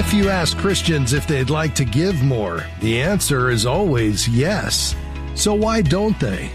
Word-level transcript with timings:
If 0.00 0.14
you 0.14 0.30
ask 0.30 0.56
Christians 0.56 1.12
if 1.12 1.26
they'd 1.26 1.50
like 1.50 1.74
to 1.74 1.84
give 1.84 2.22
more, 2.22 2.64
the 2.80 3.02
answer 3.02 3.50
is 3.50 3.66
always 3.66 4.26
yes. 4.26 4.96
So 5.34 5.52
why 5.52 5.82
don't 5.82 6.18
they? 6.18 6.50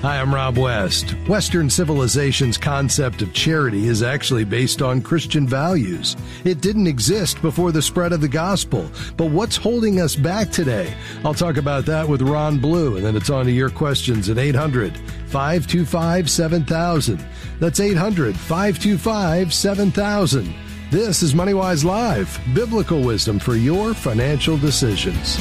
Hi, 0.00 0.20
I'm 0.20 0.34
Rob 0.34 0.58
West. 0.58 1.14
Western 1.28 1.70
civilization's 1.70 2.58
concept 2.58 3.22
of 3.22 3.32
charity 3.32 3.86
is 3.86 4.02
actually 4.02 4.42
based 4.42 4.82
on 4.82 5.00
Christian 5.00 5.46
values. 5.46 6.16
It 6.44 6.60
didn't 6.60 6.88
exist 6.88 7.40
before 7.40 7.70
the 7.70 7.80
spread 7.80 8.12
of 8.12 8.20
the 8.20 8.26
gospel. 8.26 8.90
But 9.16 9.26
what's 9.26 9.54
holding 9.56 10.00
us 10.00 10.16
back 10.16 10.50
today? 10.50 10.92
I'll 11.24 11.34
talk 11.34 11.58
about 11.58 11.86
that 11.86 12.08
with 12.08 12.20
Ron 12.20 12.58
Blue, 12.58 12.96
and 12.96 13.06
then 13.06 13.14
it's 13.14 13.30
on 13.30 13.44
to 13.44 13.52
your 13.52 13.70
questions 13.70 14.28
at 14.28 14.38
800 14.38 14.96
525 15.28 16.28
7000. 16.28 17.24
That's 17.60 17.78
800 17.78 18.36
525 18.36 19.54
7000. 19.54 20.71
This 20.92 21.22
is 21.22 21.32
MoneyWise 21.32 21.84
Live, 21.84 22.38
biblical 22.52 23.00
wisdom 23.00 23.38
for 23.38 23.54
your 23.54 23.94
financial 23.94 24.58
decisions. 24.58 25.38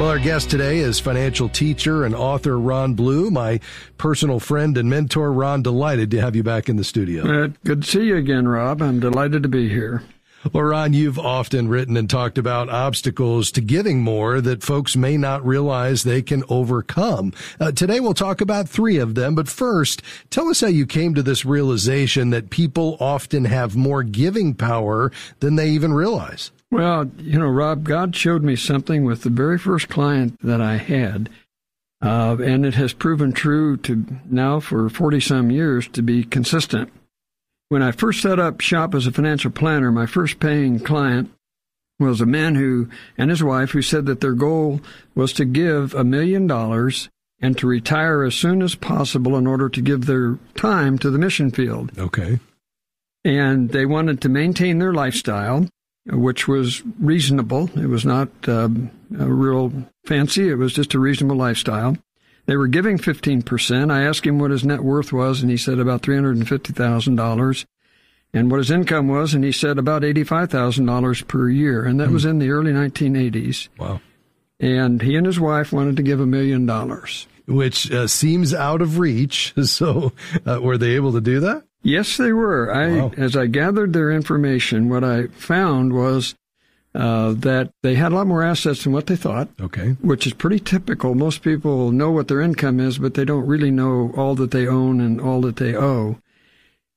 Well, 0.00 0.08
our 0.08 0.18
guest 0.18 0.50
today 0.50 0.78
is 0.78 0.98
financial 0.98 1.48
teacher 1.48 2.04
and 2.04 2.16
author 2.16 2.58
Ron 2.58 2.94
Blue, 2.94 3.30
my 3.30 3.60
personal 3.96 4.40
friend 4.40 4.76
and 4.76 4.90
mentor. 4.90 5.32
Ron, 5.32 5.62
delighted 5.62 6.10
to 6.10 6.20
have 6.20 6.34
you 6.34 6.42
back 6.42 6.68
in 6.68 6.74
the 6.74 6.82
studio. 6.82 7.44
Uh, 7.44 7.48
good 7.64 7.82
to 7.82 7.88
see 7.88 8.06
you 8.06 8.16
again, 8.16 8.48
Rob. 8.48 8.82
I'm 8.82 8.98
delighted 8.98 9.44
to 9.44 9.48
be 9.48 9.68
here. 9.68 10.02
Ron, 10.52 10.92
you've 10.92 11.18
often 11.18 11.68
written 11.68 11.96
and 11.96 12.08
talked 12.08 12.38
about 12.38 12.68
obstacles 12.68 13.50
to 13.52 13.60
giving 13.60 14.02
more 14.02 14.40
that 14.40 14.62
folks 14.62 14.96
may 14.96 15.16
not 15.16 15.44
realize 15.44 16.02
they 16.02 16.22
can 16.22 16.44
overcome. 16.48 17.32
Uh, 17.60 17.72
today 17.72 18.00
we'll 18.00 18.14
talk 18.14 18.40
about 18.40 18.68
three 18.68 18.98
of 18.98 19.14
them, 19.14 19.34
but 19.34 19.48
first, 19.48 20.02
tell 20.30 20.48
us 20.48 20.60
how 20.60 20.66
you 20.66 20.86
came 20.86 21.14
to 21.14 21.22
this 21.22 21.44
realization 21.44 22.30
that 22.30 22.50
people 22.50 22.96
often 23.00 23.44
have 23.44 23.76
more 23.76 24.02
giving 24.02 24.54
power 24.54 25.10
than 25.40 25.56
they 25.56 25.70
even 25.70 25.92
realize. 25.92 26.50
Well, 26.70 27.10
you 27.18 27.38
know, 27.38 27.48
Rob, 27.48 27.84
God 27.84 28.14
showed 28.16 28.42
me 28.42 28.56
something 28.56 29.04
with 29.04 29.22
the 29.22 29.30
very 29.30 29.58
first 29.58 29.88
client 29.88 30.38
that 30.42 30.60
I 30.60 30.76
had. 30.76 31.28
Uh, 32.02 32.36
and 32.40 32.66
it 32.66 32.74
has 32.74 32.92
proven 32.92 33.32
true 33.32 33.76
to 33.78 34.04
now 34.26 34.60
for 34.60 34.88
40 34.88 35.20
some 35.20 35.50
years 35.50 35.88
to 35.88 36.02
be 36.02 36.24
consistent. 36.24 36.92
When 37.68 37.82
I 37.82 37.92
first 37.92 38.22
set 38.22 38.38
up 38.38 38.60
shop 38.60 38.94
as 38.94 39.06
a 39.06 39.12
financial 39.12 39.50
planner, 39.50 39.90
my 39.90 40.06
first 40.06 40.38
paying 40.38 40.78
client 40.78 41.30
was 41.98 42.20
a 42.20 42.26
man 42.26 42.54
who 42.54 42.88
and 43.16 43.30
his 43.30 43.42
wife 43.42 43.70
who 43.70 43.82
said 43.82 44.06
that 44.06 44.20
their 44.20 44.34
goal 44.34 44.80
was 45.14 45.32
to 45.34 45.44
give 45.44 45.94
a 45.94 46.04
million 46.04 46.46
dollars 46.46 47.08
and 47.40 47.56
to 47.58 47.66
retire 47.66 48.22
as 48.22 48.34
soon 48.34 48.62
as 48.62 48.74
possible 48.74 49.36
in 49.36 49.46
order 49.46 49.68
to 49.68 49.82
give 49.82 50.06
their 50.06 50.38
time 50.54 50.98
to 50.98 51.10
the 51.10 51.18
mission 51.18 51.50
field. 51.50 51.90
Okay. 51.98 52.38
And 53.24 53.70
they 53.70 53.86
wanted 53.86 54.20
to 54.22 54.28
maintain 54.28 54.78
their 54.78 54.92
lifestyle 54.92 55.66
which 56.08 56.46
was 56.46 56.82
reasonable. 57.00 57.70
It 57.76 57.88
was 57.88 58.04
not 58.04 58.28
um, 58.48 58.90
real 59.10 59.72
fancy. 60.04 60.48
It 60.48 60.54
was 60.54 60.72
just 60.72 60.94
a 60.94 60.98
reasonable 60.98 61.36
lifestyle. 61.36 61.96
They 62.46 62.56
were 62.56 62.68
giving 62.68 62.96
15%. 62.96 63.92
I 63.92 64.04
asked 64.04 64.26
him 64.26 64.38
what 64.38 64.52
his 64.52 64.64
net 64.64 64.82
worth 64.82 65.12
was, 65.12 65.42
and 65.42 65.50
he 65.50 65.56
said 65.56 65.78
about 65.78 66.02
$350,000. 66.02 67.66
And 68.32 68.50
what 68.50 68.58
his 68.58 68.70
income 68.70 69.08
was, 69.08 69.34
and 69.34 69.44
he 69.44 69.52
said 69.52 69.78
about 69.78 70.02
$85,000 70.02 71.26
per 71.26 71.48
year. 71.48 71.84
And 71.84 71.98
that 72.00 72.08
mm. 72.08 72.12
was 72.12 72.24
in 72.24 72.38
the 72.38 72.50
early 72.50 72.72
1980s. 72.72 73.68
Wow. 73.78 74.00
And 74.60 75.02
he 75.02 75.16
and 75.16 75.26
his 75.26 75.40
wife 75.40 75.72
wanted 75.72 75.96
to 75.96 76.02
give 76.02 76.20
a 76.20 76.26
million 76.26 76.66
dollars. 76.66 77.26
Which 77.46 77.90
uh, 77.90 78.06
seems 78.06 78.52
out 78.54 78.82
of 78.82 78.98
reach. 78.98 79.54
So, 79.64 80.12
uh, 80.44 80.60
were 80.62 80.78
they 80.78 80.92
able 80.92 81.12
to 81.12 81.20
do 81.20 81.40
that? 81.40 81.64
Yes, 81.82 82.16
they 82.16 82.32
were. 82.32 82.72
I, 82.72 83.00
wow. 83.00 83.12
as 83.16 83.36
I 83.36 83.46
gathered 83.46 83.92
their 83.92 84.10
information, 84.10 84.88
what 84.88 85.04
I 85.04 85.28
found 85.28 85.92
was 85.92 86.34
uh, 86.96 87.32
that 87.34 87.72
they 87.82 87.94
had 87.94 88.12
a 88.12 88.14
lot 88.14 88.26
more 88.26 88.42
assets 88.42 88.84
than 88.84 88.92
what 88.92 89.06
they 89.06 89.16
thought. 89.16 89.48
Okay. 89.60 89.90
Which 90.00 90.26
is 90.26 90.32
pretty 90.32 90.58
typical. 90.58 91.14
Most 91.14 91.42
people 91.42 91.92
know 91.92 92.10
what 92.10 92.28
their 92.28 92.40
income 92.40 92.80
is, 92.80 92.98
but 92.98 93.14
they 93.14 93.24
don't 93.24 93.46
really 93.46 93.70
know 93.70 94.12
all 94.16 94.34
that 94.36 94.50
they 94.50 94.66
own 94.66 95.00
and 95.00 95.20
all 95.20 95.40
that 95.42 95.56
they 95.56 95.76
owe. 95.76 96.18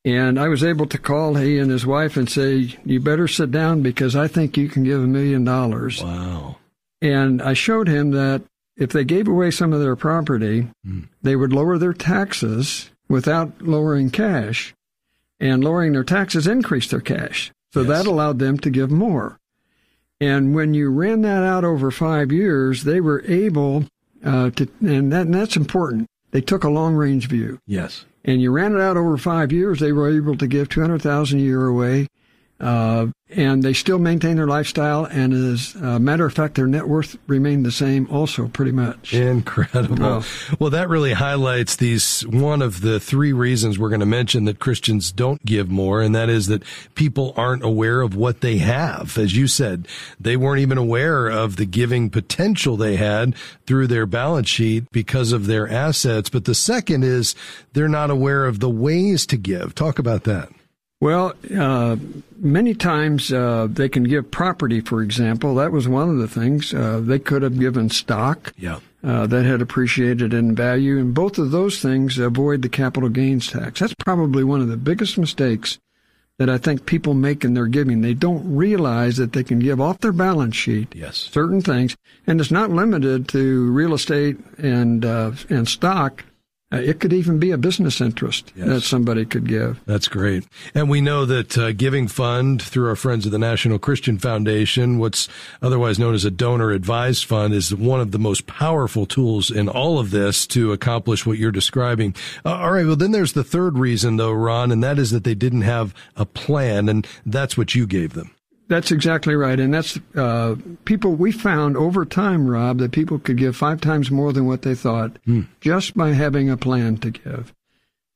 And 0.06 0.40
I 0.40 0.48
was 0.48 0.64
able 0.64 0.86
to 0.88 0.98
call 0.98 1.36
he 1.36 1.60
and 1.60 1.70
his 1.70 1.86
wife 1.86 2.16
and 2.16 2.30
say, 2.30 2.78
"You 2.86 3.00
better 3.00 3.28
sit 3.28 3.52
down 3.52 3.82
because 3.82 4.16
I 4.16 4.28
think 4.28 4.56
you 4.56 4.70
can 4.70 4.84
give 4.84 5.02
a 5.02 5.08
million 5.08 5.44
dollars." 5.44 6.02
Wow. 6.02 6.58
And 7.02 7.42
I 7.42 7.54
showed 7.54 7.88
him 7.88 8.12
that 8.12 8.44
if 8.78 8.92
they 8.92 9.04
gave 9.04 9.28
away 9.28 9.52
some 9.52 9.74
of 9.74 9.81
their 9.81 9.98
property, 9.98 10.70
mm. 10.88 11.08
they 11.22 11.36
would 11.36 11.52
lower 11.52 11.78
their 11.78 11.94
taxes 11.94 12.90
without 13.10 13.62
lowering 13.62 14.10
cash 14.10 14.74
and 15.40 15.64
lowering 15.64 15.94
their 15.94 16.04
taxes 16.04 16.48
increased 16.48 16.92
their 16.92 17.02
cash. 17.02 17.52
So 17.74 17.81
yes. 17.81 17.90
that 17.90 18.08
allowed 18.08 18.40
them 18.40 18.58
to 18.60 18.70
give 18.70 18.90
more. 18.92 19.38
And 20.22 20.53
when 20.53 20.74
you 20.74 20.90
ran 20.90 21.22
that 21.22 21.44
out 21.44 21.63
over 21.63 21.91
five 21.91 22.31
years, 22.31 22.84
they 22.84 23.00
were 23.00 23.24
able 23.25 23.85
uh, 24.24 24.50
to, 24.52 24.68
and, 24.81 25.13
that, 25.13 25.28
and 25.28 25.34
that's 25.34 25.56
important. 25.56 26.07
They 26.31 26.41
took 26.41 26.63
a 26.63 26.69
long 26.69 26.96
range 26.96 27.28
view. 27.28 27.59
Yes. 27.66 28.06
And 28.25 28.41
you 28.41 28.52
ran 28.52 28.75
it 28.75 28.81
out 28.81 28.97
over 28.97 29.18
five 29.18 29.52
years, 29.52 29.80
they 29.80 29.94
were 29.94 30.09
able 30.09 30.35
to 30.38 30.47
give 30.47 30.69
200000 30.69 31.40
a 31.40 31.41
year 31.41 31.66
away 31.66 32.07
uh, 32.59 33.08
and 33.30 33.62
they 33.62 33.74
still 33.74 34.00
maintain 34.00 34.38
their 34.38 34.47
lifestyle. 34.47 35.06
And 35.06 35.34
as 35.34 35.75
a 35.75 36.00
matter 36.00 36.25
of 36.25 36.34
fact, 36.34 36.56
their 36.56 36.66
net 36.66 36.88
worth 36.88 37.18
remained 37.28 37.66
the 37.66 37.72
same, 37.72 38.08
also 38.09 38.47
pretty 38.47 38.72
much. 38.72 39.14
Incredible. 39.14 40.03
Oh. 40.03 40.25
Well, 40.59 40.72
that 40.72 40.90
really 40.90 41.14
highlights 41.14 41.75
these 41.75 42.22
one 42.22 42.62
of 42.62 42.81
the 42.81 43.00
three 43.00 43.31
reasons 43.31 43.78
we're 43.78 43.90
going 43.90 44.00
to 44.00 44.06
mention 44.06 44.46
that 44.46 44.59
Christians 44.59 45.12
don't 45.12 45.44
give 45.46 45.69
more, 45.69 46.02
and 46.02 46.16
that 46.16 46.30
is 46.30 46.48
that 46.48 46.64
people 46.96 47.34
aren't 47.38 47.64
aware 47.64 48.02
of 48.02 48.16
what 48.16 48.42
they 48.42 48.58
have. 48.58 49.18
As 49.18 49.36
you 49.36 49.48
said, 49.48 49.88
they 50.19 50.36
weren't 50.36 50.62
even 50.62 50.78
aware 50.78 51.28
of 51.28 51.56
the 51.56 51.66
giving 51.66 52.09
potential 52.09 52.78
they 52.78 52.96
had 52.96 53.36
through 53.68 53.88
their 53.88 54.06
balance 54.06 54.50
sheet 54.50 54.86
because 54.92 55.31
of 55.31 55.46
their 55.46 55.69
assets. 55.69 56.30
But 56.30 56.46
the 56.46 56.56
second 56.56 57.03
is 57.03 57.36
they're 57.74 57.88
not 57.88 58.09
aware 58.09 58.46
of 58.46 58.59
the 58.59 58.69
ways 58.69 59.25
to 59.28 59.38
give. 59.38 59.75
Talk 59.75 60.00
about 60.00 60.24
that. 60.24 60.50
Well, 61.02 61.34
uh, 61.58 61.96
many 62.38 62.74
times 62.74 63.32
uh, 63.32 63.68
they 63.70 63.88
can 63.88 64.04
give 64.04 64.32
property, 64.32 64.82
for 64.82 65.02
example. 65.02 65.56
That 65.56 65.72
was 65.72 65.88
one 65.88 66.10
of 66.10 66.18
the 66.18 66.28
things. 66.28 66.74
Uh, 66.74 67.00
they 67.02 67.20
could 67.20 67.42
have 67.42 67.58
given 67.58 67.90
stock 67.90 68.54
yeah. 68.58 68.80
Uh, 69.02 69.26
that 69.28 69.46
had 69.46 69.62
appreciated 69.62 70.34
in 70.34 70.56
value, 70.56 71.00
and 71.00 71.14
both 71.14 71.38
of 71.38 71.52
those 71.52 71.82
things 71.82 72.18
avoid 72.18 72.62
the 72.62 72.70
capital 72.70 73.08
gains 73.08 73.48
tax. 73.48 73.80
That's 73.80 73.94
probably 73.94 74.44
one 74.44 74.60
of 74.60 74.68
the 74.68 74.76
biggest 74.76 75.18
mistakes 75.18 75.80
that 76.38 76.50
I 76.50 76.58
think 76.58 76.86
people 76.86 77.14
make 77.14 77.46
in 77.46 77.54
their 77.54 77.68
giving. 77.68 78.02
They 78.02 78.14
don't 78.14 78.56
realize 78.56 79.16
that 79.18 79.31
they 79.31 79.44
can 79.44 79.60
give 79.60 79.80
off 79.80 80.00
their 80.00 80.12
balance 80.12 80.56
sheet 80.56 80.94
yes. 80.94 81.30
certain 81.31 81.62
things, 81.62 81.96
and 82.28 82.42
it's 82.42 82.52
not 82.52 82.72
limited 82.72 83.30
to 83.30 83.72
real 83.72 83.94
estate 83.94 84.38
and 84.58 85.06
uh, 85.06 85.31
and 85.50 85.66
stock. 85.66 86.26
Uh, 86.72 86.78
it 86.78 87.00
could 87.00 87.13
even 87.13 87.40
be 87.40 87.50
a 87.50 87.57
business 87.57 88.00
interest 88.00 88.52
yes. 88.56 88.68
that 88.68 88.81
somebody 88.81 89.25
could 89.25 89.47
give. 89.47 89.80
That's 89.85 90.07
great. 90.07 90.46
And 90.75 90.88
we 90.88 91.02
know 91.02 91.25
that 91.25 91.57
uh, 91.57 91.72
Giving 91.72 92.07
Fund, 92.07 92.62
through 92.62 92.88
our 92.88 92.96
friends 92.96 93.25
at 93.25 93.31
the 93.31 93.40
National 93.40 93.80
Christian 93.80 94.19
Foundation, 94.19 95.00
what's 95.00 95.28
otherwise 95.63 95.97
known 95.97 96.13
as 96.13 96.25
a 96.25 96.31
donor 96.31 96.69
advised 96.69 97.25
fund, 97.25 97.56
is 97.56 97.74
one 97.74 98.00
of 98.00 98.12
the 98.12 98.19
most 98.19 98.46
powerful 98.46 99.07
tools 99.07 99.50
in 99.50 99.68
all 99.68 99.97
of 99.97 100.12
this 100.12 100.46
to 100.47 100.72
accomplish 100.72 101.25
what 101.25 101.40
you're 101.40 101.52
describing. 101.52 102.13
Uh, 102.46 102.53
all 102.53 102.72
right. 102.72 102.86
Well, 102.86 102.96
then 102.96 103.12
there's 103.12 103.34
the 103.34 103.44
third 103.44 103.80
reason, 103.80 104.18
though, 104.18 104.31
Ron, 104.31 104.72
and 104.72 104.84
that 104.84 105.00
is 105.00 105.09
that 105.09 105.24
they 105.24 105.36
didn't 105.36 105.62
have 105.62 105.96
a 106.16 106.25
plan, 106.25 106.88
and 106.88 107.07
that's 107.25 107.57
what 107.57 107.74
you 107.74 107.88
gave 107.88 108.13
them. 108.13 108.31
That's 108.69 108.91
exactly 108.91 109.35
right. 109.35 109.59
And 109.59 109.74
that's 109.74 110.00
uh, 110.16 110.56
people, 110.85 111.16
we 111.16 111.31
found 111.31 111.75
over 111.75 112.06
time, 112.06 112.47
Rob, 112.47 112.78
that 112.78 112.91
people 112.91 113.18
could 113.18 113.38
give 113.38 113.56
five 113.56 113.81
times 113.81 114.12
more 114.12 114.31
than 114.31 114.45
what 114.45 114.62
they 114.62 114.75
thought 114.75 115.18
mm. 115.27 115.48
just 115.60 115.98
by 115.98 116.12
having 116.12 116.50
a 116.50 116.56
plan 116.56 116.98
to 116.98 117.10
give. 117.10 117.51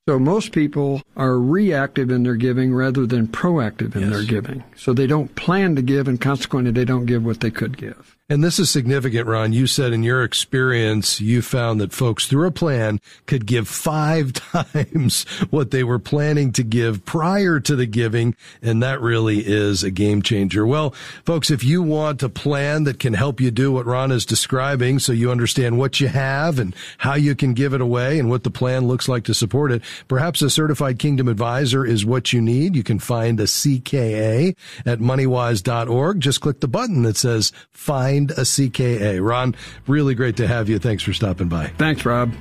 So 0.07 0.19
most 0.19 0.51
people 0.51 1.01
are 1.17 1.39
reactive 1.39 2.11
in 2.11 2.23
their 2.23 2.35
giving 2.35 2.73
rather 2.73 3.07
than 3.07 3.27
proactive 3.27 3.95
in 3.95 4.01
yes. 4.01 4.11
their 4.11 4.23
giving. 4.23 4.63
So 4.75 4.94
they 4.94 5.07
don't 5.07 5.33
plan 5.35 5.75
to 5.75 5.81
give 5.81 6.07
and 6.07 6.21
consequently 6.21 6.71
they 6.71 6.85
don't 6.85 7.07
give 7.07 7.25
what 7.25 7.39
they 7.39 7.51
could 7.51 7.75
give. 7.75 8.12
And 8.29 8.41
this 8.41 8.57
is 8.57 8.69
significant, 8.69 9.27
Ron. 9.27 9.51
You 9.51 9.67
said 9.67 9.91
in 9.91 10.01
your 10.01 10.23
experience, 10.23 11.19
you 11.19 11.41
found 11.41 11.81
that 11.81 11.91
folks 11.91 12.25
through 12.25 12.47
a 12.47 12.51
plan 12.51 13.01
could 13.25 13.45
give 13.45 13.67
five 13.67 14.31
times 14.33 15.25
what 15.49 15.71
they 15.71 15.83
were 15.83 15.99
planning 15.99 16.53
to 16.53 16.63
give 16.63 17.03
prior 17.03 17.59
to 17.59 17.75
the 17.75 17.85
giving. 17.85 18.33
And 18.61 18.81
that 18.81 19.01
really 19.01 19.39
is 19.45 19.83
a 19.83 19.91
game 19.91 20.21
changer. 20.21 20.65
Well, 20.65 20.91
folks, 21.25 21.51
if 21.51 21.65
you 21.65 21.83
want 21.83 22.23
a 22.23 22.29
plan 22.29 22.85
that 22.85 22.97
can 22.97 23.13
help 23.13 23.41
you 23.41 23.51
do 23.51 23.73
what 23.73 23.85
Ron 23.85 24.09
is 24.09 24.25
describing 24.25 24.99
so 24.99 25.11
you 25.11 25.29
understand 25.29 25.77
what 25.77 25.99
you 25.99 26.07
have 26.07 26.59
and 26.59 26.73
how 26.99 27.15
you 27.15 27.35
can 27.35 27.53
give 27.53 27.73
it 27.73 27.81
away 27.81 28.19
and 28.19 28.29
what 28.29 28.45
the 28.45 28.49
plan 28.49 28.87
looks 28.87 29.09
like 29.09 29.25
to 29.25 29.33
support 29.33 29.69
it, 29.69 29.81
perhaps 30.07 30.41
a 30.41 30.49
certified 30.49 30.97
kingdom 30.97 31.27
advisor 31.27 31.85
is 31.85 32.05
what 32.05 32.31
you 32.31 32.39
need. 32.39 32.73
You 32.73 32.83
can 32.83 32.99
find 32.99 33.37
a 33.41 33.43
CKA 33.43 34.55
at 34.85 34.99
moneywise.org. 34.99 36.21
Just 36.21 36.39
click 36.39 36.61
the 36.61 36.69
button 36.69 37.03
that 37.03 37.17
says 37.17 37.51
find 37.69 38.22
find 38.27 38.39
a 38.39 38.43
CKA. 38.43 39.25
Ron, 39.25 39.55
really 39.87 40.15
great 40.15 40.37
to 40.37 40.47
have 40.47 40.69
you. 40.69 40.79
Thanks 40.79 41.03
for 41.03 41.13
stopping 41.13 41.49
by. 41.49 41.67
Thanks, 41.77 42.05
Rob. 42.05 42.33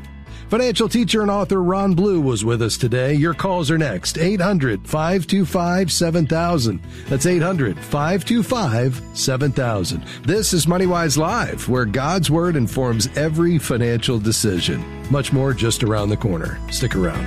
Financial 0.49 0.87
teacher 0.87 1.23
and 1.23 1.31
author 1.31 1.63
Ron 1.63 1.95
Blue 1.95 2.21
was 2.21 2.45
with 2.45 2.61
us 2.61 2.77
today. 2.77 3.15
Your 3.15 3.33
calls 3.33 3.71
are 3.71 3.79
next 3.79 4.19
800 4.19 4.87
525 4.87 5.91
7000. 5.91 6.83
That's 7.09 7.25
800 7.25 7.79
525 7.79 9.03
7000. 9.15 10.05
This 10.25 10.53
is 10.53 10.67
MoneyWise 10.67 11.17
Live, 11.17 11.69
where 11.71 11.87
God's 11.87 12.31
Word 12.31 12.57
informs 12.57 13.09
every 13.17 13.59
financial 13.59 14.19
decision. 14.19 14.85
Much 15.11 15.33
more 15.33 15.55
just 15.55 15.83
around 15.83 16.11
the 16.11 16.19
corner. 16.19 16.61
Stick 16.71 16.97
around. 16.97 17.27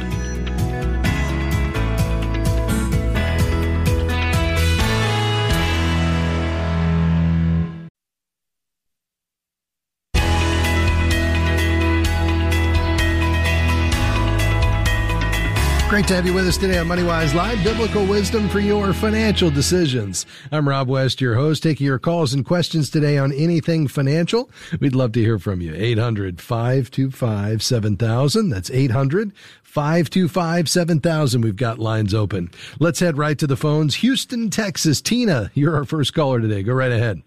Great 16.06 16.10
to 16.10 16.16
have 16.18 16.28
you 16.28 16.36
with 16.36 16.48
us 16.48 16.58
today 16.58 16.78
on 16.78 16.86
MoneyWise 16.86 17.34
Live, 17.34 17.64
biblical 17.64 18.06
wisdom 18.06 18.48
for 18.48 18.60
your 18.60 18.94
financial 18.94 19.50
decisions. 19.50 20.28
I'm 20.52 20.70
Rob 20.70 20.88
West, 20.88 21.20
your 21.20 21.34
host, 21.34 21.64
taking 21.64 21.88
your 21.88 21.98
calls 21.98 22.32
and 22.32 22.46
questions 22.46 22.92
today 22.92 23.18
on 23.18 23.34
anything 23.34 23.88
financial. 23.88 24.52
We'd 24.80 24.94
love 24.94 25.14
to 25.14 25.20
hear 25.20 25.40
from 25.40 25.62
you. 25.62 25.74
800 25.74 26.40
525 26.40 27.64
7000. 27.64 28.50
That's 28.50 28.70
800 28.70 29.32
525 29.64 30.70
7000. 30.70 31.42
We've 31.42 31.56
got 31.56 31.80
lines 31.80 32.14
open. 32.14 32.52
Let's 32.80 33.00
head 33.00 33.18
right 33.18 33.40
to 33.40 33.48
the 33.48 33.58
phones. 33.58 33.96
Houston, 33.96 34.52
Texas. 34.52 35.02
Tina, 35.02 35.50
you're 35.56 35.76
our 35.76 35.86
first 35.86 36.14
caller 36.14 36.40
today. 36.40 36.62
Go 36.62 36.74
right 36.74 36.92
ahead. 36.92 37.24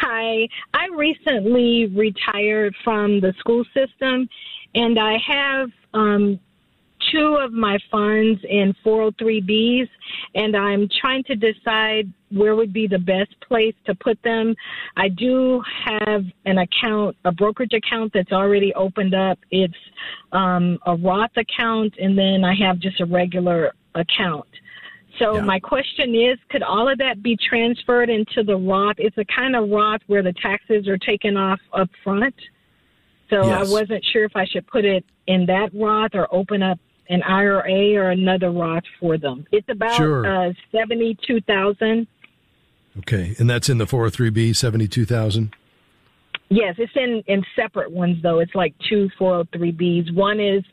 Hi. 0.00 0.48
I 0.74 0.88
recently 0.96 1.86
retired 1.86 2.74
from 2.82 3.20
the 3.20 3.32
school 3.38 3.64
system 3.72 4.28
and 4.74 4.98
I 4.98 5.16
have 5.18 5.70
um, 5.94 6.40
two 7.12 7.38
of 7.40 7.52
my 7.52 7.78
funds 7.90 8.40
in 8.48 8.74
403bs, 8.84 9.88
and 10.34 10.56
I'm 10.56 10.88
trying 11.00 11.24
to 11.24 11.34
decide 11.34 12.12
where 12.30 12.54
would 12.54 12.72
be 12.72 12.86
the 12.86 12.98
best 12.98 13.34
place 13.46 13.74
to 13.86 13.94
put 13.94 14.18
them. 14.22 14.54
I 14.96 15.08
do 15.08 15.62
have 15.84 16.24
an 16.44 16.58
account, 16.58 17.16
a 17.24 17.32
brokerage 17.32 17.72
account 17.72 18.12
that's 18.12 18.32
already 18.32 18.72
opened 18.74 19.14
up. 19.14 19.38
It's 19.50 19.74
um, 20.32 20.78
a 20.86 20.96
Roth 20.96 21.36
account, 21.36 21.94
and 21.98 22.16
then 22.18 22.44
I 22.44 22.54
have 22.66 22.78
just 22.78 23.00
a 23.00 23.06
regular 23.06 23.72
account. 23.94 24.48
So 25.18 25.36
yeah. 25.36 25.42
my 25.42 25.58
question 25.58 26.14
is, 26.14 26.38
could 26.50 26.62
all 26.62 26.90
of 26.90 26.98
that 26.98 27.22
be 27.22 27.36
transferred 27.36 28.08
into 28.08 28.44
the 28.44 28.56
Roth? 28.56 28.96
It's 28.98 29.18
a 29.18 29.24
kind 29.24 29.56
of 29.56 29.68
Roth 29.68 30.00
where 30.06 30.22
the 30.22 30.34
taxes 30.40 30.86
are 30.86 30.98
taken 30.98 31.36
off 31.36 31.60
up 31.72 31.88
front. 32.04 32.34
So 33.30 33.44
yes. 33.44 33.68
I 33.68 33.72
wasn't 33.72 34.04
sure 34.12 34.24
if 34.24 34.36
I 34.36 34.46
should 34.46 34.66
put 34.66 34.84
it 34.84 35.04
in 35.26 35.46
that 35.46 35.70
Roth 35.74 36.14
or 36.14 36.32
open 36.32 36.62
up 36.62 36.78
an 37.08 37.22
IRA 37.22 37.94
or 37.94 38.10
another 38.10 38.50
Roth 38.50 38.84
for 39.00 39.18
them. 39.18 39.46
It's 39.52 39.68
about 39.68 39.96
sure. 39.96 40.26
uh, 40.26 40.52
seventy-two 40.72 41.40
thousand. 41.42 42.06
Okay, 42.98 43.34
and 43.38 43.48
that's 43.48 43.68
in 43.68 43.78
the 43.78 43.86
four 43.86 44.00
hundred 44.00 44.14
three 44.14 44.30
B 44.30 44.52
seventy-two 44.52 45.04
thousand. 45.04 45.54
Yes, 46.48 46.76
it's 46.78 46.92
in 46.96 47.22
in 47.26 47.44
separate 47.54 47.90
ones 47.92 48.22
though. 48.22 48.38
It's 48.38 48.54
like 48.54 48.74
two 48.88 49.10
403bs. 49.20 50.14
One 50.14 50.40
is 50.40 50.64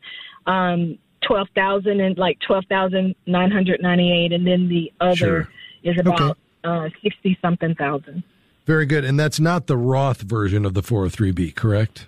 um, 0.46 0.98
twelve 1.26 1.48
thousand 1.54 2.00
and 2.00 2.16
like 2.16 2.38
twelve 2.46 2.64
thousand 2.68 3.14
nine 3.26 3.50
hundred 3.50 3.82
ninety-eight, 3.82 4.32
and 4.32 4.46
then 4.46 4.68
the 4.68 4.92
other 5.00 5.16
sure. 5.16 5.48
is 5.82 5.98
about 5.98 6.20
okay. 6.20 6.40
uh, 6.64 6.88
sixty 7.02 7.38
something 7.42 7.74
thousand. 7.74 8.22
Very 8.66 8.84
good, 8.84 9.04
and 9.04 9.18
that's 9.18 9.38
not 9.38 9.68
the 9.68 9.76
Roth 9.76 10.22
version 10.22 10.64
of 10.66 10.74
the 10.74 10.82
403b, 10.82 11.54
correct? 11.54 12.06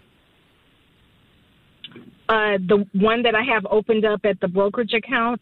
Uh, 2.28 2.58
the 2.58 2.86
one 2.92 3.22
that 3.22 3.34
I 3.34 3.42
have 3.42 3.66
opened 3.70 4.04
up 4.04 4.20
at 4.24 4.38
the 4.40 4.48
brokerage 4.48 4.92
account. 4.92 5.40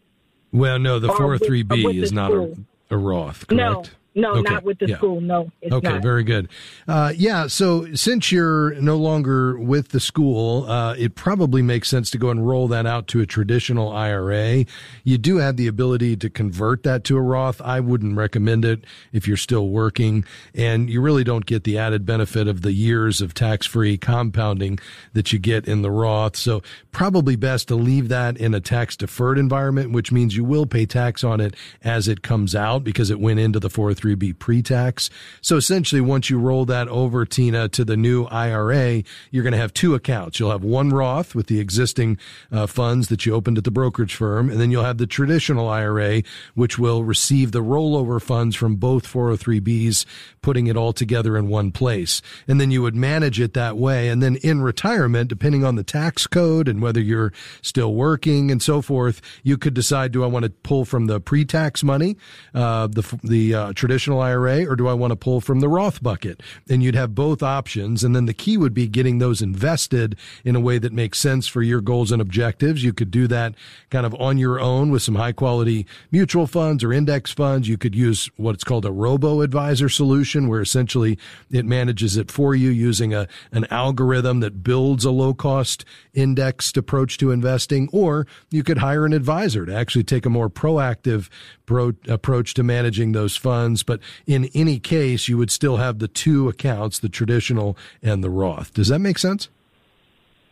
Well, 0.53 0.79
no, 0.79 0.99
the 0.99 1.09
403B 1.09 2.01
is 2.01 2.13
not 2.13 2.31
a, 2.31 2.55
a 2.89 2.97
Roth, 2.97 3.45
correct? 3.47 3.51
No, 3.51 3.83
no, 4.17 4.31
okay. 4.31 4.51
not 4.53 4.63
with 4.63 4.79
the 4.79 4.87
yeah. 4.87 4.97
school. 4.97 5.21
No, 5.21 5.51
okay, 5.71 5.89
not. 5.89 6.01
very 6.01 6.23
good. 6.23 6.49
Uh, 6.87 7.13
yeah, 7.15 7.45
so 7.45 7.93
since 7.93 8.31
you're 8.31 8.73
no 8.81 8.97
longer 8.97 9.59
with 9.59 9.89
the 9.89 9.99
school, 9.99 10.69
uh, 10.69 10.95
it 10.95 11.13
probably 11.13 11.61
makes 11.61 11.87
sense 11.87 12.09
to 12.09 12.17
go 12.17 12.31
and 12.31 12.45
roll 12.47 12.67
that 12.67 12.87
out 12.87 13.07
to 13.09 13.21
a 13.21 13.27
traditional 13.27 13.91
IRA. 13.91 14.65
You 15.03 15.19
do 15.19 15.37
have 15.37 15.55
the 15.55 15.67
ability 15.67 16.17
to 16.17 16.31
convert 16.31 16.81
that 16.81 17.03
to 17.05 17.17
a 17.17 17.21
Roth. 17.21 17.61
I 17.61 17.79
wouldn't 17.79 18.17
recommend 18.17 18.65
it 18.65 18.85
if 19.13 19.27
you're 19.27 19.37
still 19.37 19.69
working, 19.69 20.25
and 20.55 20.89
you 20.89 20.99
really 20.99 21.23
don't 21.23 21.45
get 21.45 21.63
the 21.63 21.77
added 21.77 22.03
benefit 22.03 22.47
of 22.47 22.63
the 22.63 22.73
years 22.73 23.21
of 23.21 23.35
tax-free 23.35 23.99
compounding 23.99 24.79
that 25.13 25.31
you 25.31 25.37
get 25.37 25.67
in 25.67 25.83
the 25.83 25.91
Roth. 25.91 26.35
So 26.35 26.63
probably 26.91 27.35
best 27.35 27.67
to 27.67 27.75
leave 27.75 28.09
that 28.09 28.35
in 28.37 28.55
a 28.55 28.59
tax-deferred 28.59 29.37
environment, 29.37 29.91
which 29.91 30.11
means 30.11 30.35
you 30.35 30.43
will 30.43 30.65
pay 30.65 30.87
tax 30.87 31.23
on 31.23 31.39
it 31.39 31.55
as 31.83 32.07
it 32.07 32.23
comes 32.23 32.55
out 32.55 32.83
because 32.83 33.11
it 33.11 33.19
went 33.19 33.39
into 33.39 33.59
the 33.59 33.69
403 33.69 34.06
403b 34.07 34.39
pre-tax. 34.39 35.09
So 35.41 35.57
essentially, 35.57 36.01
once 36.01 36.29
you 36.29 36.39
roll 36.39 36.65
that 36.65 36.87
over, 36.87 37.25
Tina, 37.25 37.67
to 37.69 37.83
the 37.83 37.97
new 37.97 38.25
IRA, 38.25 39.03
you're 39.31 39.43
going 39.43 39.53
to 39.53 39.57
have 39.57 39.73
two 39.73 39.95
accounts. 39.95 40.39
You'll 40.39 40.51
have 40.51 40.63
one 40.63 40.89
Roth 40.89 41.35
with 41.35 41.47
the 41.47 41.59
existing 41.59 42.17
uh, 42.51 42.67
funds 42.67 43.09
that 43.09 43.25
you 43.25 43.33
opened 43.33 43.57
at 43.57 43.63
the 43.63 43.71
brokerage 43.71 44.15
firm, 44.15 44.49
and 44.49 44.59
then 44.59 44.71
you'll 44.71 44.83
have 44.83 44.97
the 44.97 45.07
traditional 45.07 45.67
IRA, 45.67 46.23
which 46.55 46.77
will 46.77 47.03
receive 47.03 47.51
the 47.51 47.63
rollover 47.63 48.21
funds 48.21 48.55
from 48.55 48.75
both 48.75 49.05
403bs, 49.07 50.05
putting 50.41 50.67
it 50.67 50.77
all 50.77 50.93
together 50.93 51.37
in 51.37 51.47
one 51.47 51.71
place. 51.71 52.21
And 52.47 52.59
then 52.61 52.71
you 52.71 52.81
would 52.81 52.95
manage 52.95 53.39
it 53.39 53.53
that 53.53 53.77
way. 53.77 54.09
And 54.09 54.21
then 54.21 54.37
in 54.37 54.61
retirement, 54.61 55.29
depending 55.29 55.63
on 55.63 55.75
the 55.75 55.83
tax 55.83 56.27
code 56.27 56.67
and 56.67 56.81
whether 56.81 57.01
you're 57.01 57.33
still 57.61 57.93
working 57.93 58.51
and 58.51 58.61
so 58.61 58.81
forth, 58.81 59.21
you 59.43 59.57
could 59.57 59.73
decide, 59.73 60.11
do 60.11 60.23
I 60.23 60.27
want 60.27 60.43
to 60.43 60.49
pull 60.49 60.85
from 60.85 61.07
the 61.07 61.19
pre-tax 61.19 61.83
money, 61.83 62.17
uh, 62.53 62.87
the, 62.87 63.19
the 63.23 63.53
uh, 63.53 63.73
traditional 63.73 63.96
traditional 63.97 64.21
IRA 64.21 64.63
or 64.65 64.75
do 64.75 64.87
I 64.87 64.93
want 64.93 65.09
to 65.09 65.15
pull 65.15 65.41
from 65.41 65.59
the 65.59 65.67
Roth 65.67 66.03
bucket? 66.03 66.43
And 66.69 66.83
you'd 66.83 66.93
have 66.93 67.15
both 67.15 67.41
options. 67.41 68.03
And 68.03 68.15
then 68.15 68.27
the 68.27 68.33
key 68.33 68.55
would 68.55 68.73
be 68.73 68.87
getting 68.87 69.17
those 69.17 69.41
invested 69.41 70.15
in 70.45 70.55
a 70.55 70.59
way 70.59 70.77
that 70.77 70.93
makes 70.93 71.17
sense 71.17 71.47
for 71.47 71.63
your 71.63 71.81
goals 71.81 72.11
and 72.11 72.21
objectives. 72.21 72.83
You 72.83 72.93
could 72.93 73.09
do 73.09 73.27
that 73.27 73.55
kind 73.89 74.05
of 74.05 74.13
on 74.15 74.37
your 74.37 74.59
own 74.59 74.91
with 74.91 75.01
some 75.01 75.15
high 75.15 75.31
quality 75.31 75.87
mutual 76.11 76.45
funds 76.45 76.83
or 76.83 76.93
index 76.93 77.31
funds. 77.31 77.67
You 77.67 77.75
could 77.75 77.95
use 77.95 78.29
what's 78.37 78.63
called 78.63 78.85
a 78.85 78.91
robo 78.91 79.41
advisor 79.41 79.89
solution 79.89 80.47
where 80.47 80.61
essentially 80.61 81.17
it 81.49 81.65
manages 81.65 82.17
it 82.17 82.29
for 82.29 82.53
you 82.53 82.69
using 82.69 83.15
a, 83.15 83.27
an 83.51 83.65
algorithm 83.71 84.41
that 84.41 84.61
builds 84.61 85.05
a 85.05 85.11
low 85.11 85.33
cost 85.33 85.85
indexed 86.13 86.77
approach 86.77 87.17
to 87.17 87.31
investing. 87.31 87.89
Or 87.91 88.27
you 88.51 88.61
could 88.61 88.77
hire 88.77 89.07
an 89.07 89.13
advisor 89.13 89.65
to 89.65 89.75
actually 89.75 90.03
take 90.03 90.27
a 90.27 90.29
more 90.29 90.51
proactive 90.51 91.29
pro- 91.65 91.93
approach 92.07 92.53
to 92.55 92.63
managing 92.63 93.13
those 93.13 93.35
funds. 93.35 93.76
But 93.83 93.99
in 94.25 94.49
any 94.53 94.79
case, 94.79 95.27
you 95.27 95.37
would 95.37 95.51
still 95.51 95.77
have 95.77 95.99
the 95.99 96.07
two 96.07 96.49
accounts, 96.49 96.99
the 96.99 97.09
traditional 97.09 97.77
and 98.01 98.23
the 98.23 98.29
Roth. 98.29 98.73
Does 98.73 98.89
that 98.89 98.99
make 98.99 99.17
sense? 99.17 99.49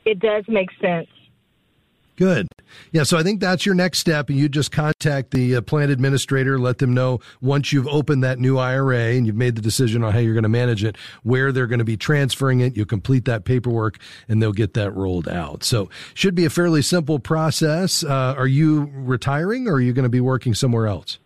It 0.06 0.20
does 0.20 0.44
make 0.48 0.70
sense. 0.80 1.08
Good. 2.18 2.48
Yeah, 2.92 3.04
so 3.04 3.18
I 3.18 3.24
think 3.24 3.42
that's 3.42 3.66
your 3.66 3.76
next 3.76 4.00
step. 4.00 4.30
And 4.30 4.38
you 4.38 4.48
just 4.48 4.72
contact 4.72 5.32
the 5.32 5.58
uh, 5.58 5.62
plan 5.62 5.90
administrator, 5.90 6.58
let 6.58 6.78
them 6.78 6.94
know 6.94 7.20
once 7.42 7.74
you've 7.74 7.88
opened 7.88 8.24
that 8.24 8.40
new 8.40 8.58
IRA 8.58 9.16
and 9.16 9.28
you've 9.28 9.36
made 9.36 9.56
the 9.56 9.62
decision 9.62 10.04
on 10.04 10.14
how 10.14 10.20
you're 10.20 10.34
going 10.34 10.44
to 10.44 10.50
manage 10.50 10.84
it, 10.84 10.98
where 11.24 11.52
they're 11.52 11.68
going 11.68 11.80
to 11.80 11.86
be 11.86 11.98
transferring 11.98 12.62
it. 12.62 12.78
You 12.78 12.86
complete 12.86 13.26
that 13.26 13.44
paperwork 13.44 13.98
and 14.30 14.42
they'll 14.42 14.54
get 14.54 14.76
that 14.76 14.92
rolled 14.92 15.28
out. 15.28 15.64
So 15.64 15.90
should 16.14 16.36
be 16.36 16.46
a 16.46 16.50
fairly 16.50 16.82
simple 16.82 17.20
process. 17.20 18.04
Uh, 18.04 18.36
are 18.38 18.48
you 18.48 18.90
retiring 18.94 19.68
or 19.68 19.74
are 19.74 19.82
you 19.82 19.92
going 19.92 20.04
to 20.04 20.10
be 20.10 20.22
working 20.22 20.54
somewhere 20.54 20.88
else? 20.88 21.20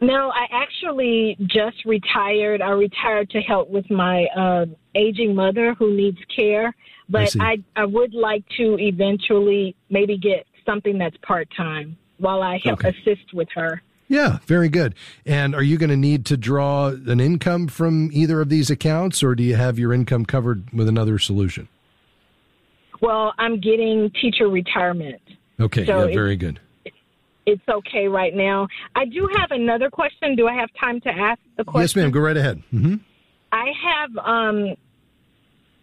No, 0.00 0.30
I 0.30 0.46
actually 0.50 1.36
just 1.46 1.84
retired. 1.84 2.60
I 2.60 2.70
retired 2.70 3.30
to 3.30 3.40
help 3.40 3.70
with 3.70 3.88
my 3.90 4.26
uh, 4.36 4.66
aging 4.94 5.34
mother 5.34 5.74
who 5.74 5.96
needs 5.96 6.18
care, 6.34 6.74
but 7.08 7.34
I, 7.40 7.44
I, 7.76 7.82
I 7.82 7.84
would 7.84 8.12
like 8.12 8.44
to 8.56 8.76
eventually 8.78 9.76
maybe 9.90 10.18
get 10.18 10.46
something 10.66 10.98
that's 10.98 11.16
part 11.18 11.48
time 11.56 11.96
while 12.18 12.42
I 12.42 12.58
help 12.62 12.84
okay. 12.84 12.88
assist 12.90 13.32
with 13.32 13.48
her. 13.54 13.82
Yeah, 14.08 14.38
very 14.46 14.68
good. 14.68 14.94
And 15.24 15.54
are 15.54 15.62
you 15.62 15.78
going 15.78 15.90
to 15.90 15.96
need 15.96 16.26
to 16.26 16.36
draw 16.36 16.88
an 16.88 17.20
income 17.20 17.68
from 17.68 18.10
either 18.12 18.40
of 18.40 18.48
these 18.48 18.70
accounts, 18.70 19.22
or 19.22 19.34
do 19.34 19.42
you 19.42 19.54
have 19.56 19.78
your 19.78 19.92
income 19.92 20.26
covered 20.26 20.70
with 20.72 20.88
another 20.88 21.18
solution? 21.18 21.68
Well, 23.00 23.32
I'm 23.38 23.60
getting 23.60 24.10
teacher 24.20 24.48
retirement. 24.48 25.22
Okay, 25.58 25.86
so 25.86 26.06
yeah, 26.06 26.14
very 26.14 26.36
good 26.36 26.60
it's 27.46 27.62
okay 27.68 28.08
right 28.08 28.34
now. 28.34 28.68
I 28.94 29.04
do 29.04 29.28
have 29.36 29.50
another 29.50 29.90
question. 29.90 30.36
Do 30.36 30.46
I 30.46 30.54
have 30.54 30.70
time 30.80 31.00
to 31.02 31.10
ask 31.10 31.40
the 31.56 31.64
question? 31.64 31.82
Yes, 31.82 31.96
ma'am. 31.96 32.10
Go 32.10 32.20
right 32.20 32.36
ahead. 32.36 32.62
Mm-hmm. 32.72 32.96
I 33.52 33.72
have 33.82 34.16
um, 34.24 34.74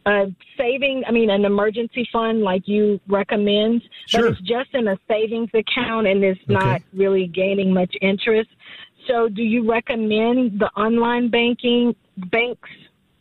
a 0.06 0.26
saving, 0.58 1.04
I 1.08 1.12
mean, 1.12 1.30
an 1.30 1.46
emergency 1.46 2.08
fund 2.12 2.42
like 2.42 2.68
you 2.68 3.00
recommend, 3.08 3.84
sure. 4.08 4.22
but 4.22 4.32
it's 4.32 4.42
just 4.42 4.74
in 4.74 4.88
a 4.88 4.98
savings 5.08 5.50
account 5.54 6.08
and 6.08 6.24
it's 6.24 6.42
okay. 6.50 6.54
not 6.54 6.82
really 6.94 7.28
gaining 7.28 7.74
much 7.74 7.96
interest. 8.02 8.50
So, 9.08 9.30
do 9.30 9.42
you 9.42 9.70
recommend 9.70 10.60
the 10.60 10.70
online 10.76 11.30
banking 11.30 11.96
banks 12.18 12.70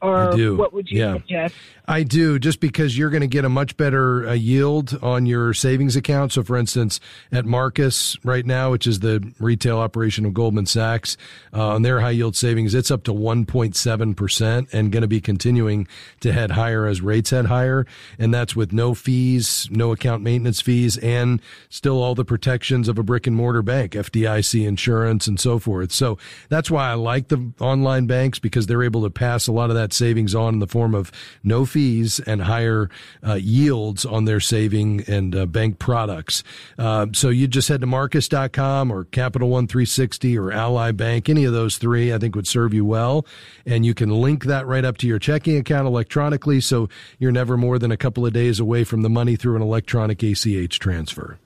or 0.03 0.35
what 0.57 0.73
would 0.73 0.91
you 0.91 1.01
yeah. 1.01 1.15
suggest? 1.15 1.55
I 1.91 2.05
do, 2.05 2.39
just 2.39 2.61
because 2.61 2.97
you're 2.97 3.11
going 3.11 3.23
to 3.23 3.27
get 3.27 3.45
a 3.45 3.49
much 3.49 3.77
better 3.77 4.29
uh, 4.29 4.33
yield 4.35 4.97
on 5.03 5.27
your 5.27 5.53
savings 5.53 5.97
account. 5.97 6.31
So, 6.31 6.45
for 6.45 6.57
instance, 6.57 7.01
at 7.33 7.47
Marcus 7.47 8.17
right 8.25 8.47
now, 8.47 8.71
which 8.71 8.87
is 8.87 9.01
the 9.01 9.29
retail 9.41 9.79
operation 9.79 10.25
of 10.25 10.33
Goldman 10.33 10.67
Sachs, 10.67 11.17
uh, 11.53 11.71
on 11.71 11.83
their 11.83 12.01
high 12.01 12.13
yield 12.13 12.37
savings, 12.37 12.77
it's 12.77 12.93
up 12.93 13.03
to 13.05 13.13
1.7% 13.13 14.73
and 14.73 14.93
going 14.93 15.03
to 15.03 15.09
be 15.09 15.21
continuing 15.21 15.89
to 16.21 16.33
head 16.33 16.53
higher 16.53 16.87
as 16.87 17.01
rates 17.01 17.31
head 17.31 17.47
higher. 17.47 17.85
And 18.21 18.33
that's 18.33 18.55
with 18.55 18.73
no 18.73 18.95
fees, 18.95 19.67
no 19.73 19.91
account 19.91 20.23
maintenance 20.23 20.61
fees, 20.61 20.97
and 20.99 21.43
still 21.71 22.01
all 22.01 22.15
the 22.15 22.25
protections 22.25 22.87
of 22.87 23.01
a 23.01 23.03
brick 23.03 23.27
and 23.27 23.35
mortar 23.35 23.63
bank, 23.63 23.95
FDIC 23.95 24.65
insurance 24.65 25.27
and 25.27 25.41
so 25.41 25.59
forth. 25.59 25.91
So 25.91 26.19
that's 26.51 26.71
why 26.71 26.89
I 26.89 26.95
like 26.95 27.27
the 27.27 27.51
online 27.59 28.07
banks 28.07 28.39
because 28.39 28.69
they're 28.69 28.85
able 28.85 29.03
to 29.03 29.11
pass 29.11 29.49
a 29.49 29.53
lot 29.53 29.71
of 29.71 29.75
that 29.75 29.93
savings 29.93 30.37
on 30.37 30.55
in 30.55 30.61
the 30.61 30.69
form 30.69 30.95
of 30.95 31.11
no 31.43 31.67
fees 31.67 31.80
fees 31.81 32.21
and 32.21 32.43
higher 32.43 32.91
uh, 33.27 33.35
yields 33.35 34.05
on 34.05 34.27
their 34.27 34.39
saving 34.39 35.03
and 35.09 35.35
uh, 35.35 35.47
bank 35.47 35.79
products. 35.79 36.45
Uh, 36.77 37.07
so 37.15 37.31
you 37.31 37.49
just 37.49 37.71
head 37.71 37.81
to 37.81 37.87
Marcus.com 37.87 38.91
or 38.91 39.05
Capital 39.05 39.49
One 39.49 39.67
360 39.67 40.37
or 40.37 40.53
Ally 40.53 40.93
Bank. 40.93 41.31
Any 41.31 41.47
of 41.47 41.55
those 41.55 41.79
three, 41.79 42.13
I 42.13 42.19
think, 42.19 42.37
would 42.37 42.47
serve 42.47 42.75
you 42.75 42.85
well. 42.85 43.25
And 43.65 43.87
you 43.87 43.95
can 43.95 44.11
link 44.11 44.45
that 44.45 44.67
right 44.67 44.85
up 44.85 44.99
to 44.99 45.07
your 45.07 45.19
checking 45.19 45.57
account 45.57 45.87
electronically. 45.87 46.61
So 46.61 46.91
you're 47.19 47.33
never 47.33 47.57
more 47.57 47.79
than 47.79 47.91
a 47.91 47.97
couple 47.97 48.27
of 48.27 48.35
days 48.35 48.61
away 48.61 48.85
from 48.85 49.01
the 49.01 49.09
money 49.09 49.37
through 49.37 49.57
an 49.57 49.63
electronic 49.63 50.23
ACH 50.23 50.79
transfer. 50.79 51.39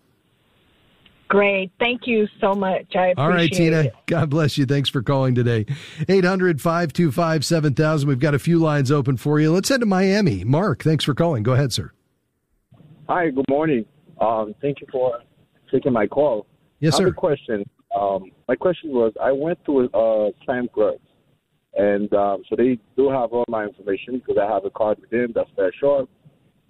Great. 1.29 1.73
Thank 1.79 2.03
you 2.07 2.27
so 2.41 2.55
much. 2.55 2.95
I 2.95 3.09
appreciate 3.09 3.11
it. 3.11 3.19
All 3.19 3.29
right, 3.29 3.51
Tina. 3.51 3.81
It. 3.81 3.95
God 4.07 4.31
bless 4.31 4.59
you. 4.59 4.67
Thanks 4.67 4.89
for 4.91 5.03
calling 5.03 5.35
today. 5.35 5.67
800 6.09 6.61
525 6.61 7.45
7000. 7.45 8.09
We've 8.09 8.19
got 8.19 8.35
a 8.35 8.39
few 8.39 8.59
lines 8.59 8.91
open 8.91 9.17
for 9.17 9.41
you. 9.41 9.53
Let's 9.53 9.69
head 9.69 9.81
to 9.81 9.87
Miami. 9.87 10.45
Mark, 10.45 10.83
thanks 10.83 11.05
for 11.05 11.15
calling. 11.15 11.43
Go 11.43 11.53
ahead, 11.53 11.73
sir. 11.73 11.93
Hi, 13.09 13.31
good 13.31 13.45
morning. 13.49 13.85
Um, 14.21 14.55
thank 14.61 14.81
you 14.81 14.87
for 14.93 15.19
taking 15.73 15.93
my 15.93 16.07
call. 16.07 16.47
Yes, 16.81 16.95
I 16.95 16.99
sir. 16.99 17.05
have 17.05 17.13
a 17.13 17.17
question. 17.17 17.65
Um, 17.99 18.31
my 18.49 18.55
question 18.57 18.91
was 18.91 19.13
I 19.23 19.33
went 19.33 19.59
to 19.67 19.89
uh, 19.95 20.31
Sam 20.47 20.69
Gross, 20.73 20.99
and 21.75 22.13
um, 22.13 22.43
so 22.49 22.57
they 22.57 22.79
do 22.97 23.11
have 23.11 23.33
all 23.33 23.45
my 23.49 23.65
information 23.65 24.19
because 24.19 24.37
I 24.41 24.53
have 24.53 24.65
a 24.65 24.71
card 24.71 24.99
with 25.01 25.11
them 25.11 25.33
that's 25.35 25.51
very 25.57 25.75
short. 25.81 26.09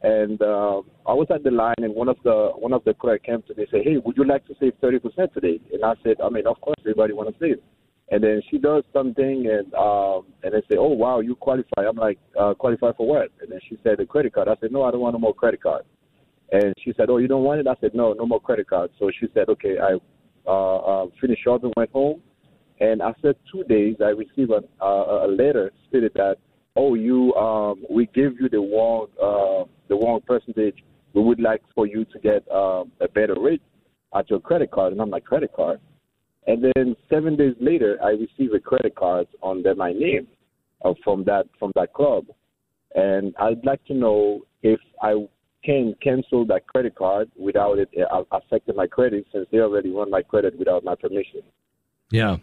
And 0.04 0.40
uh, 0.42 0.82
I 1.06 1.14
was 1.14 1.26
at 1.34 1.42
the 1.42 1.50
line, 1.50 1.74
and 1.78 1.94
one 1.94 2.08
of 2.08 2.18
the 2.24 2.52
one 2.56 2.74
of 2.74 2.84
the 2.84 2.92
clerk 2.92 3.24
came 3.24 3.40
to 3.42 3.54
me 3.54 3.62
and 3.62 3.68
said, 3.70 3.80
"Hey, 3.84 3.96
would 3.96 4.16
you 4.18 4.24
like 4.24 4.46
to 4.48 4.54
save 4.60 4.74
thirty 4.82 4.98
percent 4.98 5.32
today?" 5.32 5.58
And 5.72 5.82
I 5.82 5.94
said, 6.04 6.16
"I 6.22 6.28
mean, 6.28 6.46
of 6.46 6.60
course, 6.60 6.76
everybody 6.80 7.14
want 7.14 7.30
to 7.30 7.36
save." 7.40 7.58
And 8.10 8.22
then 8.22 8.42
she 8.50 8.58
does 8.58 8.84
something, 8.92 9.48
and 9.50 9.72
um, 9.74 10.26
and 10.42 10.52
they 10.52 10.60
say, 10.70 10.76
"Oh, 10.78 10.88
wow, 10.88 11.20
you 11.20 11.34
qualify." 11.34 11.88
I'm 11.88 11.96
like, 11.96 12.18
uh, 12.38 12.52
"Qualify 12.52 12.92
for 12.98 13.08
what?" 13.08 13.30
And 13.40 13.50
then 13.50 13.60
she 13.66 13.78
said, 13.82 13.96
"The 13.96 14.04
credit 14.04 14.34
card." 14.34 14.48
I 14.48 14.56
said, 14.60 14.72
"No, 14.72 14.82
I 14.82 14.90
don't 14.90 15.00
want 15.00 15.14
no 15.14 15.20
more 15.20 15.34
credit 15.34 15.62
card." 15.62 15.84
And 16.52 16.74
she 16.84 16.92
said, 16.98 17.08
"Oh, 17.08 17.16
you 17.16 17.26
don't 17.26 17.42
want 17.42 17.60
it?" 17.60 17.66
I 17.66 17.74
said, 17.80 17.94
"No, 17.94 18.12
no 18.12 18.26
more 18.26 18.40
credit 18.40 18.68
card." 18.68 18.90
So 18.98 19.10
she 19.18 19.26
said, 19.32 19.48
"Okay." 19.48 19.78
I 19.78 19.96
uh, 20.46 20.76
uh, 20.76 21.06
finished 21.18 21.46
up 21.46 21.64
and 21.64 21.72
went 21.76 21.90
home. 21.90 22.20
And 22.80 23.00
after 23.00 23.34
two 23.50 23.64
days, 23.64 23.96
I 24.04 24.08
received 24.08 24.50
a, 24.50 24.60
uh, 24.84 25.26
a 25.26 25.28
letter 25.28 25.72
stated 25.88 26.12
that, 26.16 26.36
"Oh, 26.76 26.94
you, 26.94 27.34
um, 27.34 27.84
we 27.90 28.06
gave 28.06 28.40
you 28.40 28.48
the 28.48 28.58
wrong." 28.58 29.06
Uh, 29.20 29.68
the 29.88 29.94
wrong 29.94 30.20
percentage, 30.26 30.82
we 31.12 31.22
would 31.22 31.40
like 31.40 31.62
for 31.74 31.86
you 31.86 32.04
to 32.06 32.18
get 32.18 32.50
um, 32.50 32.90
a 33.00 33.08
better 33.08 33.34
rate 33.38 33.62
at 34.16 34.28
your 34.30 34.40
credit 34.40 34.70
card. 34.70 34.92
And 34.92 35.00
I'm 35.00 35.10
like, 35.10 35.24
credit 35.24 35.52
card? 35.54 35.80
And 36.46 36.64
then 36.74 36.96
seven 37.08 37.36
days 37.36 37.54
later, 37.60 37.98
I 38.02 38.10
receive 38.10 38.52
a 38.54 38.60
credit 38.60 38.94
card 38.94 39.26
under 39.42 39.74
my 39.74 39.92
name 39.92 40.26
uh, 40.84 40.92
from 41.02 41.24
that 41.24 41.46
from 41.58 41.72
that 41.74 41.94
club, 41.94 42.26
and 42.94 43.34
I'd 43.38 43.64
like 43.64 43.82
to 43.86 43.94
know 43.94 44.42
if 44.62 44.78
I 45.00 45.26
can 45.64 45.94
cancel 46.02 46.44
that 46.46 46.66
credit 46.66 46.94
card 46.94 47.30
without 47.38 47.78
it 47.78 47.88
uh, 48.12 48.24
affecting 48.30 48.76
my 48.76 48.86
credit, 48.86 49.24
since 49.32 49.46
they 49.50 49.60
already 49.60 49.90
run 49.90 50.10
my 50.10 50.20
credit 50.20 50.58
without 50.58 50.84
my 50.84 50.94
permission. 50.94 51.40
Yeah. 52.10 52.36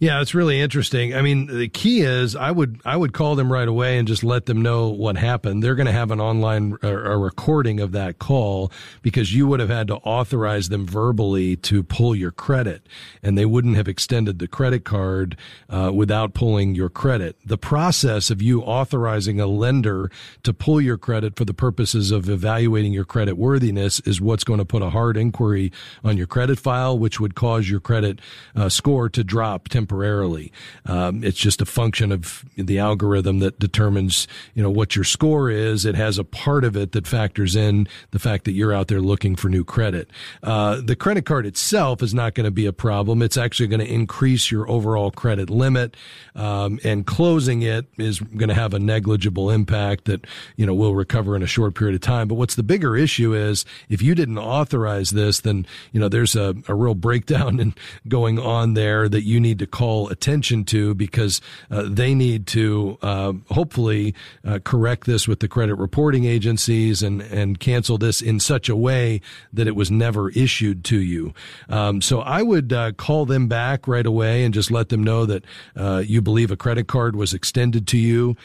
Yeah, 0.00 0.22
it's 0.22 0.34
really 0.34 0.58
interesting. 0.58 1.14
I 1.14 1.20
mean, 1.20 1.44
the 1.44 1.68
key 1.68 2.00
is 2.00 2.34
I 2.34 2.50
would 2.50 2.80
I 2.86 2.96
would 2.96 3.12
call 3.12 3.34
them 3.34 3.52
right 3.52 3.68
away 3.68 3.98
and 3.98 4.08
just 4.08 4.24
let 4.24 4.46
them 4.46 4.62
know 4.62 4.88
what 4.88 5.18
happened. 5.18 5.62
They're 5.62 5.74
going 5.74 5.84
to 5.84 5.92
have 5.92 6.10
an 6.10 6.22
online 6.22 6.78
a 6.82 7.18
recording 7.18 7.80
of 7.80 7.92
that 7.92 8.18
call 8.18 8.72
because 9.02 9.34
you 9.34 9.46
would 9.46 9.60
have 9.60 9.68
had 9.68 9.88
to 9.88 9.96
authorize 9.96 10.70
them 10.70 10.86
verbally 10.86 11.54
to 11.56 11.82
pull 11.82 12.16
your 12.16 12.30
credit, 12.30 12.86
and 13.22 13.36
they 13.36 13.44
wouldn't 13.44 13.76
have 13.76 13.88
extended 13.88 14.38
the 14.38 14.48
credit 14.48 14.86
card 14.86 15.36
uh, 15.68 15.90
without 15.94 16.32
pulling 16.32 16.74
your 16.74 16.88
credit. 16.88 17.36
The 17.44 17.58
process 17.58 18.30
of 18.30 18.40
you 18.40 18.62
authorizing 18.62 19.38
a 19.38 19.46
lender 19.46 20.10
to 20.44 20.54
pull 20.54 20.80
your 20.80 20.96
credit 20.96 21.36
for 21.36 21.44
the 21.44 21.52
purposes 21.52 22.10
of 22.10 22.30
evaluating 22.30 22.94
your 22.94 23.04
credit 23.04 23.36
worthiness 23.36 24.00
is 24.06 24.18
what's 24.18 24.44
going 24.44 24.60
to 24.60 24.64
put 24.64 24.80
a 24.80 24.88
hard 24.88 25.18
inquiry 25.18 25.70
on 26.02 26.16
your 26.16 26.26
credit 26.26 26.58
file, 26.58 26.98
which 26.98 27.20
would 27.20 27.34
cause 27.34 27.68
your 27.68 27.80
credit 27.80 28.18
uh, 28.56 28.70
score 28.70 29.10
to 29.10 29.22
drop 29.22 29.68
temporarily 29.68 29.89
temporarily. 29.90 30.52
Um, 30.86 31.24
it's 31.24 31.38
just 31.38 31.60
a 31.60 31.66
function 31.66 32.12
of 32.12 32.44
the 32.56 32.78
algorithm 32.78 33.40
that 33.40 33.58
determines, 33.58 34.28
you 34.54 34.62
know, 34.62 34.70
what 34.70 34.94
your 34.94 35.04
score 35.04 35.50
is. 35.50 35.84
It 35.84 35.96
has 35.96 36.16
a 36.16 36.24
part 36.24 36.64
of 36.64 36.76
it 36.76 36.92
that 36.92 37.08
factors 37.08 37.56
in 37.56 37.88
the 38.12 38.20
fact 38.20 38.44
that 38.44 38.52
you're 38.52 38.72
out 38.72 38.86
there 38.86 39.00
looking 39.00 39.34
for 39.34 39.48
new 39.48 39.64
credit. 39.64 40.08
Uh, 40.44 40.80
the 40.80 40.94
credit 40.94 41.26
card 41.26 41.44
itself 41.44 42.02
is 42.02 42.14
not 42.14 42.34
going 42.34 42.44
to 42.44 42.52
be 42.52 42.66
a 42.66 42.72
problem. 42.72 43.20
It's 43.20 43.36
actually 43.36 43.66
going 43.66 43.80
to 43.80 43.92
increase 43.92 44.50
your 44.50 44.70
overall 44.70 45.10
credit 45.10 45.50
limit, 45.50 45.96
um, 46.36 46.78
and 46.84 47.04
closing 47.04 47.62
it 47.62 47.86
is 47.98 48.20
going 48.20 48.48
to 48.48 48.54
have 48.54 48.74
a 48.74 48.78
negligible 48.78 49.50
impact 49.50 50.04
that 50.04 50.24
you 50.56 50.66
know 50.66 50.74
will 50.74 50.94
recover 50.94 51.34
in 51.34 51.42
a 51.42 51.48
short 51.48 51.74
period 51.74 51.96
of 51.96 52.00
time. 52.00 52.28
But 52.28 52.36
what's 52.36 52.54
the 52.54 52.62
bigger 52.62 52.96
issue 52.96 53.34
is 53.34 53.64
if 53.88 54.02
you 54.02 54.14
didn't 54.14 54.38
authorize 54.38 55.10
this, 55.10 55.40
then 55.40 55.66
you 55.90 55.98
know 55.98 56.08
there's 56.08 56.36
a, 56.36 56.54
a 56.68 56.74
real 56.74 56.94
breakdown 56.94 57.58
in 57.60 57.74
going 58.06 58.38
on 58.38 58.74
there 58.74 59.08
that 59.08 59.24
you 59.24 59.40
need 59.40 59.58
to 59.58 59.66
call 59.80 60.10
attention 60.10 60.62
to 60.62 60.94
because 60.94 61.40
uh, 61.70 61.84
they 61.88 62.14
need 62.14 62.46
to 62.46 62.98
uh, 63.00 63.32
hopefully 63.50 64.14
uh, 64.44 64.58
correct 64.62 65.06
this 65.06 65.26
with 65.26 65.40
the 65.40 65.48
credit 65.48 65.74
reporting 65.76 66.26
agencies 66.26 67.02
and 67.02 67.22
and 67.22 67.60
cancel 67.60 67.96
this 67.96 68.20
in 68.20 68.38
such 68.38 68.68
a 68.68 68.76
way 68.76 69.22
that 69.54 69.66
it 69.66 69.74
was 69.74 69.90
never 69.90 70.28
issued 70.32 70.84
to 70.84 71.00
you. 71.00 71.32
Um, 71.70 72.02
so 72.02 72.20
I 72.20 72.42
would 72.42 72.74
uh, 72.74 72.92
call 72.92 73.24
them 73.24 73.48
back 73.48 73.88
right 73.88 74.04
away 74.04 74.44
and 74.44 74.52
just 74.52 74.70
let 74.70 74.90
them 74.90 75.02
know 75.02 75.24
that 75.24 75.44
uh, 75.74 76.02
you 76.04 76.20
believe 76.20 76.50
a 76.50 76.58
credit 76.58 76.86
card 76.86 77.16
was 77.16 77.32
extended 77.32 77.86
to 77.88 77.96
you 77.96 78.36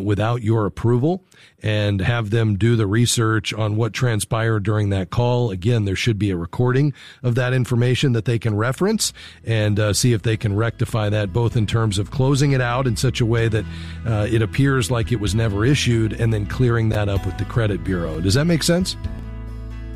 without 0.00 0.42
your 0.42 0.66
approval 0.66 1.24
and 1.62 2.00
have 2.00 2.30
them 2.30 2.56
do 2.56 2.76
the 2.76 2.86
research 2.86 3.52
on 3.52 3.76
what 3.76 3.92
transpired 3.92 4.62
during 4.62 4.90
that 4.90 5.10
call. 5.10 5.50
Again, 5.50 5.84
there 5.84 5.96
should 5.96 6.18
be 6.18 6.30
a 6.30 6.36
recording 6.36 6.92
of 7.22 7.34
that 7.34 7.52
information 7.52 8.12
that 8.12 8.24
they 8.24 8.38
can 8.38 8.54
reference 8.56 9.12
and 9.44 9.80
uh, 9.80 9.92
see 9.92 10.12
if 10.12 10.22
they 10.22 10.36
can 10.36 10.54
rectify 10.76 11.08
that 11.08 11.32
both 11.32 11.56
in 11.56 11.66
terms 11.66 11.98
of 11.98 12.10
closing 12.10 12.52
it 12.52 12.60
out 12.60 12.86
in 12.86 12.94
such 12.94 13.22
a 13.22 13.26
way 13.26 13.48
that 13.48 13.64
uh, 14.06 14.26
it 14.30 14.42
appears 14.42 14.90
like 14.90 15.10
it 15.10 15.18
was 15.18 15.34
never 15.34 15.64
issued 15.64 16.12
and 16.12 16.34
then 16.34 16.44
clearing 16.44 16.90
that 16.90 17.08
up 17.08 17.24
with 17.24 17.38
the 17.38 17.46
credit 17.46 17.82
bureau. 17.82 18.20
Does 18.20 18.34
that 18.34 18.44
make 18.44 18.62
sense? 18.62 18.94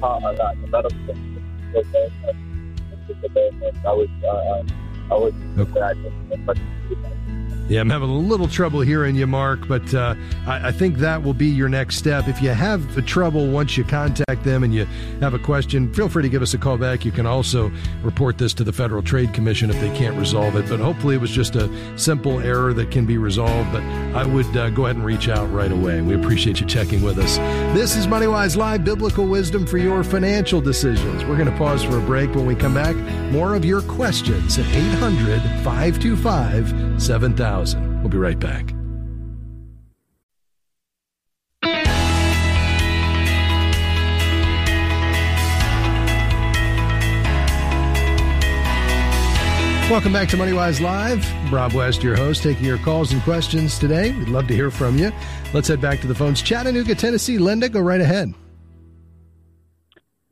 Uh, 0.02 0.06
I 0.06 0.18
was, 3.92 4.08
uh, 4.24 4.62
I 5.10 5.14
was, 5.14 5.34
okay. 5.58 5.80
Yeah, 7.70 7.80
I'm 7.82 7.88
having 7.88 8.10
a 8.10 8.18
little 8.18 8.48
trouble 8.48 8.80
hearing 8.80 9.14
you, 9.14 9.28
Mark, 9.28 9.68
but 9.68 9.94
uh, 9.94 10.16
I, 10.44 10.70
I, 10.70 10.72
think 10.72 10.96
that 10.96 11.22
will 11.22 11.34
be 11.34 11.46
your 11.46 11.68
next 11.68 11.98
step. 11.98 12.26
If 12.26 12.42
you 12.42 12.48
have 12.50 12.96
the 12.96 13.02
trouble 13.02 13.46
once 13.46 13.76
you 13.76 13.84
contact 13.84 14.42
them 14.42 14.64
and 14.64 14.74
you 14.74 14.86
have 15.20 15.34
a 15.34 15.38
question, 15.38 15.94
feel 15.94 16.08
free 16.08 16.24
to 16.24 16.28
give 16.28 16.42
us 16.42 16.52
a 16.52 16.58
call 16.58 16.76
back. 16.76 17.04
You 17.04 17.12
can 17.12 17.26
also 17.26 17.70
report 18.02 18.38
this 18.38 18.52
to 18.54 18.64
the 18.64 18.72
Federal 18.72 19.02
Trade 19.02 19.32
Commission 19.32 19.70
if 19.70 19.80
they 19.80 19.96
can't 19.96 20.16
resolve 20.16 20.56
it. 20.56 20.68
But 20.68 20.80
hopefully, 20.80 21.14
it 21.14 21.20
was 21.20 21.30
just 21.30 21.54
a 21.54 21.70
simple 21.96 22.40
error 22.40 22.72
that 22.72 22.90
can 22.90 23.06
be 23.06 23.18
resolved. 23.18 23.70
But 23.70 23.84
I 24.16 24.26
would 24.26 24.56
uh, 24.56 24.70
go 24.70 24.86
ahead 24.86 24.96
and 24.96 25.04
reach 25.04 25.28
out 25.28 25.48
right 25.52 25.70
away. 25.70 26.00
We 26.00 26.16
appreciate 26.16 26.60
you 26.60 26.66
checking 26.66 27.02
with 27.02 27.20
us. 27.20 27.36
This 27.72 27.94
is 27.94 28.08
MoneyWise 28.08 28.56
Live, 28.56 28.84
biblical 28.84 29.28
wisdom 29.28 29.64
for 29.64 29.78
your 29.78 30.02
financial 30.02 30.60
decisions. 30.60 31.24
We're 31.24 31.36
going 31.36 31.48
to 31.48 31.56
pause 31.56 31.84
for 31.84 31.98
a 31.98 32.02
break. 32.02 32.34
When 32.34 32.46
we 32.46 32.56
come 32.56 32.74
back, 32.74 32.96
more 33.30 33.54
of 33.54 33.64
your 33.64 33.82
questions 33.82 34.58
at 34.58 34.66
800 34.74 35.40
525 35.62 37.00
7000. 37.00 37.59
We'll 37.60 38.08
be 38.08 38.18
right 38.18 38.38
back. 38.38 38.72
Welcome 49.90 50.12
back 50.12 50.28
to 50.28 50.36
MoneyWise 50.36 50.80
Live. 50.80 51.52
Rob 51.52 51.72
West, 51.72 52.02
your 52.04 52.14
host, 52.14 52.44
taking 52.44 52.64
your 52.64 52.78
calls 52.78 53.12
and 53.12 53.20
questions 53.22 53.76
today. 53.76 54.12
We'd 54.12 54.28
love 54.28 54.46
to 54.46 54.54
hear 54.54 54.70
from 54.70 54.96
you. 54.96 55.10
Let's 55.52 55.66
head 55.66 55.80
back 55.80 56.00
to 56.02 56.06
the 56.06 56.14
phones. 56.14 56.40
Chattanooga, 56.40 56.94
Tennessee. 56.94 57.38
Linda, 57.38 57.68
go 57.68 57.80
right 57.80 58.00
ahead. 58.00 58.32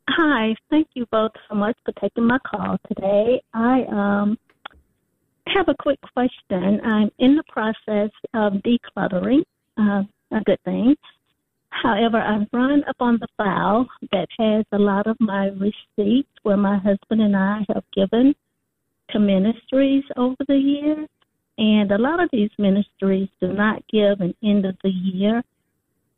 Hi, 0.07 0.55
thank 0.69 0.87
you 0.93 1.05
both 1.11 1.31
so 1.49 1.55
much 1.55 1.77
for 1.83 1.91
taking 1.99 2.25
my 2.25 2.37
call 2.49 2.77
today. 2.87 3.41
I 3.53 3.83
um 3.91 4.37
have 5.53 5.67
a 5.69 5.75
quick 5.79 5.99
question. 6.13 6.81
I'm 6.83 7.09
in 7.19 7.35
the 7.35 7.43
process 7.47 8.11
of 8.33 8.53
decluttering, 8.63 9.43
uh, 9.77 10.03
a 10.31 10.41
good 10.45 10.61
thing. 10.63 10.95
However, 11.69 12.17
I've 12.17 12.47
run 12.51 12.83
up 12.87 12.95
on 12.99 13.19
the 13.19 13.27
file 13.37 13.87
that 14.11 14.27
has 14.39 14.65
a 14.71 14.79
lot 14.79 15.07
of 15.07 15.17
my 15.19 15.47
receipts 15.47 16.29
where 16.43 16.57
my 16.57 16.77
husband 16.77 17.21
and 17.21 17.35
I 17.35 17.65
have 17.73 17.83
given 17.93 18.35
to 19.11 19.19
ministries 19.19 20.03
over 20.17 20.35
the 20.47 20.57
years. 20.57 21.07
And 21.57 21.91
a 21.91 21.97
lot 21.97 22.21
of 22.21 22.29
these 22.31 22.49
ministries 22.57 23.27
do 23.41 23.53
not 23.53 23.83
give 23.91 24.21
an 24.21 24.33
end 24.43 24.65
of 24.65 24.77
the 24.83 24.89
year 24.89 25.43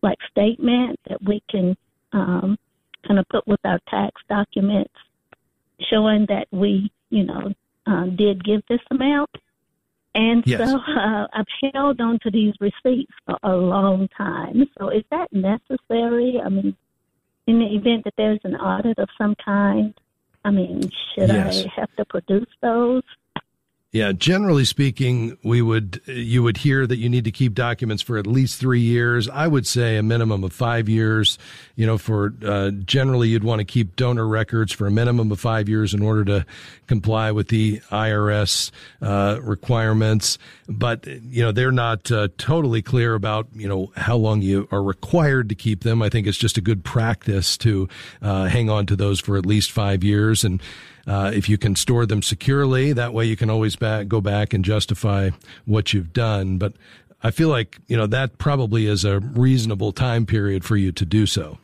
like 0.04 0.18
statement 0.30 1.00
that 1.10 1.22
we 1.24 1.42
can 1.50 1.76
um, 2.14 2.58
kind 3.08 3.20
of 3.20 3.28
put 3.30 3.48
with 3.48 3.60
our 3.64 3.80
tax 3.90 4.22
documents 4.30 4.94
showing 5.90 6.26
that 6.28 6.48
we, 6.52 6.92
you 7.10 7.24
know, 7.24 7.54
uh, 7.86 8.06
did 8.06 8.44
give 8.44 8.62
this 8.70 8.82
amount. 8.90 9.30
And 10.14 10.44
yes. 10.46 10.70
so 10.70 10.78
uh, 10.88 11.28
I've 11.34 11.72
held 11.74 12.02
on 12.02 12.20
to 12.24 12.32
these 12.32 12.54
receipts 12.60 13.14
for 13.26 13.38
a 13.44 13.56
long 13.56 14.08
time. 14.18 14.68
So 14.78 14.90
is 14.90 15.04
that 15.12 15.32
necessary? 15.32 16.40
I 16.44 16.50
mean, 16.50 16.76
in 17.48 17.60
the 17.60 17.76
event 17.76 18.04
that 18.06 18.14
there's 18.18 18.40
an 18.44 18.56
audit 18.56 19.00
of 19.00 19.10
some 19.18 19.36
kind, 19.36 19.94
I 20.44 20.52
mean, 20.52 20.82
should 21.14 21.30
yes. 21.30 21.66
I 21.66 21.82
have 21.82 21.96
to 21.98 22.06
produce 22.06 22.50
those? 22.62 23.04
Yeah, 23.94 24.14
generally 24.14 24.64
speaking, 24.64 25.38
we 25.44 25.62
would 25.62 26.00
you 26.06 26.44
would 26.44 26.56
hear 26.56 26.88
that 26.88 26.96
you 26.96 27.10
need 27.10 27.26
to 27.26 27.32
keep 27.32 27.54
documents 27.54 28.02
for 28.02 28.18
at 28.18 28.26
least 28.26 28.58
three 28.58 28.80
years. 28.80 29.28
I 29.28 29.50
would 29.50 29.68
say 29.68 29.98
a 29.98 30.04
minimum 30.04 30.46
of 30.46 30.54
five 30.54 30.88
years. 30.88 31.38
You 31.76 31.88
know, 31.88 31.98
for 31.98 32.34
uh, 32.46 32.72
generally 32.72 33.28
you'd 33.28 33.44
want 33.44 33.60
to 33.60 33.66
keep 33.66 33.98
donor 33.98 34.26
records 34.26 34.72
for 34.72 34.88
a 34.88 34.92
minimum 34.92 35.30
of 35.30 35.42
five 35.42 35.68
years 35.68 35.94
in 35.94 36.02
order 36.02 36.24
to 36.24 36.46
comply 36.88 37.34
with 37.34 37.50
the 37.50 37.80
IRS 37.92 38.72
uh, 39.02 39.40
requirements. 39.42 40.38
But 40.70 41.06
you 41.06 41.44
know, 41.44 41.52
they're 41.52 41.74
not 41.74 42.10
uh, 42.14 42.30
totally 42.38 42.82
clear 42.82 43.14
about 43.14 43.50
you 43.54 43.68
know 43.68 43.92
how 43.98 44.16
long 44.16 44.42
you 44.42 44.70
are 44.72 44.82
required 44.82 45.50
to 45.50 45.56
keep 45.56 45.84
them. 45.84 46.02
I 46.02 46.08
think 46.08 46.28
it's 46.28 46.38
just 46.38 46.58
a 46.58 46.62
good 46.62 46.86
practice 46.86 47.58
to 47.58 47.90
uh, 48.22 48.46
hang 48.46 48.70
on 48.70 48.86
to 48.86 48.96
those 48.96 49.20
for 49.20 49.36
at 49.36 49.46
least 49.46 49.70
five 49.70 50.02
years 50.02 50.46
and. 50.46 50.62
Uh, 51.12 51.30
if 51.30 51.50
you 51.50 51.58
can 51.58 51.76
store 51.76 52.06
them 52.06 52.22
securely, 52.22 52.94
that 52.94 53.14
way 53.14 53.26
you 53.26 53.36
can 53.36 53.50
always 53.50 53.76
back, 53.76 54.08
go 54.08 54.22
back 54.22 54.54
and 54.54 54.64
justify 54.64 55.30
what 55.66 55.92
you've 55.92 56.14
done. 56.14 56.58
But 56.58 56.72
I 57.22 57.32
feel 57.32 57.50
like, 57.50 57.80
you 57.88 57.98
know, 57.98 58.08
that 58.08 58.38
probably 58.38 58.86
is 58.86 59.04
a 59.04 59.20
reasonable 59.20 59.92
time 59.92 60.26
period 60.26 60.64
for 60.64 60.78
you 60.78 60.94
to 60.94 61.06
do 61.06 61.26
so. 61.26 61.58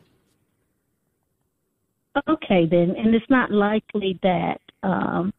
Okay, 2.28 2.66
then. 2.66 2.94
And 2.94 3.14
it's 3.14 3.30
not 3.30 3.50
likely 3.50 4.18
that 4.22 4.60
um, 4.82 5.32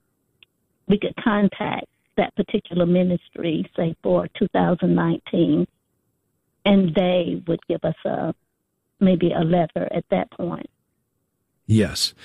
we 0.87 0.97
could 0.97 1.15
contact 1.23 1.85
that 2.17 2.35
particular 2.35 2.87
ministry, 2.87 3.69
say 3.75 3.95
for 4.01 4.27
2019, 4.39 5.67
and 6.65 6.95
they 6.95 7.43
would 7.45 7.59
give 7.67 7.83
us 7.83 7.95
a 8.05 8.33
maybe 8.99 9.33
a 9.33 9.41
letter 9.41 9.87
at 9.91 10.05
that 10.09 10.31
point. 10.31 10.67
Yes, 11.71 12.15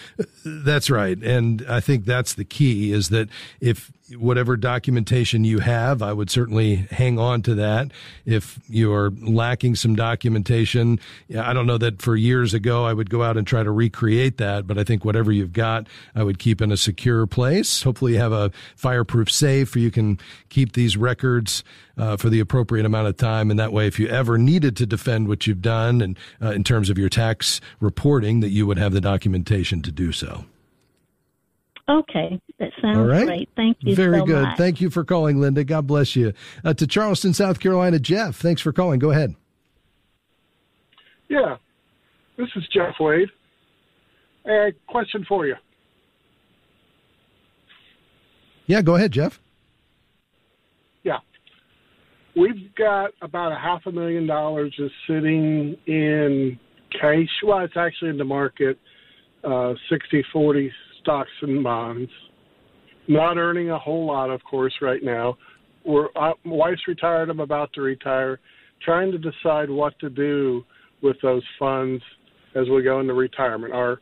that's 0.43 0.89
right. 0.89 1.23
And 1.23 1.67
I 1.69 1.81
think 1.81 2.07
that's 2.07 2.33
the 2.33 2.47
key 2.47 2.93
is 2.93 3.11
that 3.11 3.29
if 3.61 3.93
whatever 4.19 4.57
documentation 4.57 5.45
you 5.45 5.61
have, 5.61 6.03
I 6.03 6.13
would 6.13 6.29
certainly 6.29 6.77
hang 6.91 7.19
on 7.19 7.41
to 7.43 7.55
that. 7.55 7.91
If 8.27 8.61
you're 8.69 9.11
lacking 9.11 9.77
some 9.77 9.97
documentation, 9.97 11.01
I 11.39 11.55
don't 11.55 11.67
know 11.67 11.79
that 11.79 12.03
for 12.03 12.15
years 12.15 12.53
ago 12.53 12.85
I 12.85 12.93
would 12.93 13.09
go 13.09 13.23
out 13.23 13.37
and 13.37 13.47
try 13.47 13.63
to 13.63 13.71
recreate 13.71 14.37
that, 14.39 14.67
but 14.67 14.77
I 14.77 14.85
think 14.85 15.05
whatever 15.05 15.33
you've 15.33 15.55
got, 15.55 15.87
I 16.15 16.23
would 16.23 16.39
keep 16.39 16.61
in 16.61 16.71
a 16.71 16.77
secure 16.77 17.27
place. 17.27 17.83
Hopefully 17.83 18.13
you 18.13 18.19
have 18.19 18.33
a 18.33 18.51
fireproof 18.77 19.31
safe 19.31 19.75
where 19.75 19.83
you 19.83 19.91
can 19.91 20.19
keep 20.51 20.73
these 20.73 20.97
records 20.97 21.65
uh, 21.97 22.17
for 22.17 22.29
the 22.29 22.41
appropriate 22.41 22.85
amount 22.85 23.09
of 23.09 23.17
time. 23.17 23.51
And 23.51 23.59
that 23.59 23.73
way, 23.73 23.87
if 23.87 23.99
you 23.99 24.09
ever 24.09 24.37
needed 24.37 24.77
to 24.77 24.87
defend 24.87 25.29
what 25.29 25.47
you've 25.47 25.63
done 25.63 26.03
and 26.03 26.19
uh, 26.43 26.51
in 26.51 26.65
terms 26.65 26.91
of 26.91 26.99
your 26.99 27.09
tax 27.09 27.61
reporting, 27.81 28.41
that 28.41 28.51
you 28.51 28.67
would 28.67 28.79
have 28.79 28.93
the 28.93 29.01
documentation 29.01 29.81
to 29.83 29.93
do 29.93 30.13
so. 30.13 30.45
Okay, 31.89 32.41
that 32.65 32.83
sounds 32.83 32.99
All 32.99 33.05
right. 33.05 33.27
great. 33.27 33.49
Thank 33.57 33.79
you. 33.81 33.95
Very 33.95 34.19
so 34.21 34.27
good. 34.27 34.43
Much. 34.43 34.59
Thank 34.59 34.81
you 34.81 34.91
for 34.91 35.05
calling, 35.05 35.41
Linda. 35.41 35.65
God 35.65 35.87
bless 35.87 36.17
you. 36.17 36.33
Uh, 36.65 36.75
to 36.75 36.87
Charleston, 36.87 37.35
South 37.35 37.61
Carolina, 37.61 37.99
Jeff. 37.99 38.37
Thanks 38.37 38.63
for 38.63 38.73
calling. 38.73 38.99
Go 38.99 39.11
ahead. 39.11 39.35
Yeah, 41.29 41.57
this 42.37 42.49
is 42.57 42.65
Jeff 42.73 42.95
Wade. 43.01 43.29
A 44.47 44.73
question 44.87 45.25
for 45.27 45.47
you. 45.47 45.57
Yeah, 48.67 48.83
go 48.83 48.95
ahead, 48.95 49.13
Jeff. 49.13 49.41
Yeah, 51.03 51.19
we've 52.37 52.75
got 52.75 53.11
about 53.21 53.53
a 53.53 53.57
half 53.57 53.83
a 53.87 53.93
million 53.93 54.27
dollars 54.27 54.75
just 54.77 54.95
sitting 55.07 55.77
in 55.87 56.59
cash. 56.93 57.29
Well, 57.45 57.61
it's 57.61 57.77
actually 57.77 58.11
in 58.11 58.19
the 58.19 58.25
market, 58.25 58.79
uh, 59.43 59.75
60 59.91 60.25
40 60.33 60.73
stocks 61.01 61.31
and 61.43 61.63
bonds. 61.65 62.11
Not 63.09 63.37
earning 63.37 63.71
a 63.71 63.79
whole 63.79 64.07
lot, 64.07 64.31
of 64.31 64.43
course, 64.45 64.75
right 64.81 65.03
now. 65.03 65.37
We're 65.85 66.07
uh, 66.17 66.33
my 66.45 66.55
wife's 66.57 66.87
retired. 66.89 67.29
I'm 67.29 67.41
about 67.41 67.73
to 67.75 67.83
retire. 67.83 68.41
Trying 68.83 69.13
to 69.13 69.19
decide 69.19 69.69
what 69.71 69.99
to 70.01 70.09
do 70.11 70.65
with 71.03 71.17
those 71.23 71.43
funds 71.59 72.03
as 72.55 72.69
we 72.69 72.83
go 72.83 73.01
into 73.01 73.13
retirement. 73.15 73.75
Our 73.75 74.01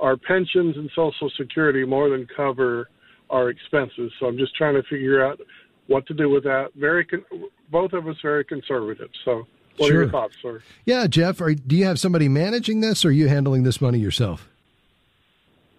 our 0.00 0.16
pensions 0.16 0.76
and 0.76 0.90
Social 0.94 1.30
Security 1.36 1.84
more 1.84 2.10
than 2.10 2.26
cover 2.36 2.88
our 3.30 3.48
expenses. 3.48 4.12
So 4.20 4.26
I'm 4.26 4.36
just 4.36 4.54
trying 4.54 4.74
to 4.74 4.82
figure 4.82 5.24
out 5.24 5.40
what 5.86 6.06
to 6.06 6.14
do 6.14 6.28
with 6.28 6.44
that. 6.44 6.68
Very, 6.76 7.04
con- 7.04 7.24
both 7.70 7.92
of 7.92 8.06
us 8.08 8.16
very 8.22 8.44
conservative. 8.44 9.08
So, 9.24 9.46
what 9.76 9.88
Sure. 9.88 9.98
are 9.98 10.02
your 10.02 10.10
thoughts, 10.10 10.34
sir? 10.42 10.62
Yeah, 10.84 11.06
Jeff. 11.06 11.40
Are, 11.40 11.54
do 11.54 11.76
you 11.76 11.84
have 11.84 11.98
somebody 11.98 12.28
managing 12.28 12.80
this, 12.80 13.04
or 13.04 13.08
are 13.08 13.12
you 13.12 13.28
handling 13.28 13.62
this 13.62 13.80
money 13.80 13.98
yourself? 13.98 14.48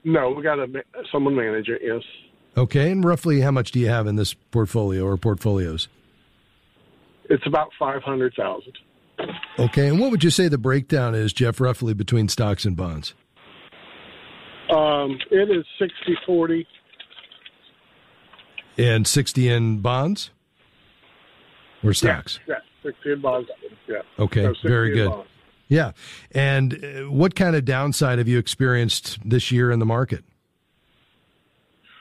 No, 0.03 0.31
we 0.31 0.43
got 0.43 0.55
to 0.55 0.67
someone 1.11 1.35
manage 1.35 1.67
it. 1.69 1.81
Yes. 1.83 2.01
Okay, 2.57 2.89
and 2.91 3.03
roughly 3.03 3.41
how 3.41 3.51
much 3.51 3.71
do 3.71 3.79
you 3.79 3.89
have 3.89 4.07
in 4.07 4.15
this 4.15 4.33
portfolio 4.33 5.03
or 5.05 5.17
portfolios? 5.17 5.87
It's 7.29 7.45
about 7.45 7.69
five 7.77 8.01
hundred 8.03 8.33
thousand. 8.37 8.73
Okay, 9.59 9.87
and 9.87 9.99
what 9.99 10.11
would 10.11 10.23
you 10.23 10.29
say 10.29 10.47
the 10.47 10.57
breakdown 10.57 11.15
is, 11.15 11.31
Jeff, 11.33 11.59
roughly 11.61 11.93
between 11.93 12.27
stocks 12.27 12.65
and 12.65 12.75
bonds? 12.75 13.13
Um, 14.69 15.17
it 15.31 15.49
is 15.49 15.63
60-40. 16.27 16.65
And 18.77 19.07
60 19.07 19.47
in 19.47 19.79
bonds 19.79 20.31
or 21.81 21.93
stocks? 21.93 22.39
Yeah, 22.47 22.55
yeah, 22.83 22.91
sixty 22.91 23.13
in 23.13 23.21
bonds. 23.21 23.49
Yeah. 23.87 23.97
Okay, 24.19 24.43
No, 24.43 24.53
very 24.63 24.91
good. 24.93 25.09
bonds. 25.09 25.29
Yeah. 25.69 25.91
And 26.31 26.73
uh, 26.83 27.09
what 27.09 27.35
kind 27.35 27.55
of 27.55 27.63
downside 27.63 28.17
have 28.17 28.27
you 28.27 28.37
experienced 28.37 29.17
this 29.23 29.49
year 29.51 29.71
in 29.71 29.79
the 29.79 29.85
market? 29.85 30.25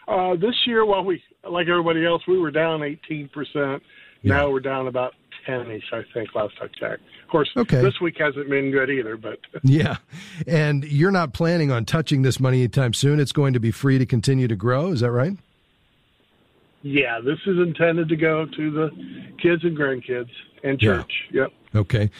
Uh, 0.06 0.34
this 0.36 0.54
year, 0.66 0.84
well, 0.84 1.04
we 1.04 1.22
like 1.48 1.68
everybody 1.68 2.04
else, 2.06 2.22
we 2.28 2.38
were 2.38 2.50
down 2.50 2.82
eighteen 2.82 3.28
percent. 3.28 3.82
Yeah. 4.22 4.36
Now 4.36 4.50
we're 4.50 4.60
down 4.60 4.86
about 4.88 5.14
ten-ish, 5.46 5.84
I 5.92 6.02
think, 6.14 6.34
last 6.34 6.54
I 6.60 6.66
checked. 6.68 7.02
Of 7.22 7.28
course, 7.30 7.50
Okay. 7.56 7.82
this 7.82 8.00
week 8.00 8.16
hasn't 8.18 8.48
been 8.48 8.70
good 8.70 8.88
either, 8.90 9.16
but 9.16 9.38
Yeah. 9.62 9.96
And 10.46 10.84
you're 10.84 11.10
not 11.10 11.32
planning 11.34 11.70
on 11.70 11.84
touching 11.84 12.22
this 12.22 12.40
money 12.40 12.60
anytime 12.60 12.94
soon. 12.94 13.20
It's 13.20 13.32
going 13.32 13.52
to 13.54 13.60
be 13.60 13.70
free 13.70 13.98
to 13.98 14.06
continue 14.06 14.48
to 14.48 14.56
grow. 14.56 14.88
Is 14.92 15.00
that 15.00 15.10
right? 15.10 15.36
yeah, 16.82 17.18
this 17.24 17.38
is 17.46 17.56
intended 17.58 18.10
to 18.10 18.16
go 18.16 18.44
to 18.44 18.70
the 18.70 18.90
kids 19.42 19.64
and 19.64 19.76
grandkids 19.76 20.28
and 20.62 20.80
Yeah. 20.82 20.96
church. 20.98 21.12
Yep. 21.32 21.52
Okay. 21.74 22.10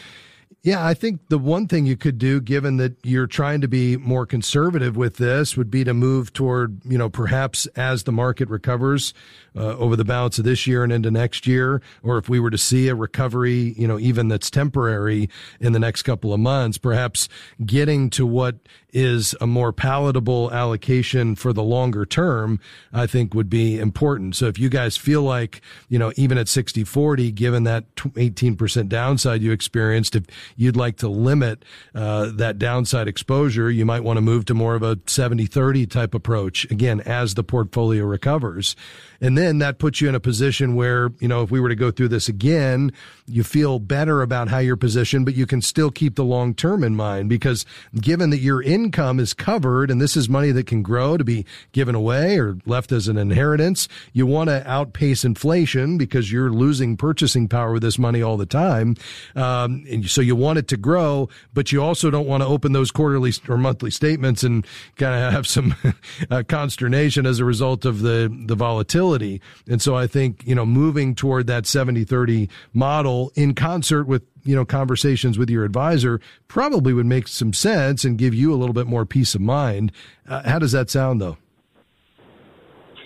Yeah, 0.64 0.82
I 0.82 0.94
think 0.94 1.28
the 1.28 1.36
one 1.36 1.68
thing 1.68 1.84
you 1.84 1.94
could 1.94 2.16
do, 2.16 2.40
given 2.40 2.78
that 2.78 2.96
you're 3.02 3.26
trying 3.26 3.60
to 3.60 3.68
be 3.68 3.98
more 3.98 4.24
conservative 4.24 4.96
with 4.96 5.18
this, 5.18 5.58
would 5.58 5.70
be 5.70 5.84
to 5.84 5.92
move 5.92 6.32
toward, 6.32 6.80
you 6.86 6.96
know, 6.96 7.10
perhaps 7.10 7.66
as 7.76 8.04
the 8.04 8.12
market 8.12 8.48
recovers 8.48 9.12
uh, 9.54 9.76
over 9.76 9.94
the 9.94 10.06
balance 10.06 10.38
of 10.38 10.46
this 10.46 10.66
year 10.66 10.82
and 10.82 10.90
into 10.90 11.10
next 11.10 11.46
year, 11.46 11.82
or 12.02 12.16
if 12.16 12.30
we 12.30 12.40
were 12.40 12.48
to 12.48 12.56
see 12.56 12.88
a 12.88 12.94
recovery, 12.94 13.74
you 13.76 13.86
know, 13.86 13.98
even 13.98 14.28
that's 14.28 14.50
temporary 14.50 15.28
in 15.60 15.74
the 15.74 15.78
next 15.78 16.00
couple 16.02 16.32
of 16.32 16.40
months, 16.40 16.78
perhaps 16.78 17.28
getting 17.66 18.08
to 18.08 18.24
what 18.24 18.56
is 18.94 19.34
a 19.40 19.46
more 19.46 19.72
palatable 19.72 20.50
allocation 20.52 21.34
for 21.34 21.52
the 21.52 21.62
longer 21.62 22.06
term, 22.06 22.60
I 22.92 23.06
think 23.06 23.34
would 23.34 23.50
be 23.50 23.78
important. 23.78 24.36
So 24.36 24.46
if 24.46 24.58
you 24.58 24.68
guys 24.68 24.96
feel 24.96 25.22
like, 25.22 25.60
you 25.88 25.98
know, 25.98 26.12
even 26.16 26.38
at 26.38 26.48
60 26.48 26.84
40, 26.84 27.32
given 27.32 27.64
that 27.64 27.92
18% 27.96 28.88
downside 28.88 29.42
you 29.42 29.50
experienced, 29.50 30.14
if 30.14 30.24
you'd 30.56 30.76
like 30.76 30.96
to 30.98 31.08
limit 31.08 31.64
uh, 31.94 32.30
that 32.34 32.58
downside 32.58 33.08
exposure, 33.08 33.70
you 33.70 33.84
might 33.84 34.04
want 34.04 34.16
to 34.16 34.20
move 34.20 34.44
to 34.46 34.54
more 34.54 34.74
of 34.74 34.82
a 34.82 34.98
70 35.06 35.46
30 35.46 35.86
type 35.86 36.14
approach, 36.14 36.64
again, 36.70 37.00
as 37.00 37.34
the 37.34 37.44
portfolio 37.44 38.04
recovers. 38.04 38.76
And 39.20 39.38
then 39.38 39.58
that 39.58 39.78
puts 39.78 40.00
you 40.00 40.08
in 40.08 40.14
a 40.14 40.20
position 40.20 40.74
where, 40.74 41.10
you 41.18 41.28
know, 41.28 41.42
if 41.42 41.50
we 41.50 41.60
were 41.60 41.70
to 41.70 41.74
go 41.74 41.90
through 41.90 42.08
this 42.08 42.28
again, 42.28 42.92
you 43.26 43.42
feel 43.42 43.78
better 43.78 44.20
about 44.20 44.48
how 44.48 44.58
you're 44.58 44.76
positioned, 44.76 45.24
but 45.24 45.34
you 45.34 45.46
can 45.46 45.62
still 45.62 45.90
keep 45.90 46.16
the 46.16 46.24
long 46.24 46.54
term 46.54 46.84
in 46.84 46.94
mind 46.94 47.28
because 47.28 47.64
given 48.00 48.30
that 48.30 48.40
your 48.40 48.62
income 48.62 49.18
is 49.18 49.32
covered 49.32 49.90
and 49.90 50.00
this 50.00 50.16
is 50.16 50.28
money 50.28 50.50
that 50.50 50.66
can 50.66 50.82
grow 50.82 51.16
to 51.16 51.24
be 51.24 51.46
given 51.72 51.94
away 51.94 52.38
or 52.38 52.58
left 52.66 52.92
as 52.92 53.08
an 53.08 53.16
inheritance, 53.16 53.88
you 54.12 54.26
want 54.26 54.50
to 54.50 54.68
outpace 54.68 55.24
inflation 55.24 55.96
because 55.96 56.30
you're 56.30 56.50
losing 56.50 56.96
purchasing 56.96 57.48
power 57.48 57.72
with 57.72 57.82
this 57.82 57.98
money 57.98 58.20
all 58.20 58.36
the 58.36 58.44
time. 58.44 58.94
Um, 59.34 59.84
and 59.90 60.08
so 60.08 60.20
you 60.20 60.36
want 60.44 60.58
it 60.58 60.68
to 60.68 60.76
grow, 60.76 61.28
but 61.52 61.72
you 61.72 61.82
also 61.82 62.10
don't 62.10 62.26
want 62.26 62.42
to 62.42 62.46
open 62.46 62.72
those 62.72 62.90
quarterly 62.90 63.32
or 63.48 63.56
monthly 63.56 63.90
statements 63.90 64.44
and 64.44 64.66
kind 64.96 65.14
of 65.14 65.32
have 65.32 65.46
some 65.46 65.74
uh, 66.30 66.42
consternation 66.46 67.26
as 67.26 67.40
a 67.40 67.44
result 67.44 67.84
of 67.84 68.02
the, 68.02 68.32
the 68.46 68.54
volatility. 68.54 69.40
And 69.66 69.82
so 69.82 69.96
I 69.96 70.06
think, 70.06 70.46
you 70.46 70.54
know, 70.54 70.66
moving 70.66 71.14
toward 71.14 71.46
that 71.48 71.66
70 71.66 72.04
30 72.04 72.48
model 72.72 73.32
in 73.34 73.54
concert 73.54 74.04
with 74.04 74.22
you 74.44 74.54
know 74.54 74.64
conversations 74.64 75.38
with 75.38 75.50
your 75.50 75.64
advisor 75.64 76.20
probably 76.48 76.92
would 76.92 77.06
make 77.06 77.26
some 77.28 77.52
sense 77.52 78.04
and 78.04 78.18
give 78.18 78.34
you 78.34 78.52
a 78.52 78.56
little 78.56 78.74
bit 78.74 78.86
more 78.86 79.06
peace 79.06 79.34
of 79.34 79.40
mind. 79.40 79.90
Uh, 80.28 80.42
how 80.48 80.58
does 80.58 80.72
that 80.72 80.90
sound, 80.90 81.20
though? 81.20 81.36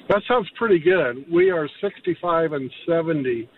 That 0.09 0.22
sounds 0.27 0.48
pretty 0.57 0.79
good. 0.79 1.24
We 1.31 1.51
are 1.51 1.68
65 1.81 2.53
and 2.53 2.70
70. 2.87 3.48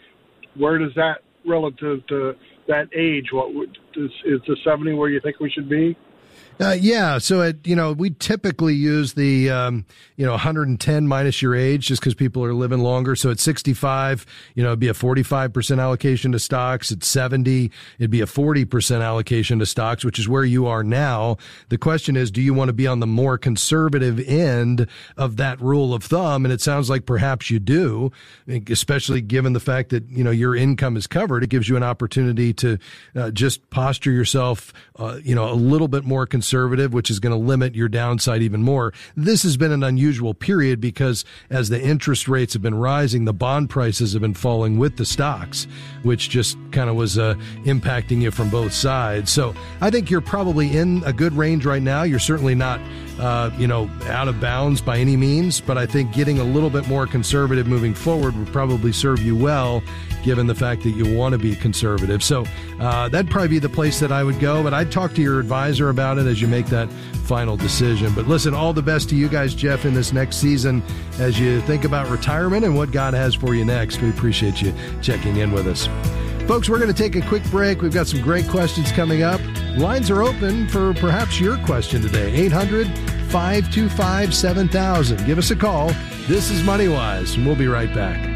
Where 0.57 0.79
does 0.79 0.93
that 0.97 1.19
relative 1.47 2.07
to 2.09 2.35
that 2.71 2.89
age? 2.97 3.27
What 3.33 3.69
is, 3.97 4.11
is 4.25 4.41
the 4.47 4.57
70 4.65 4.95
where 4.95 5.11
you 5.11 5.21
think 5.21 5.41
we 5.41 5.51
should 5.51 5.69
be? 5.69 5.97
Uh, 6.61 6.77
yeah, 6.79 7.17
so 7.17 7.41
it, 7.41 7.67
you 7.67 7.75
know 7.75 7.93
we 7.93 8.11
typically 8.11 8.75
use 8.75 9.15
the 9.15 9.49
um, 9.49 9.87
you 10.17 10.27
know 10.27 10.33
110 10.33 11.09
minus 11.09 11.41
your 11.41 11.55
age 11.55 11.87
just 11.87 12.03
because 12.03 12.13
people 12.13 12.45
are 12.45 12.53
living 12.53 12.81
longer. 12.81 13.17
So 13.17 13.31
at 13.31 13.41
65, 13.41 14.27
you 14.55 14.63
know, 14.63 14.69
it'd 14.69 14.79
be 14.79 14.89
a 14.89 14.95
45 14.95 15.55
percent 15.55 15.81
allocation 15.81 16.33
to 16.33 16.39
stocks. 16.39 16.93
At 16.93 17.03
70, 17.03 17.71
it'd 17.99 18.11
be 18.11 18.21
a 18.21 18.27
40 18.27 18.67
percent 18.67 19.03
allocation 19.03 19.59
to 19.61 19.65
stocks, 19.65 20.05
which 20.05 20.19
is 20.19 20.29
where 20.29 20.45
you 20.45 20.67
are 20.67 20.85
now. 20.85 21.39
The 21.71 21.79
question 21.79 22.15
is, 22.15 22.31
do 22.31 22.43
you 22.43 22.53
want 22.53 22.69
to 22.69 22.75
be 22.75 22.87
on 22.87 23.01
the 23.01 23.07
more 23.07 23.39
conservative 23.39 24.21
end 24.29 24.87
of 25.17 25.39
that 25.39 25.59
rule 25.63 25.95
of 25.95 26.05
thumb? 26.05 26.45
And 26.45 26.53
it 26.53 26.61
sounds 26.61 26.91
like 26.91 27.07
perhaps 27.07 27.49
you 27.49 27.59
do, 27.59 28.13
especially 28.69 29.23
given 29.23 29.55
the 29.55 29.61
fact 29.61 29.89
that 29.91 30.07
you 30.11 30.23
know 30.23 30.31
your 30.31 30.55
income 30.55 30.99
is 30.99 31.07
covered. 31.07 31.43
It 31.43 31.49
gives 31.49 31.71
you 31.71 31.79
an 31.79 31.85
opportunity 31.85 32.53
to 32.53 32.79
uh, 33.17 33.31
just 33.31 33.71
posture 33.71 34.13
yourself, 34.13 34.75
uh, 34.97 35.21
you 35.23 35.35
know, 35.35 35.51
a 35.51 35.55
little 35.55 35.89
bit 35.89 36.05
more 36.05 36.27
conservative 36.27 36.50
conservative, 36.51 36.93
which 36.93 37.11
is 37.11 37.21
going 37.21 37.31
to 37.31 37.39
limit 37.39 37.77
your 37.77 37.89
downside 37.89 38.43
even 38.43 38.61
more. 38.61 38.93
This 39.17 39.45
has 39.45 39.57
been 39.57 39.71
an 39.71 39.85
unusual 39.85 40.35
period 40.35 40.81
because 40.81 41.25
as 41.49 41.69
the 41.69 41.81
interest 41.81 42.27
rates 42.27 42.55
have 42.55 42.63
been 42.63 42.75
rising, 42.75 43.25
the 43.25 43.33
bond 43.33 43.71
prices 43.71 44.15
have 44.15 44.23
been 44.23 44.35
falling 44.35 44.77
with 44.77 44.97
the 44.97 45.07
stocks, 45.07 45.69
which 46.03 46.29
just 46.29 46.59
kind 46.73 46.91
of 46.91 46.97
was 46.97 47.19
uh, 47.19 47.35
impacting 47.67 48.21
you 48.21 48.33
from 48.33 48.51
both 48.51 48.73
sides. 48.73 49.31
So 49.31 49.55
I 49.81 49.91
think 49.91 50.11
you're 50.11 50.21
probably 50.21 50.77
in 50.77 51.05
a 51.07 51.13
good 51.13 51.35
range 51.35 51.65
right 51.65 51.83
now. 51.83 52.03
You're 52.03 52.19
certainly 52.19 52.57
not, 52.57 52.81
uh, 53.21 53.53
you 53.57 53.69
know, 53.69 53.89
out 54.07 54.27
of 54.27 54.41
bounds 54.41 54.81
by 54.81 54.99
any 54.99 55.17
means, 55.17 55.61
but 55.61 55.79
I 55.79 55.87
think 55.87 56.13
getting 56.13 56.41
a 56.41 56.45
little 56.45 56.71
bit 56.71 56.89
more 56.89 57.07
conservative 57.07 57.69
moving 57.69 57.95
forward 57.95 58.37
would 58.37 58.49
probably 58.49 58.91
serve 58.91 59.23
you 59.23 59.37
well 59.37 59.85
given 60.23 60.47
the 60.47 60.55
fact 60.55 60.83
that 60.83 60.91
you 60.91 61.17
want 61.17 61.33
to 61.33 61.39
be 61.39 61.55
conservative. 61.57 62.23
So 62.23 62.45
uh, 62.79 63.09
that'd 63.09 63.31
probably 63.31 63.49
be 63.49 63.59
the 63.59 63.69
place 63.69 64.01
that 64.01 64.13
I 64.13 64.23
would 64.23 64.41
go. 64.41 64.63
But 64.63 64.75
I'd 64.75 64.93
talk 64.93 65.15
to 65.15 65.23
your 65.23 65.41
advisor 65.41 65.89
about 65.89 66.19
it 66.19 66.27
as 66.27 66.41
you 66.41 66.49
make 66.49 66.67
that 66.67 66.91
final 67.25 67.57
decision. 67.57 68.13
But 68.15 68.27
listen, 68.27 68.55
all 68.55 68.73
the 68.73 68.83
best 68.83 69.09
to 69.11 69.17
you 69.17 69.29
guys, 69.29 69.55
Jeff, 69.55 69.85
in 69.85 69.95
this 69.95 70.13
next 70.13 70.37
season 70.37 70.83
as 71.19 71.39
you 71.39 71.61
think 71.63 71.85
about 71.85 72.11
retirement 72.11 72.65
and 72.65 72.77
what 72.77 72.91
God 72.91 73.15
has 73.15 73.35
for 73.35 73.55
you 73.55 73.65
next. 73.65 74.01
We 74.01 74.11
appreciate 74.11 74.61
you 74.61 74.75
checking 75.03 75.37
in 75.37 75.53
with 75.53 75.67
us. 75.67 75.89
Folks, 76.47 76.69
we're 76.69 76.81
going 76.81 76.93
to 76.93 77.03
take 77.03 77.15
a 77.15 77.27
quick 77.29 77.45
break. 77.45 77.81
We've 77.81 77.95
got 77.95 78.09
some 78.09 78.21
great 78.23 78.49
questions 78.49 78.91
coming 78.91 79.23
up. 79.23 79.41
Lines 79.77 80.11
are 80.11 80.23
open 80.23 80.69
for 80.69 80.93
perhaps 80.95 81.39
your 81.39 81.57
question 81.59 82.03
today. 82.03 82.33
800 82.33 82.89
525 83.31 84.35
7000. 84.35 85.27
Give 85.27 85.39
us 85.39 85.53
a 85.53 85.57
call. 85.57 85.93
This 86.27 86.51
is 86.51 86.63
MoneyWise, 86.63 87.37
and 87.37 87.47
we'll 87.47 87.57
be 87.57 87.69
right 87.69 87.93
back. 87.95 88.30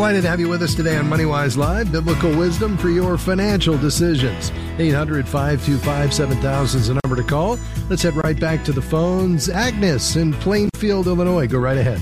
Delighted 0.00 0.22
to 0.22 0.28
have 0.30 0.40
you 0.40 0.48
with 0.48 0.62
us 0.62 0.74
today 0.74 0.96
on 0.96 1.10
MoneyWise 1.10 1.58
Live. 1.58 1.92
Biblical 1.92 2.34
wisdom 2.34 2.78
for 2.78 2.88
your 2.88 3.18
financial 3.18 3.76
decisions. 3.76 4.50
800 4.78 5.28
525 5.28 6.14
7000 6.14 6.80
is 6.80 6.88
the 6.88 6.98
number 7.04 7.22
to 7.22 7.28
call. 7.28 7.58
Let's 7.90 8.02
head 8.02 8.16
right 8.16 8.40
back 8.40 8.64
to 8.64 8.72
the 8.72 8.80
phones. 8.80 9.50
Agnes 9.50 10.16
in 10.16 10.32
Plainfield, 10.32 11.06
Illinois. 11.06 11.46
Go 11.46 11.58
right 11.58 11.76
ahead. 11.76 12.00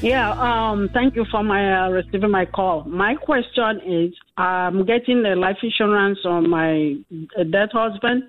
Yeah, 0.00 0.30
um, 0.30 0.88
thank 0.94 1.14
you 1.14 1.26
for 1.30 1.44
my 1.44 1.84
uh, 1.84 1.90
receiving 1.90 2.30
my 2.30 2.46
call. 2.46 2.84
My 2.84 3.16
question 3.16 3.80
is 3.86 4.14
I'm 4.38 4.86
getting 4.86 5.22
the 5.22 5.36
life 5.36 5.58
insurance 5.62 6.20
on 6.24 6.48
my 6.48 6.96
uh, 7.38 7.42
dead 7.52 7.68
husband, 7.70 8.22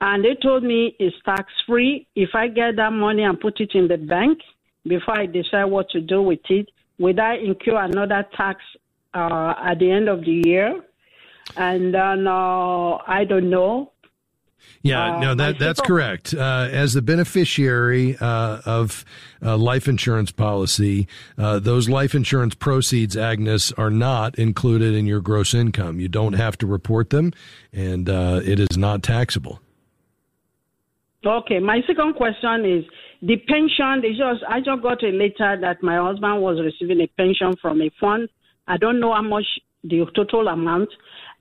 and 0.00 0.24
they 0.24 0.34
told 0.42 0.64
me 0.64 0.96
it's 0.98 1.14
tax 1.24 1.44
free. 1.64 2.08
If 2.16 2.30
I 2.34 2.48
get 2.48 2.74
that 2.74 2.92
money 2.92 3.22
and 3.22 3.38
put 3.38 3.60
it 3.60 3.70
in 3.74 3.86
the 3.86 3.98
bank 3.98 4.40
before 4.82 5.16
I 5.16 5.26
decide 5.26 5.66
what 5.66 5.88
to 5.90 6.00
do 6.00 6.22
with 6.22 6.40
it, 6.48 6.68
would 6.98 7.18
I 7.18 7.36
incur 7.36 7.76
another 7.76 8.26
tax 8.36 8.60
uh, 9.14 9.54
at 9.62 9.78
the 9.78 9.90
end 9.90 10.08
of 10.08 10.20
the 10.20 10.42
year? 10.44 10.82
And 11.56 11.94
then 11.94 12.26
uh, 12.26 12.98
I 13.06 13.24
don't 13.28 13.50
know. 13.50 13.92
Yeah, 14.82 15.16
uh, 15.16 15.20
no, 15.20 15.34
that 15.34 15.58
that's 15.58 15.80
correct. 15.80 16.34
Uh, 16.34 16.68
as 16.70 16.94
the 16.94 17.02
beneficiary 17.02 18.16
uh, 18.18 18.60
of 18.66 19.04
a 19.40 19.56
life 19.56 19.88
insurance 19.88 20.30
policy, 20.30 21.08
uh, 21.38 21.58
those 21.58 21.88
life 21.88 22.14
insurance 22.14 22.54
proceeds, 22.54 23.16
Agnes, 23.16 23.72
are 23.72 23.90
not 23.90 24.38
included 24.38 24.94
in 24.94 25.06
your 25.06 25.20
gross 25.20 25.54
income. 25.54 26.00
You 26.00 26.08
don't 26.08 26.34
have 26.34 26.58
to 26.58 26.66
report 26.66 27.10
them, 27.10 27.32
and 27.72 28.08
uh, 28.08 28.40
it 28.44 28.60
is 28.60 28.76
not 28.76 29.02
taxable. 29.02 29.60
Okay, 31.26 31.58
my 31.58 31.80
second 31.86 32.14
question 32.14 32.64
is 32.66 32.84
the 33.22 33.36
pension, 33.48 34.02
they 34.02 34.10
just 34.10 34.44
I 34.48 34.60
just 34.60 34.82
got 34.82 35.02
a 35.02 35.08
letter 35.08 35.58
that 35.60 35.82
my 35.82 35.96
husband 35.96 36.42
was 36.42 36.60
receiving 36.60 37.00
a 37.00 37.06
pension 37.16 37.54
from 37.62 37.80
a 37.80 37.90
fund. 37.98 38.28
I 38.66 38.76
don't 38.76 39.00
know 39.00 39.14
how 39.14 39.22
much 39.22 39.46
the 39.82 40.04
total 40.14 40.48
amount. 40.48 40.90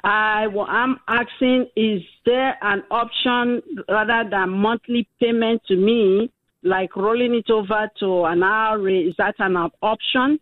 I 0.04 0.48
am 0.70 1.00
asking, 1.08 1.68
is 1.76 2.02
there 2.26 2.58
an 2.62 2.84
option 2.92 3.62
rather 3.90 4.30
than 4.30 4.50
monthly 4.50 5.08
payment 5.20 5.62
to 5.68 5.76
me, 5.76 6.30
like 6.62 6.96
rolling 6.96 7.36
it 7.36 7.50
over 7.50 7.90
to 8.00 8.26
an 8.26 8.44
IRA? 8.44 9.00
Is 9.10 9.16
that 9.18 9.36
an 9.40 9.58
option? 9.82 10.40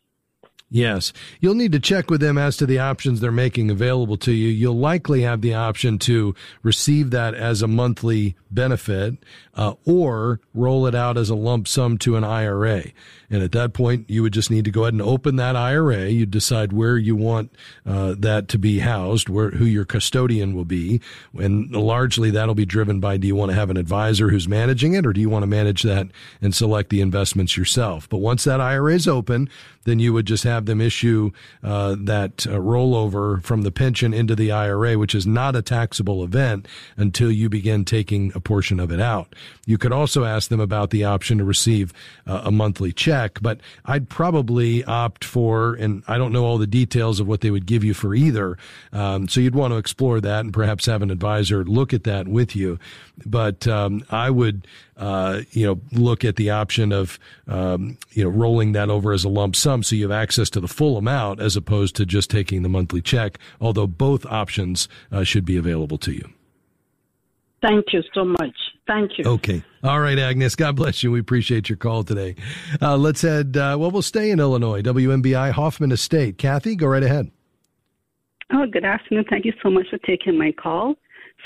Yes. 0.74 1.12
You'll 1.42 1.56
need 1.56 1.74
to 1.74 1.82
check 1.82 2.10
with 2.10 2.22
them 2.22 2.38
as 2.38 2.56
to 2.58 2.66
the 2.66 2.80
options 2.80 3.20
they're 3.20 3.30
making 3.30 3.70
available 3.70 4.16
to 4.20 4.32
you. 4.32 4.48
You'll 4.48 4.80
likely 4.80 5.22
have 5.24 5.42
the 5.42 5.54
option 5.54 6.00
to 6.00 6.34
receive 6.64 7.12
that 7.12 7.34
as 7.36 7.62
a 7.62 7.68
monthly 7.68 8.38
benefit 8.50 9.18
uh, 9.54 9.74
or 9.86 10.40
roll 10.54 10.88
it 10.88 10.96
out 10.96 11.18
as 11.18 11.30
a 11.30 11.36
lump 11.36 11.68
sum 11.68 11.98
to 12.00 12.16
an 12.16 12.24
IRA. 12.24 12.86
And 13.32 13.42
at 13.42 13.54
that 13.54 13.74
point, 13.74 14.10
you 14.10 14.22
would 14.22 14.34
just 14.34 14.52
need 14.52 14.66
to 14.66 14.72
go 14.72 14.84
ahead 14.84 14.94
and 14.94 15.02
open 15.02 15.38
that 15.38 15.56
IRA. 15.56 16.10
You 16.10 16.26
decide 16.26 16.74
where 16.74 16.98
you 16.98 17.16
want 17.16 17.56
uh, 17.86 18.16
that 18.20 18.50
to 18.50 18.60
be 18.60 18.80
housed, 18.80 19.30
where 19.30 19.52
who 19.52 19.66
your 19.66 19.86
custodian 19.86 20.54
will 20.54 20.66
be, 20.66 21.02
and 21.34 21.72
largely 21.72 22.30
that'll 22.30 22.56
be 22.56 22.66
driven 22.66 23.00
by: 23.00 23.18
do 23.18 23.28
you 23.28 23.36
want 23.36 23.50
to 23.52 23.56
have 23.56 23.70
an 23.70 23.78
advisor 23.78 24.30
who's 24.30 24.48
managing 24.48 24.94
it, 24.94 25.06
or 25.06 25.14
do 25.14 25.22
you 25.22 25.30
want 25.30 25.44
to 25.44 25.48
manage 25.48 25.84
that 25.84 26.08
and 26.42 26.54
select 26.54 26.90
the 26.90 27.02
investments 27.02 27.56
yourself? 27.56 28.10
But 28.10 28.18
once 28.18 28.44
that 28.44 28.60
IRA 28.60 28.94
is 28.94 29.08
open, 29.08 29.50
then 29.84 30.00
you 30.00 30.14
would 30.14 30.26
just 30.26 30.44
have 30.44 30.66
them 30.66 30.82
issue 30.82 31.32
uh, 31.64 31.96
that 32.00 32.46
uh, 32.48 32.52
rollover 32.52 33.42
from 33.44 33.64
the 33.64 33.72
pension 33.72 34.14
into 34.14 34.36
the 34.36 34.52
IRA, 34.52 34.98
which 34.98 35.16
is 35.16 35.26
not 35.26 35.56
a 35.56 35.62
taxable 35.62 36.24
event 36.24 36.68
until 36.98 37.32
you 37.32 37.50
begin 37.50 37.86
taking 37.86 38.32
a 38.36 38.40
portion 38.40 38.80
of 38.80 38.92
it 38.92 39.00
out. 39.00 39.34
You 39.66 39.78
could 39.78 39.92
also 39.92 40.24
ask 40.24 40.50
them 40.50 40.60
about 40.60 40.92
the 40.92 41.04
option 41.04 41.38
to 41.40 41.44
receive 41.44 41.94
uh, 42.28 42.42
a 42.46 42.52
monthly 42.52 42.92
check, 42.92 43.21
but 43.42 43.60
I'd 43.86 44.10
probably 44.10 44.84
opt 44.84 45.24
for, 45.24 45.76
and 45.76 46.04
I 46.08 46.18
don't 46.18 46.32
know 46.32 46.46
all 46.46 46.58
the 46.58 46.68
details 46.68 47.20
of 47.20 47.28
what 47.28 47.42
they 47.42 47.52
would 47.52 47.66
give 47.66 47.84
you 47.84 47.94
for 47.94 48.16
either. 48.16 48.58
Um, 48.92 49.28
so 49.28 49.40
you'd 49.40 49.56
want 49.56 49.74
to 49.74 49.78
explore 49.78 50.20
that 50.22 50.40
and 50.42 50.54
perhaps 50.54 50.86
have 50.86 51.02
an 51.02 51.12
advisor 51.12 51.64
look 51.64 51.94
at 51.94 52.04
that 52.04 52.28
with 52.28 52.56
you. 52.56 52.80
But 53.26 53.68
um, 53.68 54.04
I 54.10 54.30
would, 54.30 54.68
uh, 54.98 55.42
you 55.52 55.66
know, 55.66 55.82
look 55.92 56.26
at 56.26 56.36
the 56.36 56.50
option 56.50 56.92
of, 56.92 57.20
um, 57.48 57.98
you 58.12 58.24
know, 58.24 58.30
rolling 58.30 58.72
that 58.74 58.90
over 58.90 59.14
as 59.14 59.24
a 59.24 59.30
lump 59.30 59.56
sum 59.56 59.84
so 59.84 59.96
you 59.96 60.04
have 60.04 60.12
access 60.12 60.50
to 60.52 60.60
the 60.60 60.68
full 60.68 60.98
amount 60.98 61.40
as 61.40 61.56
opposed 61.56 61.96
to 61.98 62.06
just 62.06 62.30
taking 62.30 62.64
the 62.64 62.70
monthly 62.70 63.02
check, 63.02 63.38
although 63.60 63.88
both 63.88 64.26
options 64.26 64.88
uh, 65.12 65.24
should 65.24 65.46
be 65.46 65.58
available 65.58 65.98
to 66.00 66.12
you. 66.12 66.30
Thank 67.62 67.86
you 67.94 68.02
so 68.14 68.26
much. 68.26 68.56
Thank 68.88 69.18
you. 69.18 69.26
Okay. 69.26 69.64
All 69.84 70.00
right, 70.00 70.18
Agnes. 70.18 70.56
God 70.56 70.76
bless 70.76 71.04
you. 71.04 71.12
We 71.12 71.20
appreciate 71.20 71.70
your 71.70 71.78
call 71.78 72.04
today. 72.04 72.36
Uh, 72.82 72.98
let's 72.98 73.22
head, 73.22 73.56
uh, 73.56 73.78
well, 73.80 73.92
we'll 73.92 74.02
stay 74.02 74.32
in 74.32 74.40
Illinois, 74.40 74.82
WMBI 74.82 75.52
Hoffman 75.52 75.92
Estate. 75.92 76.38
Kathy, 76.38 76.76
go 76.76 76.88
right 76.88 77.04
ahead. 77.04 77.32
Oh, 78.54 78.66
good 78.66 78.84
afternoon. 78.84 79.26
Thank 79.30 79.46
you 79.46 79.54
so 79.64 79.70
much 79.70 79.88
for 79.90 79.98
taking 80.00 80.38
my 80.38 80.52
call. 80.52 80.96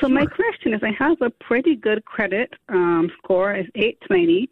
So, 0.01 0.07
sure. 0.07 0.09
my 0.09 0.25
question 0.25 0.73
is 0.73 0.81
I 0.83 0.91
have 0.97 1.21
a 1.21 1.29
pretty 1.29 1.75
good 1.75 2.03
credit 2.05 2.51
um, 2.69 3.09
score, 3.17 3.55
is 3.55 3.67
820, 3.75 4.49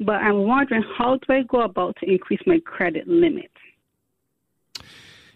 but 0.00 0.16
I'm 0.16 0.46
wondering 0.46 0.84
how 0.96 1.16
do 1.16 1.32
I 1.32 1.42
go 1.42 1.62
about 1.62 1.96
to 2.00 2.10
increase 2.10 2.40
my 2.46 2.60
credit 2.64 3.08
limit? 3.08 3.50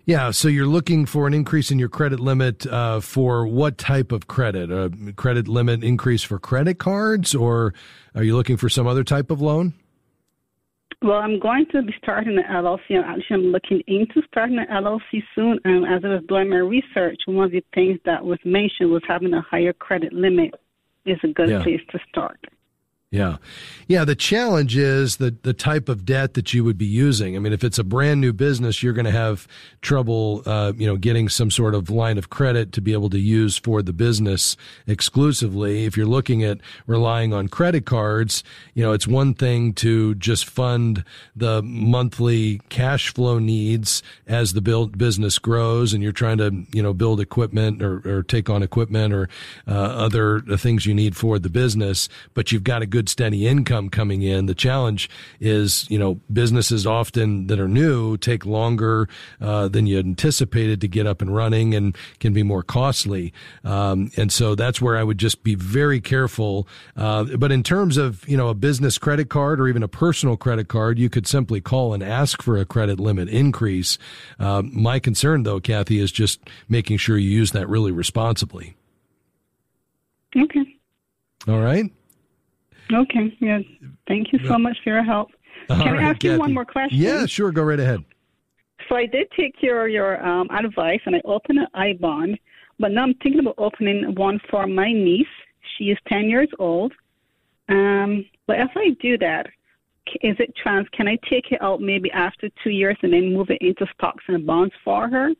Yeah, 0.07 0.31
so 0.31 0.49
you're 0.49 0.67
looking 0.67 1.07
for 1.07 1.27
an 1.27 1.35
increase 1.35 1.71
in 1.71 1.79
your 1.79 1.89
credit 1.89 2.21
limit 2.21 2.67
uh, 2.67 3.01
for 3.01 3.47
what 3.47 3.79
type 3.79 4.13
of 4.13 4.27
credit? 4.27 4.71
A 4.71 4.91
credit 5.15 5.47
limit 5.47 5.85
increase 5.85 6.23
for 6.23 6.39
credit 6.39 6.79
cards, 6.79 7.35
or 7.35 7.75
are 8.15 8.23
you 8.23 8.35
looking 8.35 8.57
for 8.57 8.69
some 8.69 8.87
other 8.87 9.05
type 9.05 9.31
of 9.31 9.41
loan? 9.41 9.75
Well, 11.03 11.19
I'm 11.19 11.39
going 11.39 11.67
to 11.73 11.83
be 11.83 11.95
starting 12.03 12.37
an 12.37 12.45
LLC. 12.45 13.03
Actually, 13.03 13.25
I'm 13.31 13.53
looking 13.53 13.83
into 13.87 14.23
starting 14.29 14.59
an 14.59 14.67
LLC 14.67 15.23
soon. 15.35 15.59
And 15.65 15.87
as 15.87 16.05
I 16.05 16.09
was 16.09 16.23
doing 16.29 16.51
my 16.51 16.57
research, 16.57 17.23
one 17.27 17.47
of 17.47 17.53
the 17.53 17.65
things 17.75 17.99
that 18.05 18.25
was 18.25 18.39
mentioned 18.45 18.91
was 18.91 19.03
having 19.09 19.33
a 19.33 19.41
higher 19.41 19.73
credit 19.73 20.13
limit 20.13 20.55
is 21.07 21.19
a 21.25 21.29
good 21.29 21.49
yeah. 21.49 21.63
place 21.63 21.81
to 21.93 21.99
start. 22.09 22.39
Yeah. 23.13 23.39
Yeah. 23.89 24.05
The 24.05 24.15
challenge 24.15 24.77
is 24.77 25.17
the, 25.17 25.35
the 25.43 25.53
type 25.53 25.89
of 25.89 26.05
debt 26.05 26.35
that 26.35 26.55
you 26.55 26.63
would 26.63 26.79
be 26.79 26.87
using. 26.87 27.35
I 27.35 27.41
mean, 27.41 27.53
if 27.53 27.65
it's 27.65 27.79
a 27.79 27.83
brand 27.83 28.21
new 28.21 28.33
business, 28.33 28.85
you're 28.85 28.93
going 28.93 29.05
to 29.05 29.11
have 29.11 29.49
trouble, 29.81 30.45
uh, 30.47 30.73
you 30.77 30.87
know, 30.87 30.97
getting 30.97 31.29
some 31.29 31.51
sort 31.51 31.75
of 31.75 31.91
line 31.91 32.19
of 32.19 32.31
credit 32.31 32.71
to 32.75 32.81
be 32.81 32.93
able 32.93 33.11
to 33.11 33.19
use 33.19 33.57
for 33.57 33.83
the 33.83 33.93
business 33.93 34.57
exclusively. 34.87 35.87
If 35.87 35.97
you're 35.97 36.07
looking 36.07 36.45
at 36.45 36.59
relying 36.87 37.35
on 37.35 37.49
credit 37.49 37.85
cards, 37.85 38.45
you 38.75 38.85
know, 38.85 38.93
it's 38.93 39.09
one 39.09 39.35
thing 39.35 39.73
to 39.75 40.15
just 40.15 40.45
fund 40.45 41.03
the 41.35 41.63
monthly 41.63 42.61
cash 42.69 43.13
flow 43.13 43.41
needs 43.41 44.05
as 44.29 44.53
the 44.53 44.61
build 44.61 44.99
business 44.99 45.37
grows 45.41 45.93
and 45.93 46.01
you're 46.01 46.13
trying 46.13 46.39
to, 46.39 46.65
you 46.73 46.83
know, 46.83 46.95
build 46.95 47.19
equipment 47.19 47.83
or, 47.83 48.03
or 48.09 48.23
take 48.23 48.49
on 48.49 48.63
equipment 48.63 49.13
or 49.13 49.29
uh, 49.67 49.73
other 49.73 50.43
things 50.57 50.87
you 50.87 50.95
need 50.95 51.17
for 51.17 51.41
the 51.41 51.51
business, 51.51 52.09
but 52.35 52.53
you've 52.53 52.63
got 52.63 52.83
a 52.83 52.87
good 52.87 53.00
good 53.01 53.09
steady 53.09 53.47
income 53.47 53.89
coming 53.89 54.21
in. 54.21 54.45
The 54.45 54.55
challenge 54.55 55.09
is, 55.41 55.91
you 55.91 55.99
know, 55.99 56.21
businesses 56.31 56.87
often 56.87 57.47
that 57.47 57.59
are 57.59 57.67
new 57.67 58.19
take 58.19 58.45
longer 58.45 59.09
uh, 59.41 59.69
than 59.69 59.87
you 59.87 59.99
anticipated 59.99 60.83
to 60.83 60.89
get 60.89 61.07
up 61.07 61.23
and 61.23 61.35
running 61.35 61.75
and 61.75 61.97
can 62.19 62.35
be 62.35 62.43
more 62.43 62.63
costly. 62.63 63.33
Um, 63.65 64.11
and 64.19 64.31
so 64.31 64.55
that's 64.55 64.83
where 64.83 64.99
I 64.99 65.03
would 65.03 65.17
just 65.17 65.43
be 65.43 65.55
very 65.55 65.99
careful. 65.99 66.69
Uh, 66.95 67.25
but 67.39 67.51
in 67.51 67.63
terms 67.63 67.97
of, 67.97 68.29
you 68.29 68.37
know, 68.37 68.49
a 68.49 68.55
business 68.55 68.99
credit 68.99 69.31
card 69.31 69.63
or 69.63 69.67
even 69.67 69.83
a 69.83 69.89
personal 69.89 70.37
credit 70.37 70.69
card, 70.69 70.99
you 70.99 71.09
could 71.09 71.27
simply 71.27 71.63
call 71.63 71.95
and 71.95 72.03
ask 72.03 72.43
for 72.43 72.59
a 72.59 72.67
credit 72.67 73.01
limit 73.01 73.31
increase. 73.31 73.97
Uh, 74.39 74.61
my 74.61 74.99
concern 74.99 75.45
though, 75.45 75.59
Kathy, 75.59 76.01
is 76.01 76.13
just 76.13 76.39
making 76.69 76.99
sure 76.99 77.17
you 77.17 77.31
use 77.31 77.53
that 77.53 77.67
really 77.67 77.93
responsibly. 77.93 78.77
Okay. 80.37 80.77
All 81.49 81.61
right. 81.61 81.91
Okay. 82.93 83.37
Yes. 83.41 83.63
Thank 84.09 84.33
you 84.33 84.41
so 84.47 84.59
much 84.59 84.77
for 84.83 84.91
your 84.91 85.05
help. 85.05 85.31
All 85.69 85.77
Can 85.77 85.93
right, 85.93 86.03
I 86.03 86.09
ask 86.11 86.21
Kathy. 86.21 86.35
you 86.35 86.39
one 86.39 86.55
more 86.55 86.65
question? 86.65 86.99
Yeah, 86.99 87.27
sure. 87.27 87.53
Go 87.53 87.63
right 87.63 87.79
ahead. 87.79 88.05
So 88.89 88.97
I 88.97 89.07
did 89.07 89.29
take 89.39 89.55
your 89.61 89.89
your 89.89 90.25
um, 90.27 90.49
advice 90.51 91.01
and 91.07 91.15
I 91.15 91.21
opened 91.25 91.61
an 91.61 91.69
I 91.75 91.93
bond, 91.95 92.39
but 92.79 92.91
now 92.91 93.03
I'm 93.03 93.15
thinking 93.15 93.41
about 93.41 93.55
opening 93.59 94.15
one 94.17 94.41
for 94.51 94.67
my 94.67 94.93
niece. 94.93 95.27
She 95.77 95.85
is 95.85 95.99
ten 96.09 96.29
years 96.29 96.49
old. 96.59 96.93
Um, 97.69 98.25
but 98.47 98.59
if 98.59 98.71
I 98.75 98.91
do 99.01 99.17
that, 99.19 99.47
is 100.23 100.37
it 100.41 100.55
trans? 100.57 100.89
Can 100.93 101.07
I 101.07 101.17
take 101.29 101.53
it 101.53 101.63
out 101.63 101.81
maybe 101.81 102.11
after 102.11 102.49
two 102.65 102.71
years 102.71 102.97
and 103.03 103.13
then 103.13 103.33
move 103.33 103.51
it 103.51 103.63
into 103.63 103.87
stocks 103.95 104.25
and 104.27 104.45
bonds 104.45 104.75
for 104.85 105.09
her? 105.09 105.31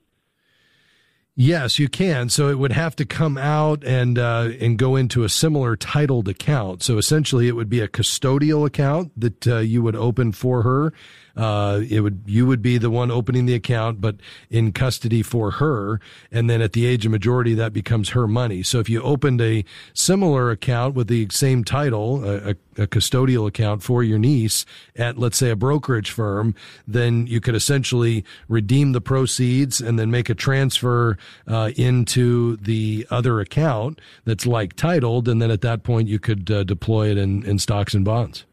Yes, 1.43 1.79
you 1.79 1.89
can. 1.89 2.29
So 2.29 2.49
it 2.49 2.59
would 2.59 2.73
have 2.73 2.95
to 2.97 3.07
come 3.07 3.39
out 3.39 3.83
and 3.83 4.19
uh, 4.19 4.51
and 4.61 4.77
go 4.77 4.95
into 4.95 5.25
a 5.25 5.31
similar 5.31 5.75
titled 5.75 6.29
account. 6.29 6.83
So 6.83 6.99
essentially, 6.99 7.49
it 7.49 7.57
would 7.57 7.71
be 7.71 7.81
a 7.81 7.89
custodial 7.89 8.67
account 8.67 9.19
that 9.19 9.47
uh, 9.49 9.57
you 9.61 9.83
would 9.83 9.97
open 9.97 10.33
for 10.33 10.65
her, 10.65 10.93
uh, 11.37 11.81
it 11.89 12.01
would 12.01 12.23
you 12.27 12.47
would 12.47 12.63
be 12.63 12.79
the 12.79 12.91
one 12.91 13.11
opening 13.11 13.47
the 13.47 13.55
account, 13.55 14.01
but 14.01 14.17
in 14.51 14.73
custody 14.73 15.23
for 15.23 15.53
her, 15.53 16.01
and 16.31 16.49
then 16.49 16.61
at 16.61 16.73
the 16.73 16.87
age 16.87 17.07
of 17.07 17.13
majority, 17.13 17.55
that 17.55 17.73
becomes 17.73 18.11
her 18.11 18.27
money. 18.27 18.63
So 18.63 18.79
if 18.79 18.89
you 18.89 19.03
opened 19.03 19.41
a 19.41 19.65
similar 19.95 20.51
account 20.51 20.95
with 20.95 21.09
the 21.09 21.29
same 21.31 21.65
title, 21.65 22.25
a, 22.25 22.57
a 22.77 22.87
custodial 22.87 23.47
account 23.47 23.83
for 23.83 24.03
your 24.03 24.19
niece 24.19 24.65
at 24.97 25.19
let's 25.19 25.37
say 25.37 25.51
a 25.51 25.57
brokerage 25.57 26.11
firm, 26.11 26.55
then 26.87 27.27
you 27.27 27.41
could 27.41 27.55
essentially 27.55 28.25
redeem 28.49 28.93
the 28.93 29.01
proceeds 29.01 29.81
and 29.81 29.99
then 29.99 30.11
make 30.11 30.29
a 30.29 30.35
transfer 30.35 31.19
uh, 31.47 31.71
into 31.77 32.57
the 32.57 33.07
other 33.11 33.41
account 33.41 34.01
that's 34.25 34.47
like 34.47 34.75
titled, 34.77 35.29
and 35.29 35.41
then 35.41 35.51
at 35.51 35.61
that 35.61 35.83
point 35.83 36.09
you 36.09 36.19
could 36.19 36.51
uh, 36.51 36.65
deploy 36.65 37.11
it 37.11 37.19
in, 37.19 37.45
in 37.45 37.59
stocks 37.59 37.95
and 37.95 38.05
bonds. 38.05 38.45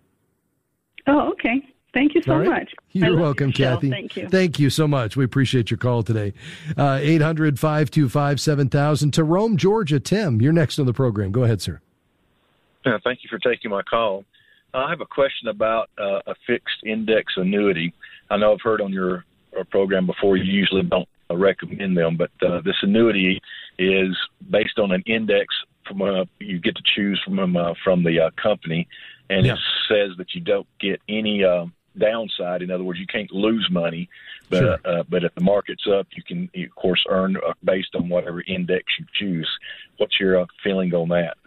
Oh, 1.08 1.32
okay. 1.32 1.67
Thank 1.98 2.14
you 2.14 2.22
so 2.22 2.36
right. 2.36 2.48
much. 2.48 2.74
You're 2.92 3.18
welcome, 3.18 3.52
Kathy. 3.52 3.90
Thank 3.90 4.16
you. 4.16 4.30
Thank 4.30 4.60
you 4.60 4.70
so 4.70 4.88
much. 4.88 5.18
We 5.18 5.26
appreciate 5.26 5.72
your 5.72 5.80
call 5.80 6.04
today. 6.04 6.32
Uh, 6.78 7.00
800 7.02 7.60
525 7.60 8.40
7000 8.40 9.12
to 9.16 9.24
Rome, 9.24 9.58
Georgia. 9.58 10.00
Tim, 10.00 10.40
you're 10.40 10.54
next 10.54 10.78
on 10.78 10.86
the 10.86 10.94
program. 10.94 11.32
Go 11.32 11.44
ahead, 11.44 11.60
sir. 11.60 11.82
Uh, 12.86 13.00
thank 13.04 13.24
you 13.24 13.30
for 13.32 13.40
taking 13.40 13.72
my 13.72 13.82
call. 13.82 14.26
I 14.76 14.92
have 14.92 15.02
a 15.02 15.08
question 15.08 15.48
about 15.48 15.90
uh, 15.98 16.20
a 16.28 16.36
fixed 16.46 16.84
index 16.86 17.34
annuity. 17.36 17.96
I 18.30 18.38
know 18.38 18.54
I've 18.54 18.62
heard 18.62 18.80
on 18.80 18.94
your 18.94 19.26
uh, 19.60 19.64
program 19.64 20.06
before 20.06 20.38
you 20.38 20.44
usually 20.44 20.84
don't 20.84 21.10
uh, 21.32 21.36
recommend 21.36 21.98
them, 21.98 22.16
but 22.16 22.30
uh, 22.48 22.62
this 22.62 22.76
annuity 22.84 23.42
is 23.80 24.16
based 24.52 24.78
on 24.78 24.92
an 24.92 25.02
index 25.08 25.48
from 25.88 26.04
uh, 26.04 26.26
you 26.38 26.60
get 26.60 26.76
to 26.76 26.84
choose 26.96 27.20
from 27.26 27.58
uh, 27.58 27.74
from 27.84 28.04
the 28.04 28.20
uh, 28.20 28.30
company, 28.40 28.88
and 29.32 29.48
yeah. 29.48 29.54
it 29.54 29.60
says 29.90 30.16
that 30.20 30.36
you 30.36 30.42
don't 30.42 30.68
get 30.80 31.02
any 31.10 31.44
uh, 31.44 31.66
downside. 32.00 32.62
In 32.62 32.72
other 32.72 32.84
words, 32.84 33.00
you 33.00 33.08
can't 33.08 33.32
lose 33.32 33.68
money, 33.72 34.10
but 34.50 34.60
sure. 34.60 34.78
uh, 34.86 35.04
but 35.10 35.24
if 35.24 35.34
the 35.36 35.44
market's 35.44 35.86
up, 35.88 36.08
you 36.16 36.24
can 36.24 36.50
of 36.64 36.76
course 36.76 37.04
earn 37.10 37.38
uh, 37.38 37.54
based 37.64 37.96
on 37.96 38.10
whatever 38.10 38.42
index 38.48 38.86
you 39.00 39.06
choose. 39.14 39.50
What's 39.98 40.20
your 40.20 40.42
uh, 40.42 40.46
feeling 40.64 40.94
on 40.94 41.10
that? 41.10 41.38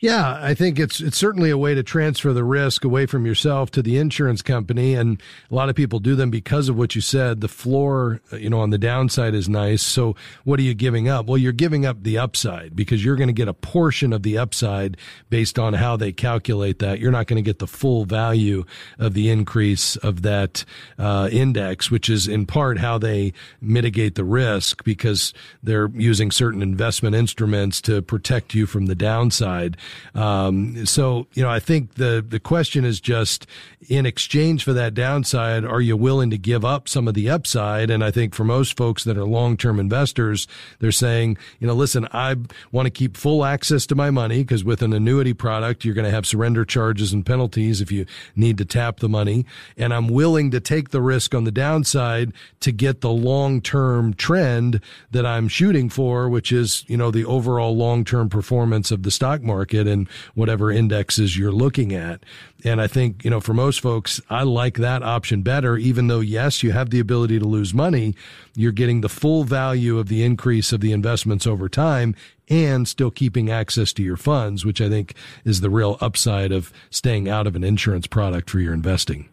Yeah, 0.00 0.38
I 0.42 0.52
think 0.52 0.78
it's 0.78 1.00
it's 1.00 1.16
certainly 1.16 1.48
a 1.48 1.56
way 1.56 1.74
to 1.74 1.82
transfer 1.82 2.34
the 2.34 2.44
risk 2.44 2.84
away 2.84 3.06
from 3.06 3.24
yourself 3.24 3.70
to 3.72 3.82
the 3.82 3.96
insurance 3.96 4.42
company, 4.42 4.94
and 4.94 5.22
a 5.50 5.54
lot 5.54 5.70
of 5.70 5.74
people 5.74 6.00
do 6.00 6.14
them 6.14 6.30
because 6.30 6.68
of 6.68 6.76
what 6.76 6.94
you 6.94 7.00
said. 7.00 7.40
The 7.40 7.48
floor, 7.48 8.20
you 8.30 8.50
know, 8.50 8.60
on 8.60 8.68
the 8.68 8.78
downside 8.78 9.34
is 9.34 9.48
nice. 9.48 9.80
So 9.80 10.14
what 10.44 10.60
are 10.60 10.64
you 10.64 10.74
giving 10.74 11.08
up? 11.08 11.26
Well, 11.26 11.38
you're 11.38 11.52
giving 11.52 11.86
up 11.86 12.02
the 12.02 12.18
upside 12.18 12.76
because 12.76 13.02
you're 13.02 13.16
going 13.16 13.28
to 13.28 13.32
get 13.32 13.48
a 13.48 13.54
portion 13.54 14.12
of 14.12 14.22
the 14.22 14.36
upside 14.36 14.98
based 15.30 15.58
on 15.58 15.72
how 15.72 15.96
they 15.96 16.12
calculate 16.12 16.78
that. 16.80 16.98
You're 16.98 17.10
not 17.10 17.26
going 17.26 17.42
to 17.42 17.48
get 17.48 17.58
the 17.58 17.66
full 17.66 18.04
value 18.04 18.64
of 18.98 19.14
the 19.14 19.30
increase 19.30 19.96
of 19.96 20.20
that 20.22 20.66
uh, 20.98 21.30
index, 21.32 21.90
which 21.90 22.10
is 22.10 22.28
in 22.28 22.44
part 22.44 22.78
how 22.78 22.98
they 22.98 23.32
mitigate 23.62 24.14
the 24.14 24.24
risk 24.24 24.84
because 24.84 25.32
they're 25.62 25.88
using 25.94 26.30
certain 26.30 26.60
investment 26.60 27.16
instruments 27.16 27.80
to 27.80 28.02
protect 28.02 28.54
you 28.54 28.66
from 28.66 28.86
the 28.86 28.94
downside. 28.94 29.78
Um, 30.14 30.86
so, 30.86 31.26
you 31.34 31.42
know, 31.42 31.50
I 31.50 31.60
think 31.60 31.94
the, 31.94 32.24
the 32.26 32.40
question 32.40 32.84
is 32.84 33.00
just 33.00 33.46
in 33.88 34.06
exchange 34.06 34.64
for 34.64 34.72
that 34.72 34.94
downside, 34.94 35.64
are 35.64 35.80
you 35.80 35.96
willing 35.96 36.30
to 36.30 36.38
give 36.38 36.64
up 36.64 36.88
some 36.88 37.06
of 37.06 37.14
the 37.14 37.30
upside? 37.30 37.90
And 37.90 38.02
I 38.02 38.10
think 38.10 38.34
for 38.34 38.44
most 38.44 38.76
folks 38.76 39.04
that 39.04 39.16
are 39.16 39.24
long-term 39.24 39.78
investors, 39.78 40.48
they're 40.80 40.92
saying, 40.92 41.36
you 41.60 41.66
know, 41.66 41.74
listen, 41.74 42.08
I 42.12 42.36
want 42.72 42.86
to 42.86 42.90
keep 42.90 43.16
full 43.16 43.44
access 43.44 43.86
to 43.86 43.94
my 43.94 44.10
money 44.10 44.42
because 44.42 44.64
with 44.64 44.82
an 44.82 44.92
annuity 44.92 45.34
product, 45.34 45.84
you're 45.84 45.94
going 45.94 46.04
to 46.06 46.10
have 46.10 46.26
surrender 46.26 46.64
charges 46.64 47.12
and 47.12 47.24
penalties 47.24 47.80
if 47.80 47.92
you 47.92 48.06
need 48.34 48.58
to 48.58 48.64
tap 48.64 49.00
the 49.00 49.08
money. 49.08 49.46
And 49.76 49.92
I'm 49.92 50.08
willing 50.08 50.50
to 50.52 50.60
take 50.60 50.90
the 50.90 51.02
risk 51.02 51.34
on 51.34 51.44
the 51.44 51.52
downside 51.52 52.32
to 52.60 52.72
get 52.72 53.00
the 53.02 53.10
long-term 53.10 54.14
trend 54.14 54.80
that 55.10 55.26
I'm 55.26 55.48
shooting 55.48 55.88
for, 55.90 56.28
which 56.28 56.50
is, 56.50 56.84
you 56.88 56.96
know, 56.96 57.10
the 57.10 57.24
overall 57.24 57.76
long-term 57.76 58.30
performance 58.30 58.90
of 58.90 59.02
the 59.02 59.10
stock 59.10 59.42
market 59.42 59.75
market 59.76 59.92
and 59.92 60.08
whatever 60.34 60.70
indexes 60.70 61.36
you're 61.36 61.52
looking 61.52 61.92
at. 61.92 62.20
And 62.64 62.80
I 62.80 62.86
think, 62.86 63.24
you 63.24 63.30
know, 63.30 63.40
for 63.40 63.54
most 63.54 63.80
folks, 63.80 64.20
I 64.30 64.42
like 64.42 64.78
that 64.78 65.02
option 65.02 65.42
better, 65.42 65.76
even 65.76 66.08
though, 66.08 66.20
yes, 66.20 66.62
you 66.62 66.72
have 66.72 66.90
the 66.90 67.00
ability 67.00 67.38
to 67.38 67.44
lose 67.44 67.74
money. 67.74 68.14
You're 68.54 68.72
getting 68.72 69.02
the 69.02 69.08
full 69.08 69.44
value 69.44 69.98
of 69.98 70.08
the 70.08 70.24
increase 70.24 70.72
of 70.72 70.80
the 70.80 70.92
investments 70.92 71.46
over 71.46 71.68
time 71.68 72.14
and 72.48 72.86
still 72.86 73.10
keeping 73.10 73.50
access 73.50 73.92
to 73.92 74.02
your 74.02 74.16
funds, 74.16 74.64
which 74.64 74.80
I 74.80 74.88
think 74.88 75.14
is 75.44 75.60
the 75.60 75.70
real 75.70 75.98
upside 76.00 76.52
of 76.52 76.72
staying 76.90 77.28
out 77.28 77.46
of 77.46 77.56
an 77.56 77.64
insurance 77.64 78.06
product 78.06 78.50
for 78.50 78.60
your 78.60 78.72
investing. 78.72 79.28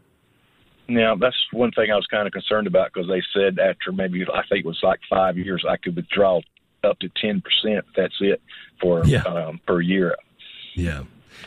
Now, 0.90 1.16
that's 1.16 1.38
one 1.54 1.72
thing 1.72 1.92
I 1.92 1.96
was 1.96 2.08
kind 2.08 2.28
of 2.28 2.34
concerned 2.34 2.68
about 2.68 2.92
because 2.94 3.08
they 3.08 3.22
said 3.34 3.58
after 3.58 3.92
maybe, 3.92 4.24
I 4.24 4.42
think 4.50 4.66
it 4.66 4.68
was 4.68 4.80
like 4.84 5.00
five 5.10 5.38
years, 5.38 5.64
I 5.68 5.78
could 5.78 5.96
withdraw 5.96 6.42
up 6.84 7.00
to 7.00 7.10
10%. 7.10 7.42
That's 7.96 8.16
it 8.20 8.42
for 8.82 9.06
yeah. 9.06 9.22
um, 9.22 9.60
per 9.66 9.80
year 9.82 10.16
Yeah. 10.76 11.04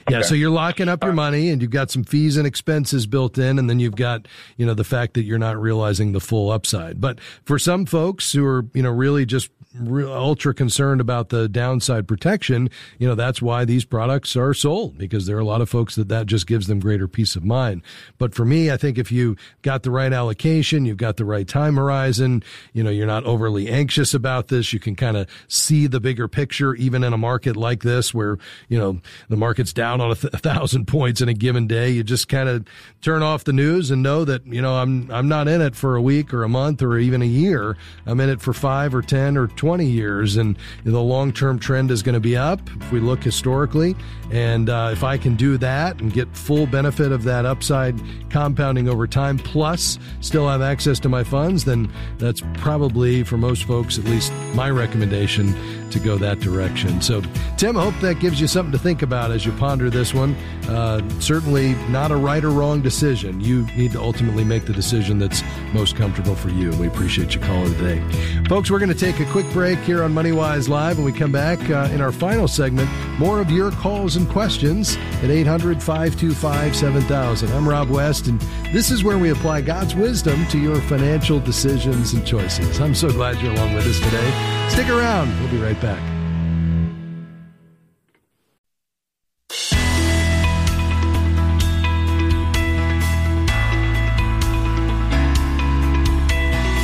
Yeah, 0.08 0.22
so 0.22 0.34
you're 0.34 0.50
locking 0.50 0.88
up 0.88 1.02
your 1.02 1.12
money 1.12 1.50
and 1.50 1.60
you've 1.60 1.70
got 1.70 1.90
some 1.90 2.04
fees 2.04 2.36
and 2.36 2.46
expenses 2.46 3.06
built 3.06 3.38
in 3.38 3.58
and 3.58 3.68
then 3.68 3.80
you've 3.80 3.96
got, 3.96 4.28
you 4.56 4.64
know, 4.64 4.74
the 4.74 4.84
fact 4.84 5.14
that 5.14 5.24
you're 5.24 5.38
not 5.38 5.60
realizing 5.60 6.12
the 6.12 6.20
full 6.20 6.50
upside. 6.50 7.00
But 7.00 7.18
for 7.44 7.58
some 7.58 7.86
folks 7.86 8.32
who 8.32 8.44
are, 8.44 8.66
you 8.72 8.82
know, 8.82 8.90
really 8.90 9.26
just 9.26 9.50
ultra 9.84 10.54
concerned 10.54 11.00
about 11.00 11.28
the 11.28 11.48
downside 11.48 12.08
protection, 12.08 12.70
you 12.98 13.06
know, 13.06 13.14
that's 13.14 13.42
why 13.42 13.64
these 13.64 13.84
products 13.84 14.36
are 14.36 14.54
sold 14.54 14.96
because 14.98 15.26
there 15.26 15.36
are 15.36 15.40
a 15.40 15.44
lot 15.44 15.60
of 15.60 15.68
folks 15.68 15.94
that 15.96 16.08
that 16.08 16.26
just 16.26 16.46
gives 16.46 16.66
them 16.66 16.80
greater 16.80 17.06
peace 17.06 17.36
of 17.36 17.44
mind. 17.44 17.82
But 18.18 18.34
for 18.34 18.44
me, 18.44 18.70
I 18.70 18.76
think 18.76 18.98
if 18.98 19.12
you 19.12 19.36
got 19.62 19.82
the 19.82 19.90
right 19.90 20.12
allocation, 20.12 20.84
you've 20.84 20.96
got 20.96 21.16
the 21.16 21.24
right 21.24 21.46
time 21.46 21.76
horizon, 21.76 22.42
you 22.72 22.82
know, 22.82 22.90
you're 22.90 23.06
not 23.06 23.24
overly 23.24 23.68
anxious 23.68 24.14
about 24.14 24.48
this. 24.48 24.72
You 24.72 24.80
can 24.80 24.96
kind 24.96 25.16
of 25.16 25.28
see 25.48 25.86
the 25.86 26.00
bigger 26.00 26.28
picture, 26.28 26.74
even 26.74 27.04
in 27.04 27.12
a 27.12 27.18
market 27.18 27.56
like 27.56 27.82
this 27.82 28.14
where, 28.14 28.38
you 28.68 28.78
know, 28.78 29.00
the 29.28 29.36
market's 29.36 29.72
down 29.72 30.00
on 30.00 30.12
a, 30.12 30.14
th- 30.14 30.32
a 30.32 30.38
thousand 30.46 30.86
points 30.86 31.20
in 31.20 31.28
a 31.28 31.34
given 31.34 31.66
day. 31.66 31.90
You 31.90 32.02
just 32.02 32.28
kind 32.28 32.48
of 32.48 32.66
turn 33.02 33.22
off 33.22 33.44
the 33.44 33.52
news 33.52 33.90
and 33.90 34.02
know 34.02 34.24
that, 34.24 34.46
you 34.46 34.62
know, 34.62 34.76
I'm, 34.76 35.10
I'm 35.10 35.28
not 35.28 35.48
in 35.48 35.60
it 35.60 35.76
for 35.76 35.96
a 35.96 36.02
week 36.02 36.32
or 36.32 36.44
a 36.44 36.48
month 36.48 36.82
or 36.82 36.96
even 36.98 37.20
a 37.20 37.26
year. 37.26 37.76
I'm 38.06 38.20
in 38.20 38.30
it 38.30 38.40
for 38.40 38.52
five 38.52 38.94
or 38.94 39.02
10 39.02 39.36
or 39.36 39.48
20 39.48 39.65
20 39.66 39.84
years, 39.84 40.36
and 40.36 40.56
the 40.84 41.02
long 41.02 41.32
term 41.32 41.58
trend 41.58 41.90
is 41.90 42.00
going 42.00 42.12
to 42.12 42.20
be 42.20 42.36
up 42.36 42.60
if 42.82 42.92
we 42.92 43.00
look 43.00 43.20
historically. 43.20 43.96
And 44.30 44.70
uh, 44.70 44.90
if 44.92 45.02
I 45.02 45.18
can 45.18 45.34
do 45.34 45.56
that 45.58 46.00
and 46.00 46.12
get 46.12 46.28
full 46.36 46.68
benefit 46.68 47.10
of 47.10 47.24
that 47.24 47.44
upside 47.44 48.00
compounding 48.30 48.88
over 48.88 49.08
time, 49.08 49.38
plus 49.38 49.98
still 50.20 50.48
have 50.48 50.62
access 50.62 51.00
to 51.00 51.08
my 51.08 51.24
funds, 51.24 51.64
then 51.64 51.92
that's 52.18 52.42
probably 52.58 53.24
for 53.24 53.36
most 53.36 53.64
folks, 53.64 53.98
at 53.98 54.04
least 54.04 54.32
my 54.54 54.70
recommendation 54.70 55.52
to 55.90 55.98
go 55.98 56.16
that 56.18 56.40
direction. 56.40 57.00
So, 57.00 57.22
Tim, 57.56 57.76
I 57.76 57.82
hope 57.84 57.98
that 58.00 58.20
gives 58.20 58.40
you 58.40 58.46
something 58.46 58.72
to 58.72 58.78
think 58.78 59.02
about 59.02 59.30
as 59.30 59.46
you 59.46 59.52
ponder 59.52 59.90
this 59.90 60.12
one. 60.14 60.34
Uh, 60.68 61.00
certainly 61.20 61.74
not 61.88 62.10
a 62.10 62.16
right 62.16 62.44
or 62.44 62.50
wrong 62.50 62.82
decision. 62.82 63.40
You 63.40 63.66
need 63.76 63.92
to 63.92 64.00
ultimately 64.00 64.44
make 64.44 64.66
the 64.66 64.72
decision 64.72 65.18
that's 65.18 65.42
most 65.72 65.96
comfortable 65.96 66.34
for 66.34 66.48
you. 66.48 66.70
We 66.72 66.88
appreciate 66.88 67.34
you 67.34 67.40
calling 67.40 67.72
today. 67.74 68.02
Folks, 68.48 68.70
we're 68.70 68.78
going 68.78 68.92
to 68.92 68.94
take 68.94 69.20
a 69.20 69.30
quick 69.32 69.50
break 69.52 69.78
here 69.80 70.02
on 70.02 70.12
MoneyWise 70.12 70.68
Live. 70.68 70.96
When 70.96 71.04
we 71.04 71.12
come 71.12 71.32
back 71.32 71.58
uh, 71.70 71.88
in 71.92 72.00
our 72.00 72.12
final 72.12 72.48
segment, 72.48 72.90
more 73.18 73.40
of 73.40 73.50
your 73.50 73.70
calls 73.70 74.16
and 74.16 74.28
questions 74.28 74.96
at 75.22 75.30
800 75.30 75.82
525 75.82 76.76
7000. 76.76 77.52
I'm 77.52 77.68
Rob 77.68 77.88
West, 77.90 78.26
and 78.26 78.40
this 78.72 78.90
is 78.90 79.04
where 79.04 79.18
we 79.18 79.30
apply 79.30 79.62
God's 79.62 79.94
wisdom 79.94 80.46
to 80.48 80.58
your 80.58 80.80
financial 80.82 81.40
decisions 81.40 82.12
and 82.12 82.26
choices. 82.26 82.80
I'm 82.80 82.94
so 82.94 83.10
glad 83.10 83.40
you're 83.40 83.52
along 83.52 83.74
with 83.74 83.86
us 83.86 84.00
today. 84.00 84.68
Stick 84.68 84.88
around. 84.88 85.28
We'll 85.40 85.50
be 85.50 85.58
right 85.58 85.80
back. 85.80 85.85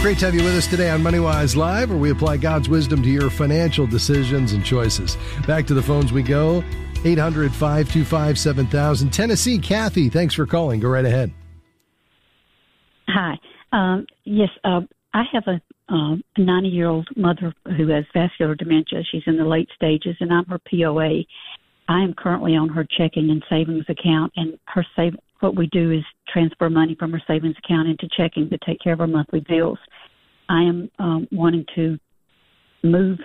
Great 0.02 0.18
to 0.18 0.24
have 0.26 0.34
you 0.34 0.42
with 0.42 0.56
us 0.56 0.66
today 0.66 0.90
on 0.90 1.00
MoneyWise 1.00 1.54
Live, 1.54 1.90
where 1.90 1.98
we 1.98 2.10
apply 2.10 2.36
God's 2.36 2.68
wisdom 2.68 3.04
to 3.04 3.08
your 3.08 3.30
financial 3.30 3.86
decisions 3.86 4.52
and 4.52 4.64
choices. 4.64 5.16
Back 5.46 5.64
to 5.68 5.74
the 5.74 5.82
phones 5.82 6.12
we 6.12 6.24
go. 6.24 6.64
800 7.04 7.52
525 7.52 8.36
7000. 8.36 9.10
Tennessee, 9.10 9.58
Kathy, 9.58 10.08
thanks 10.08 10.34
for 10.34 10.44
calling. 10.44 10.80
Go 10.80 10.88
right 10.88 11.04
ahead. 11.04 11.32
Hi. 13.08 13.38
Um, 13.70 14.06
yes, 14.24 14.48
uh, 14.64 14.80
I 15.14 15.22
have 15.32 15.44
a 15.46 15.60
90 15.92 16.22
um, 16.38 16.64
year 16.64 16.88
old 16.88 17.08
mother 17.16 17.52
who 17.76 17.88
has 17.88 18.04
vascular 18.14 18.54
dementia. 18.54 19.02
She's 19.10 19.22
in 19.26 19.36
the 19.36 19.44
late 19.44 19.68
stages, 19.74 20.16
and 20.20 20.32
I'm 20.32 20.46
her 20.46 20.60
POA. 20.70 21.24
I 21.88 22.00
am 22.00 22.14
currently 22.14 22.56
on 22.56 22.68
her 22.70 22.86
checking 22.96 23.30
and 23.30 23.44
savings 23.50 23.84
account, 23.88 24.32
and 24.36 24.58
her 24.66 24.84
save. 24.96 25.14
What 25.40 25.56
we 25.56 25.66
do 25.72 25.90
is 25.90 26.04
transfer 26.28 26.70
money 26.70 26.94
from 26.98 27.12
her 27.12 27.22
savings 27.26 27.56
account 27.64 27.88
into 27.88 28.08
checking 28.16 28.48
to 28.50 28.58
take 28.64 28.80
care 28.80 28.92
of 28.92 29.00
her 29.00 29.08
monthly 29.08 29.40
bills. 29.40 29.78
I 30.48 30.62
am 30.62 30.90
um, 30.98 31.28
wanting 31.32 31.66
to 31.74 31.98
move 32.84 33.18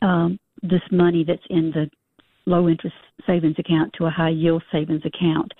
um, 0.00 0.38
this 0.62 0.82
money 0.92 1.24
that's 1.26 1.42
in 1.50 1.72
the 1.72 1.90
low 2.46 2.68
interest 2.68 2.94
savings 3.26 3.56
account 3.58 3.92
to 3.98 4.06
a 4.06 4.10
high 4.10 4.30
yield 4.30 4.62
savings 4.72 5.02
account. 5.04 5.52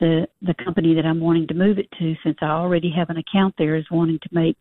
The 0.00 0.26
the 0.42 0.54
company 0.54 0.94
that 0.94 1.04
I'm 1.04 1.20
wanting 1.20 1.46
to 1.48 1.54
move 1.54 1.78
it 1.78 1.88
to, 1.98 2.14
since 2.24 2.38
I 2.40 2.46
already 2.46 2.90
have 2.96 3.10
an 3.10 3.18
account 3.18 3.54
there, 3.58 3.76
is 3.76 3.84
wanting 3.90 4.18
to 4.22 4.28
make 4.32 4.56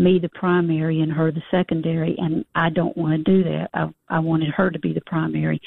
me 0.00 0.18
the 0.18 0.30
primary 0.30 1.00
and 1.00 1.12
her 1.12 1.30
the 1.30 1.42
secondary, 1.50 2.16
and 2.18 2.44
I 2.54 2.70
don't 2.70 2.96
want 2.96 3.24
to 3.24 3.32
do 3.32 3.44
that. 3.44 3.70
I, 3.74 3.88
I 4.08 4.18
wanted 4.18 4.48
her 4.50 4.70
to 4.70 4.78
be 4.78 4.92
the 4.92 5.02
primary. 5.02 5.60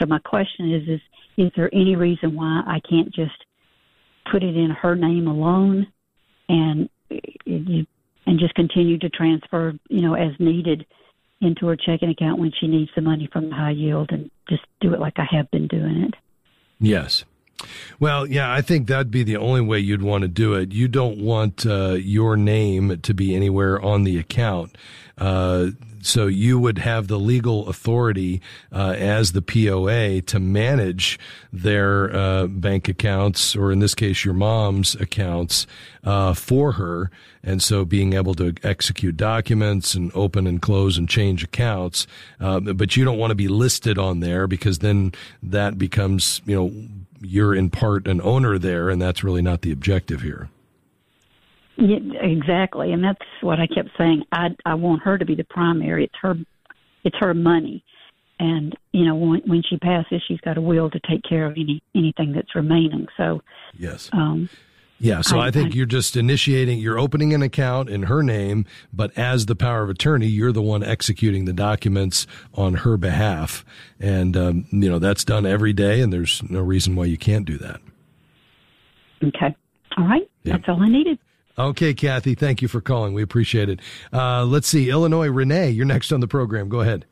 So 0.00 0.06
my 0.06 0.18
question 0.20 0.72
is: 0.72 0.88
is 0.88 1.00
is 1.36 1.52
there 1.56 1.68
any 1.74 1.96
reason 1.96 2.34
why 2.34 2.62
I 2.66 2.80
can't 2.88 3.12
just 3.12 3.44
put 4.30 4.42
it 4.42 4.56
in 4.56 4.70
her 4.70 4.94
name 4.94 5.26
alone, 5.26 5.86
and 6.48 6.88
and 7.10 8.38
just 8.38 8.54
continue 8.54 8.98
to 8.98 9.08
transfer, 9.10 9.74
you 9.88 10.02
know, 10.02 10.14
as 10.14 10.32
needed 10.38 10.86
into 11.40 11.66
her 11.66 11.76
checking 11.76 12.10
account 12.10 12.38
when 12.38 12.52
she 12.60 12.66
needs 12.66 12.90
the 12.94 13.02
money 13.02 13.28
from 13.32 13.48
the 13.48 13.54
high 13.54 13.70
yield, 13.70 14.10
and 14.12 14.30
just 14.48 14.62
do 14.80 14.94
it 14.94 15.00
like 15.00 15.18
I 15.18 15.26
have 15.30 15.50
been 15.50 15.66
doing 15.66 16.04
it. 16.04 16.14
Yes. 16.78 17.24
Well, 17.98 18.26
yeah, 18.26 18.52
I 18.52 18.62
think 18.62 18.86
that'd 18.86 19.10
be 19.10 19.22
the 19.22 19.36
only 19.36 19.60
way 19.60 19.78
you'd 19.78 20.02
want 20.02 20.22
to 20.22 20.28
do 20.28 20.54
it. 20.54 20.72
You 20.72 20.88
don't 20.88 21.18
want 21.18 21.66
uh, 21.66 21.92
your 21.92 22.36
name 22.36 23.00
to 23.00 23.14
be 23.14 23.34
anywhere 23.34 23.80
on 23.80 24.04
the 24.04 24.18
account. 24.18 24.76
Uh, 25.18 25.70
so 26.02 26.26
you 26.26 26.58
would 26.58 26.78
have 26.78 27.08
the 27.08 27.18
legal 27.18 27.68
authority 27.68 28.40
uh, 28.72 28.94
as 28.96 29.32
the 29.32 29.42
POA 29.42 30.22
to 30.22 30.40
manage 30.40 31.18
their 31.52 32.14
uh, 32.14 32.46
bank 32.46 32.88
accounts, 32.88 33.54
or 33.54 33.70
in 33.70 33.80
this 33.80 33.94
case, 33.94 34.24
your 34.24 34.34
mom's 34.34 34.94
accounts, 34.94 35.66
uh, 36.02 36.32
for 36.32 36.72
her. 36.72 37.10
And 37.42 37.62
so 37.62 37.84
being 37.84 38.14
able 38.14 38.34
to 38.34 38.54
execute 38.62 39.16
documents 39.16 39.94
and 39.94 40.10
open 40.14 40.46
and 40.46 40.60
close 40.60 40.96
and 40.96 41.08
change 41.08 41.44
accounts. 41.44 42.06
Uh, 42.38 42.60
but 42.60 42.96
you 42.96 43.04
don't 43.04 43.18
want 43.18 43.30
to 43.30 43.34
be 43.34 43.48
listed 43.48 43.98
on 43.98 44.20
there 44.20 44.46
because 44.46 44.78
then 44.78 45.12
that 45.42 45.78
becomes, 45.78 46.40
you 46.46 46.56
know, 46.56 46.72
you're 47.20 47.54
in 47.54 47.70
part 47.70 48.06
an 48.06 48.20
owner 48.22 48.58
there, 48.58 48.90
and 48.90 49.00
that's 49.00 49.22
really 49.22 49.42
not 49.42 49.62
the 49.62 49.72
objective 49.72 50.22
here. 50.22 50.48
Yeah, 51.76 51.98
exactly, 52.20 52.92
and 52.92 53.02
that's 53.02 53.24
what 53.40 53.58
I 53.58 53.66
kept 53.66 53.90
saying. 53.96 54.24
I 54.32 54.48
I 54.66 54.74
want 54.74 55.02
her 55.02 55.16
to 55.16 55.24
be 55.24 55.34
the 55.34 55.44
primary. 55.44 56.04
It's 56.04 56.14
her, 56.20 56.34
it's 57.04 57.16
her 57.18 57.32
money, 57.32 57.84
and 58.38 58.76
you 58.92 59.04
know 59.04 59.14
when 59.14 59.40
when 59.46 59.62
she 59.62 59.78
passes, 59.78 60.22
she's 60.26 60.40
got 60.40 60.58
a 60.58 60.60
will 60.60 60.90
to 60.90 61.00
take 61.08 61.22
care 61.22 61.46
of 61.46 61.52
any 61.52 61.82
anything 61.94 62.32
that's 62.32 62.54
remaining. 62.54 63.06
So 63.16 63.42
yes, 63.78 64.10
um, 64.12 64.50
yeah, 65.00 65.22
so 65.22 65.38
I, 65.38 65.46
I 65.46 65.50
think 65.50 65.72
I, 65.72 65.76
you're 65.76 65.86
just 65.86 66.14
initiating, 66.14 66.78
you're 66.78 66.98
opening 66.98 67.32
an 67.32 67.42
account 67.42 67.88
in 67.88 68.04
her 68.04 68.22
name, 68.22 68.66
but 68.92 69.16
as 69.16 69.46
the 69.46 69.56
power 69.56 69.82
of 69.82 69.88
attorney, 69.88 70.26
you're 70.26 70.52
the 70.52 70.62
one 70.62 70.84
executing 70.84 71.46
the 71.46 71.54
documents 71.54 72.26
on 72.54 72.74
her 72.74 72.96
behalf. 72.96 73.64
And, 73.98 74.36
um, 74.36 74.66
you 74.70 74.90
know, 74.90 74.98
that's 74.98 75.24
done 75.24 75.46
every 75.46 75.72
day, 75.72 76.02
and 76.02 76.12
there's 76.12 76.42
no 76.50 76.60
reason 76.60 76.96
why 76.96 77.06
you 77.06 77.16
can't 77.16 77.46
do 77.46 77.56
that. 77.58 77.80
Okay. 79.24 79.56
All 79.96 80.06
right. 80.06 80.30
Yeah. 80.44 80.58
That's 80.58 80.68
all 80.68 80.82
I 80.82 80.88
needed. 80.88 81.18
Okay, 81.58 81.92
Kathy, 81.92 82.34
thank 82.34 82.62
you 82.62 82.68
for 82.68 82.80
calling. 82.80 83.12
We 83.12 83.22
appreciate 83.22 83.68
it. 83.68 83.80
Uh, 84.12 84.44
let's 84.44 84.68
see, 84.68 84.88
Illinois, 84.88 85.28
Renee, 85.28 85.70
you're 85.70 85.84
next 85.84 86.12
on 86.12 86.20
the 86.20 86.28
program. 86.28 86.68
Go 86.68 86.80
ahead. 86.80 87.04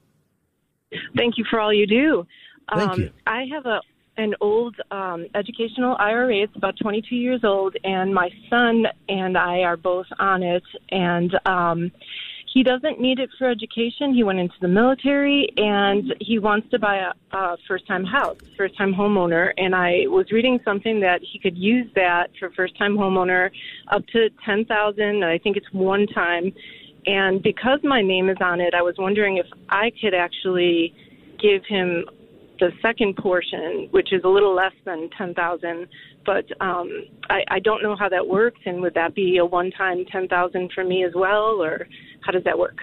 Thank 1.16 1.36
you 1.36 1.44
for 1.50 1.60
all 1.60 1.72
you 1.72 1.86
do. 1.86 2.26
Thank 2.74 2.92
um, 2.92 3.00
you. 3.00 3.10
I 3.26 3.46
have 3.52 3.66
a 3.66 3.80
an 4.18 4.34
old 4.40 4.76
um, 4.90 5.26
educational 5.34 5.96
IRA. 5.98 6.42
It's 6.42 6.56
about 6.56 6.76
22 6.80 7.14
years 7.14 7.44
old, 7.44 7.76
and 7.84 8.12
my 8.12 8.28
son 8.50 8.84
and 9.08 9.38
I 9.38 9.60
are 9.60 9.76
both 9.76 10.06
on 10.18 10.42
it. 10.42 10.64
And 10.90 11.38
um, 11.46 11.92
he 12.52 12.64
doesn't 12.64 13.00
need 13.00 13.20
it 13.20 13.30
for 13.38 13.48
education. 13.48 14.12
He 14.12 14.24
went 14.24 14.40
into 14.40 14.56
the 14.60 14.68
military, 14.68 15.48
and 15.56 16.14
he 16.20 16.40
wants 16.40 16.68
to 16.70 16.78
buy 16.78 16.96
a, 16.96 17.36
a 17.36 17.56
first-time 17.68 18.04
house, 18.04 18.38
first-time 18.56 18.92
homeowner. 18.92 19.52
And 19.56 19.74
I 19.74 20.06
was 20.08 20.32
reading 20.32 20.58
something 20.64 21.00
that 21.00 21.20
he 21.22 21.38
could 21.38 21.56
use 21.56 21.88
that 21.94 22.30
for 22.38 22.50
first-time 22.50 22.96
homeowner 22.96 23.50
up 23.92 24.04
to 24.08 24.30
10,000. 24.44 25.24
I 25.24 25.38
think 25.38 25.56
it's 25.56 25.72
one 25.72 26.08
time. 26.08 26.52
And 27.06 27.40
because 27.42 27.78
my 27.84 28.02
name 28.02 28.28
is 28.28 28.38
on 28.40 28.60
it, 28.60 28.74
I 28.74 28.82
was 28.82 28.96
wondering 28.98 29.36
if 29.36 29.46
I 29.68 29.92
could 30.00 30.12
actually 30.12 30.92
give 31.40 31.64
him 31.66 32.04
the 32.58 32.70
second 32.82 33.16
portion, 33.16 33.88
which 33.90 34.12
is 34.12 34.22
a 34.24 34.28
little 34.28 34.54
less 34.54 34.72
than 34.84 35.10
ten 35.16 35.34
thousand, 35.34 35.88
but 36.24 36.44
um, 36.60 36.90
I, 37.30 37.42
I 37.48 37.58
don't 37.60 37.82
know 37.82 37.96
how 37.96 38.08
that 38.08 38.26
works. 38.26 38.60
And 38.66 38.80
would 38.82 38.94
that 38.94 39.14
be 39.14 39.38
a 39.38 39.44
one-time 39.44 40.04
ten 40.10 40.28
thousand 40.28 40.72
for 40.74 40.84
me 40.84 41.04
as 41.04 41.12
well, 41.14 41.62
or 41.62 41.86
how 42.20 42.32
does 42.32 42.44
that 42.44 42.58
work? 42.58 42.78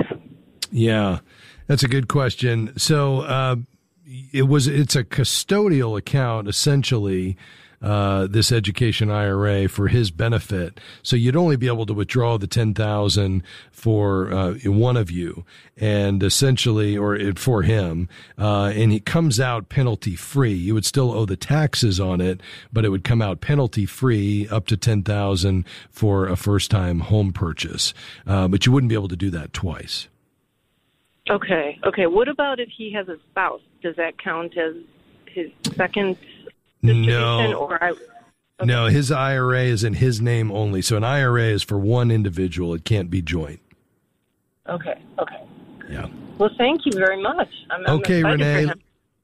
Yeah, 0.72 1.20
that's 1.68 1.84
a 1.84 1.88
good 1.88 2.08
question. 2.08 2.78
So. 2.78 3.22
Uh, 3.22 3.56
it 4.32 4.44
was 4.44 4.68
it's 4.68 4.96
a 4.96 5.04
custodial 5.04 5.98
account 5.98 6.48
essentially 6.48 7.36
uh, 7.82 8.28
this 8.28 8.52
education 8.52 9.12
IRA 9.12 9.68
for 9.68 9.88
his 9.88 10.12
benefit. 10.12 10.80
So 11.04 11.16
you'd 11.16 11.36
only 11.36 11.56
be 11.56 11.68
able 11.68 11.86
to 11.86 11.94
withdraw 11.94 12.38
the 12.38 12.48
ten 12.48 12.74
thousand 12.74 13.44
for 13.72 14.32
uh, 14.32 14.54
one 14.66 14.98
of 14.98 15.12
you, 15.12 15.46
and 15.78 16.22
essentially, 16.24 16.98
or 16.98 17.34
for 17.36 17.62
him, 17.62 18.10
uh, 18.38 18.72
and 18.76 18.92
he 18.92 19.00
comes 19.00 19.40
out 19.40 19.70
penalty 19.70 20.16
free. 20.16 20.54
You 20.54 20.74
would 20.74 20.86
still 20.86 21.12
owe 21.12 21.26
the 21.26 21.36
taxes 21.36 22.00
on 22.00 22.22
it, 22.22 22.42
but 22.72 22.86
it 22.86 22.90
would 22.90 23.04
come 23.04 23.22
out 23.22 23.42
penalty 23.42 23.86
free 23.86 24.48
up 24.50 24.68
to 24.68 24.78
ten 24.78 25.04
thousand 25.04 25.66
for 25.90 26.28
a 26.28 26.36
first 26.36 26.72
time 26.72 27.00
home 27.00 27.34
purchase. 27.34 27.94
Uh, 28.26 28.48
but 28.48 28.66
you 28.66 28.72
wouldn't 28.72 28.90
be 28.90 28.96
able 28.96 29.08
to 29.08 29.16
do 29.16 29.30
that 29.30 29.54
twice. 29.54 30.08
Okay. 31.30 31.80
Okay. 31.84 32.06
What 32.06 32.28
about 32.28 32.60
if 32.60 32.70
he 32.70 32.92
has 32.94 33.08
a 33.10 33.18
spouse? 33.32 33.62
Does 33.82 33.96
that 33.96 34.18
count 34.22 34.58
as 34.58 34.76
his 35.28 35.50
second 35.76 36.18
No. 36.86 37.54
Or 37.54 37.84
I, 37.84 37.94
No, 38.64 38.86
his 38.86 39.12
IRA 39.12 39.64
is 39.64 39.84
in 39.84 39.94
his 39.96 40.22
name 40.22 40.52
only. 40.52 40.82
So 40.82 40.98
an 40.98 41.04
IRA 41.04 41.46
is 41.46 41.64
for 41.64 41.78
one 41.78 42.12
individual. 42.12 42.74
It 42.74 42.86
can't 42.86 43.10
be 43.10 43.22
joint. 43.22 43.60
okay. 44.68 45.00
Okay. 45.20 45.44
Yeah. 45.90 46.08
Well, 46.38 46.50
thank 46.58 46.86
you 46.86 46.92
very 46.94 47.22
much. 47.22 47.50
I'm, 47.70 47.86
I'm 47.86 48.00
Okay, 48.00 48.22
for 48.22 48.32
Renee. 48.32 48.72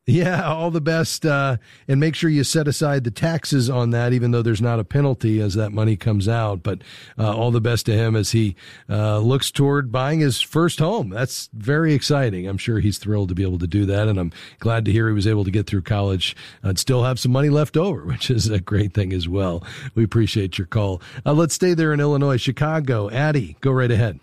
Yeah, 0.07 0.43
all 0.43 0.71
the 0.71 0.81
best. 0.81 1.27
Uh, 1.27 1.57
and 1.87 1.99
make 1.99 2.15
sure 2.15 2.29
you 2.29 2.43
set 2.43 2.67
aside 2.67 3.03
the 3.03 3.11
taxes 3.11 3.69
on 3.69 3.91
that, 3.91 4.13
even 4.13 4.31
though 4.31 4.41
there's 4.41 4.61
not 4.61 4.79
a 4.79 4.83
penalty 4.83 5.39
as 5.39 5.53
that 5.53 5.71
money 5.71 5.95
comes 5.95 6.27
out. 6.27 6.63
But 6.63 6.81
uh, 7.19 7.35
all 7.35 7.51
the 7.51 7.61
best 7.61 7.85
to 7.85 7.93
him 7.93 8.15
as 8.15 8.31
he 8.31 8.55
uh, 8.89 9.19
looks 9.19 9.51
toward 9.51 9.91
buying 9.91 10.19
his 10.19 10.41
first 10.41 10.79
home. 10.79 11.09
That's 11.09 11.49
very 11.53 11.93
exciting. 11.93 12.47
I'm 12.47 12.57
sure 12.57 12.79
he's 12.79 12.97
thrilled 12.97 13.29
to 13.29 13.35
be 13.35 13.43
able 13.43 13.59
to 13.59 13.67
do 13.67 13.85
that. 13.85 14.07
And 14.07 14.19
I'm 14.19 14.33
glad 14.59 14.85
to 14.85 14.91
hear 14.91 15.07
he 15.07 15.13
was 15.13 15.27
able 15.27 15.43
to 15.43 15.51
get 15.51 15.67
through 15.67 15.83
college 15.83 16.35
and 16.63 16.79
still 16.79 17.03
have 17.03 17.19
some 17.19 17.31
money 17.31 17.49
left 17.49 17.77
over, 17.77 18.01
which 18.05 18.31
is 18.31 18.49
a 18.49 18.59
great 18.59 18.93
thing 18.93 19.13
as 19.13 19.29
well. 19.29 19.63
We 19.93 20.03
appreciate 20.03 20.57
your 20.57 20.67
call. 20.67 20.99
Uh, 21.23 21.33
let's 21.33 21.53
stay 21.53 21.75
there 21.75 21.93
in 21.93 21.99
Illinois, 21.99 22.37
Chicago. 22.37 23.09
Addie, 23.11 23.55
go 23.61 23.71
right 23.71 23.91
ahead. 23.91 24.19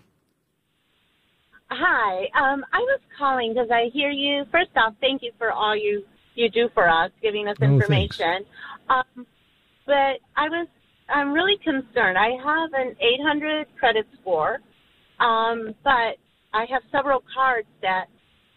Hi. 1.71 2.23
Um, 2.33 2.65
I 2.73 2.79
was 2.79 2.99
calling 3.17 3.53
because 3.53 3.69
I 3.71 3.89
hear 3.93 4.09
you. 4.09 4.43
First 4.51 4.71
off, 4.75 4.95
thank 5.01 5.21
you 5.21 5.31
for 5.37 5.51
all 5.51 5.75
you 5.75 6.03
you 6.35 6.49
do 6.49 6.69
for 6.73 6.89
us, 6.89 7.11
giving 7.21 7.47
us 7.47 7.57
Oh, 7.61 7.65
information. 7.65 8.45
um, 8.89 9.27
but 9.85 10.17
I 10.35 10.49
was 10.49 10.67
I'm 11.09 11.31
really 11.31 11.57
concerned. 11.63 12.17
I 12.17 12.31
have 12.43 12.73
an 12.73 12.95
800 12.99 13.67
credit 13.77 14.07
score, 14.19 14.59
um, 15.19 15.75
but 15.83 16.17
I 16.53 16.65
have 16.69 16.81
several 16.91 17.23
cards 17.33 17.67
that 17.81 18.05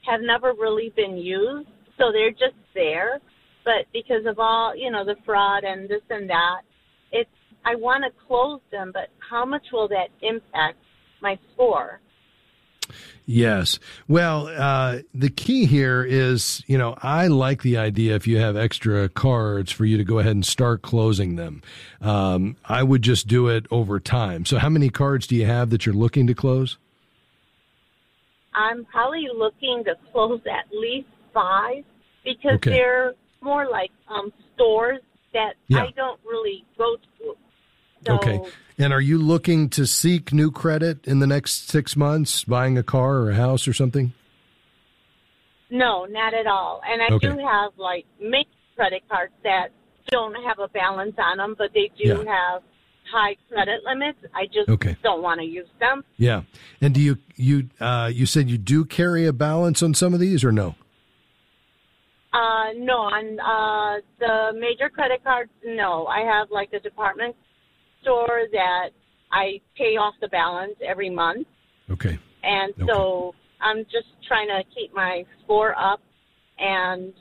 have 0.07 0.21
never 0.23 0.53
really 0.53 0.93
been 0.97 1.17
used, 1.17 1.69
so 1.99 2.13
they're 2.13 2.31
just 2.31 2.57
there. 2.75 3.21
But 3.65 3.87
because 3.93 4.25
of 4.27 4.39
all 4.39 4.75
you 4.75 4.91
know 4.91 5.05
the 5.05 5.17
fraud 5.27 5.65
and 5.65 5.87
this 5.87 6.03
and 6.09 6.31
that, 6.31 6.63
it's 7.11 7.31
I 7.65 7.75
want 7.75 8.05
to 8.05 8.27
close 8.27 8.61
them. 8.71 8.91
But 8.95 9.09
how 9.19 9.45
much 9.45 9.67
will 9.71 9.89
that 9.89 10.09
impact 10.23 10.79
my 11.21 11.39
score? 11.53 12.01
Yes. 13.25 13.79
Well, 14.09 14.49
uh, 14.49 14.99
the 15.15 15.31
key 15.31 15.65
here 15.65 16.03
is, 16.03 16.63
you 16.67 16.77
know, 16.77 16.97
I 17.03 17.29
like 17.29 17.63
the 17.63 17.77
idea 17.79 18.17
if 18.17 18.27
you 18.27 18.39
have 18.39 18.57
extra 18.57 19.09
cards 19.09 19.71
for 19.71 19.85
you 19.85 19.97
to 19.97 20.05
go 20.05 20.19
ahead 20.19 20.33
and 20.33 20.45
start 20.45 20.83
closing 20.83 21.37
them. 21.37 21.63
Um, 22.01 22.57
I 22.65 22.83
would 22.83 23.03
just 23.03 23.29
do 23.29 23.47
it 23.49 23.67
over 23.71 24.01
time. 24.01 24.45
So, 24.45 24.59
how 24.59 24.69
many 24.69 24.91
cards 24.91 25.27
do 25.29 25.37
you 25.37 25.47
have 25.47 25.71
that 25.71 25.87
you're 25.87 25.95
looking 25.95 26.27
to 26.27 26.35
close? 26.35 26.79
I'm 28.55 28.85
probably 28.87 29.27
looking 29.35 29.83
to 29.85 29.95
close 30.13 30.41
at 30.47 30.67
least 30.77 31.09
five 31.33 31.85
because 32.25 32.57
Okay. 32.57 32.71
they're 32.71 33.15
more 33.41 33.69
like 33.71 33.91
um, 34.09 34.33
stores 34.55 35.01
that 35.33 35.55
Yeah. 35.69 35.85
I 35.85 35.91
don't 35.97 36.21
really 36.25 36.65
go 36.77 36.97
to. 36.97 37.37
So, 38.05 38.15
Okay. 38.15 38.41
And 38.79 38.93
are 38.93 39.01
you 39.01 39.19
looking 39.19 39.69
to 39.71 39.87
seek 39.87 40.33
new 40.33 40.51
credit 40.51 41.07
in 41.07 41.19
the 41.21 41.27
next 41.27 41.69
six 41.69 41.95
months, 41.97 42.45
buying 42.45 42.79
a 42.79 42.83
car 42.83 43.17
or 43.17 43.31
a 43.31 43.35
house 43.35 43.69
or 43.69 43.73
something? 43.73 44.13
No, 45.71 46.05
not 46.07 46.35
at 46.35 46.47
all. 46.47 46.81
And 46.87 47.03
I 47.03 47.11
Okay. 47.13 47.29
do 47.29 47.39
have 47.39 47.73
like 47.77 48.07
many 48.21 48.49
credit 48.75 49.03
cards 49.09 49.33
that 49.45 49.69
don't 50.11 50.35
have 50.45 50.59
a 50.59 50.69
balance 50.69 51.15
on 51.19 51.39
them, 51.39 51.55
but 51.57 51.73
they 51.75 51.91
do 51.97 52.25
have 52.27 52.63
high 53.11 53.37
credit 53.49 53.81
limits. 53.85 54.19
I 54.35 54.47
just 54.47 54.69
Okay. 54.69 54.97
don't 55.03 55.23
want 55.23 55.41
to 55.41 55.47
use 55.47 55.69
them. 55.79 56.05
Yeah. 56.17 56.43
And 56.81 56.95
do 56.95 57.01
you 57.01 57.19
you 57.37 57.69
uh, 57.81 58.11
you 58.13 58.27
said 58.27 58.51
you 58.51 58.59
do 58.59 58.85
carry 58.85 59.27
a 59.27 59.33
balance 59.33 59.83
on 59.83 59.95
some 59.95 60.15
of 60.15 60.21
these 60.21 60.45
or 60.45 60.53
no? 60.53 60.75
Uh, 62.33 62.73
no, 62.77 62.95
on 62.95 63.39
uh, 63.41 64.01
the 64.19 64.59
major 64.59 64.89
credit 64.89 65.23
cards, 65.23 65.51
no. 65.65 66.07
I 66.07 66.21
have 66.21 66.51
like 66.51 66.73
a 66.73 66.81
department 66.81 67.37
store 68.03 68.43
that 68.53 68.91
I 69.31 69.61
pay 69.77 69.97
off 69.97 70.15
the 70.21 70.29
balance 70.29 70.75
every 70.87 71.11
month. 71.11 71.47
Okay. 71.91 72.19
And 72.43 72.73
so 72.87 73.35
I'm 73.61 73.85
just 73.85 74.09
trying 74.27 74.49
to 74.49 74.63
keep 74.75 74.95
my 74.95 75.25
score 75.45 75.75
up 75.79 76.01
and, 76.59 77.13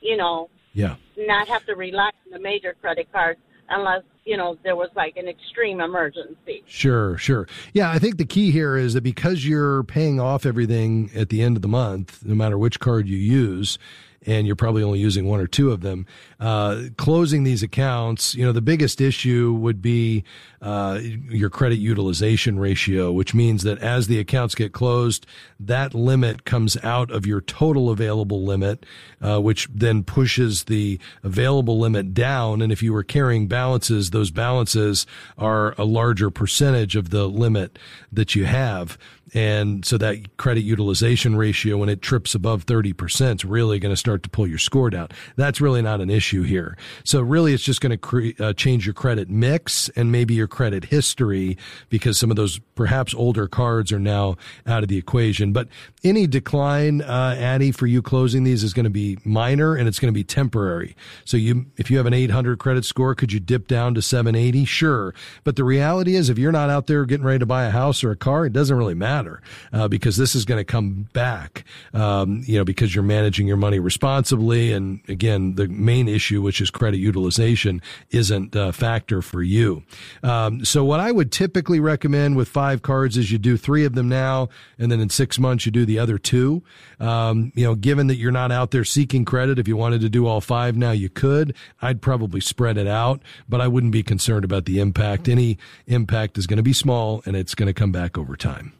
you 0.00 0.16
know, 0.16 0.48
Yeah. 0.72 0.96
not 1.16 1.48
have 1.48 1.66
to 1.66 1.74
rely 1.74 2.06
on 2.26 2.32
the 2.32 2.38
major 2.38 2.74
credit 2.80 3.10
cards 3.12 3.40
unless, 3.68 4.02
you 4.24 4.36
know, 4.36 4.56
there 4.62 4.76
was 4.76 4.90
like 4.96 5.16
an 5.16 5.28
extreme 5.28 5.80
emergency. 5.80 6.62
Sure, 6.66 7.16
sure. 7.18 7.48
Yeah, 7.72 7.90
I 7.90 7.98
think 7.98 8.16
the 8.16 8.24
key 8.24 8.50
here 8.52 8.76
is 8.76 8.94
that 8.94 9.02
because 9.02 9.44
you're 9.46 9.82
paying 9.84 10.20
off 10.20 10.46
everything 10.46 11.10
at 11.14 11.28
the 11.28 11.42
end 11.42 11.56
of 11.56 11.62
the 11.62 11.68
month, 11.68 12.24
no 12.24 12.34
matter 12.34 12.56
which 12.58 12.78
card 12.80 13.08
you 13.08 13.16
use, 13.16 13.78
and 14.26 14.46
you're 14.46 14.56
probably 14.56 14.82
only 14.82 14.98
using 14.98 15.26
one 15.26 15.40
or 15.40 15.46
two 15.46 15.70
of 15.70 15.80
them, 15.80 16.06
uh, 16.40 16.82
closing 16.96 17.44
these 17.44 17.62
accounts, 17.62 18.34
you 18.34 18.44
know, 18.44 18.52
the 18.52 18.60
biggest 18.60 19.00
issue 19.00 19.52
would 19.52 19.80
be 19.80 20.24
uh, 20.60 21.00
your 21.02 21.48
credit 21.48 21.78
utilization 21.78 22.58
ratio, 22.58 23.10
which 23.10 23.34
means 23.34 23.62
that 23.62 23.78
as 23.78 24.08
the 24.08 24.18
accounts 24.18 24.54
get 24.54 24.72
closed, 24.72 25.26
that 25.58 25.94
limit 25.94 26.44
comes 26.44 26.76
out 26.82 27.10
of 27.10 27.24
your 27.24 27.40
total 27.40 27.90
available 27.90 28.44
limit, 28.44 28.84
uh, 29.22 29.40
which 29.40 29.68
then 29.72 30.04
pushes 30.04 30.64
the 30.64 30.98
available 31.22 31.78
limit 31.78 32.12
down. 32.12 32.60
And 32.60 32.70
if 32.70 32.82
you 32.82 32.92
were 32.92 33.04
carrying 33.04 33.48
balances, 33.48 34.10
those 34.10 34.30
balances 34.30 35.06
are 35.38 35.74
a 35.78 35.84
larger 35.84 36.30
percentage 36.30 36.94
of 36.94 37.08
the 37.08 37.26
limit 37.26 37.78
that 38.12 38.34
you 38.34 38.44
have. 38.44 38.98
And 39.32 39.84
so 39.84 39.96
that 39.98 40.36
credit 40.36 40.62
utilization 40.62 41.36
ratio, 41.36 41.76
when 41.76 41.88
it 41.88 42.02
trips 42.02 42.34
above 42.34 42.66
30%, 42.66 43.36
is 43.36 43.44
really 43.44 43.78
going 43.78 43.92
to 43.92 43.96
start 43.96 44.09
to 44.18 44.30
pull 44.30 44.46
your 44.46 44.58
score 44.58 44.90
down. 44.90 45.08
That's 45.36 45.60
really 45.60 45.82
not 45.82 46.00
an 46.00 46.10
issue 46.10 46.42
here. 46.42 46.76
So 47.04 47.20
really 47.20 47.52
it's 47.52 47.62
just 47.62 47.80
going 47.80 47.90
to 47.90 47.96
cre- 47.96 48.30
uh, 48.38 48.52
change 48.52 48.86
your 48.86 48.94
credit 48.94 49.28
mix 49.30 49.88
and 49.90 50.10
maybe 50.12 50.34
your 50.34 50.48
credit 50.48 50.86
history 50.86 51.56
because 51.88 52.18
some 52.18 52.30
of 52.30 52.36
those 52.36 52.60
perhaps 52.74 53.14
older 53.14 53.46
cards 53.46 53.92
are 53.92 53.98
now 53.98 54.36
out 54.66 54.82
of 54.82 54.88
the 54.88 54.96
equation. 54.96 55.52
But 55.52 55.68
any 56.02 56.26
decline, 56.26 57.02
uh, 57.02 57.36
Addie, 57.38 57.72
for 57.72 57.86
you 57.86 58.02
closing 58.02 58.44
these 58.44 58.64
is 58.64 58.72
going 58.72 58.84
to 58.84 58.90
be 58.90 59.18
minor 59.24 59.74
and 59.74 59.86
it's 59.88 59.98
going 59.98 60.12
to 60.12 60.18
be 60.18 60.24
temporary. 60.24 60.96
So 61.24 61.36
you, 61.36 61.66
if 61.76 61.90
you 61.90 61.96
have 61.98 62.06
an 62.06 62.14
800 62.14 62.58
credit 62.58 62.84
score, 62.84 63.14
could 63.14 63.32
you 63.32 63.40
dip 63.40 63.68
down 63.68 63.94
to 63.94 64.02
780? 64.02 64.64
Sure. 64.64 65.14
But 65.44 65.56
the 65.56 65.64
reality 65.64 66.16
is 66.16 66.28
if 66.30 66.38
you're 66.38 66.52
not 66.52 66.70
out 66.70 66.86
there 66.86 67.04
getting 67.04 67.26
ready 67.26 67.38
to 67.38 67.46
buy 67.46 67.64
a 67.64 67.70
house 67.70 68.02
or 68.02 68.10
a 68.10 68.16
car, 68.16 68.46
it 68.46 68.52
doesn't 68.52 68.76
really 68.76 68.94
matter 68.94 69.42
uh, 69.72 69.88
because 69.88 70.16
this 70.16 70.34
is 70.34 70.44
going 70.44 70.58
to 70.58 70.64
come 70.64 71.08
back, 71.12 71.64
um, 71.92 72.42
you 72.46 72.58
know, 72.58 72.64
because 72.64 72.94
you're 72.94 73.04
managing 73.04 73.46
your 73.46 73.56
money 73.56 73.78
responsibly. 73.78 73.99
And 74.02 75.00
again, 75.08 75.54
the 75.54 75.68
main 75.68 76.08
issue, 76.08 76.42
which 76.42 76.60
is 76.60 76.70
credit 76.70 76.98
utilization, 76.98 77.82
isn't 78.10 78.54
a 78.54 78.72
factor 78.72 79.22
for 79.22 79.42
you. 79.42 79.82
Um, 80.22 80.64
so 80.64 80.84
what 80.84 81.00
I 81.00 81.12
would 81.12 81.32
typically 81.32 81.80
recommend 81.80 82.36
with 82.36 82.48
five 82.48 82.82
cards 82.82 83.16
is 83.16 83.30
you 83.30 83.38
do 83.38 83.56
three 83.56 83.84
of 83.84 83.94
them 83.94 84.08
now, 84.08 84.48
and 84.78 84.90
then 84.90 85.00
in 85.00 85.08
six 85.08 85.38
months 85.38 85.66
you 85.66 85.72
do 85.72 85.84
the 85.84 85.98
other 85.98 86.18
two. 86.18 86.62
Um, 86.98 87.52
you 87.54 87.64
know, 87.64 87.74
given 87.74 88.06
that 88.08 88.16
you're 88.16 88.32
not 88.32 88.52
out 88.52 88.70
there 88.70 88.84
seeking 88.84 89.24
credit, 89.24 89.58
if 89.58 89.68
you 89.68 89.76
wanted 89.76 90.00
to 90.02 90.08
do 90.08 90.26
all 90.26 90.40
five 90.40 90.76
now, 90.76 90.92
you 90.92 91.08
could. 91.08 91.54
I'd 91.80 92.02
probably 92.02 92.40
spread 92.40 92.76
it 92.76 92.86
out, 92.86 93.22
but 93.48 93.60
I 93.60 93.68
wouldn't 93.68 93.92
be 93.92 94.02
concerned 94.02 94.44
about 94.44 94.64
the 94.64 94.80
impact. 94.80 95.28
Any 95.28 95.58
impact 95.86 96.38
is 96.38 96.46
going 96.46 96.58
to 96.58 96.62
be 96.62 96.72
small, 96.72 97.22
and 97.26 97.36
it's 97.36 97.54
going 97.54 97.66
to 97.66 97.74
come 97.74 97.92
back 97.92 98.18
over 98.18 98.36
time. 98.36 98.72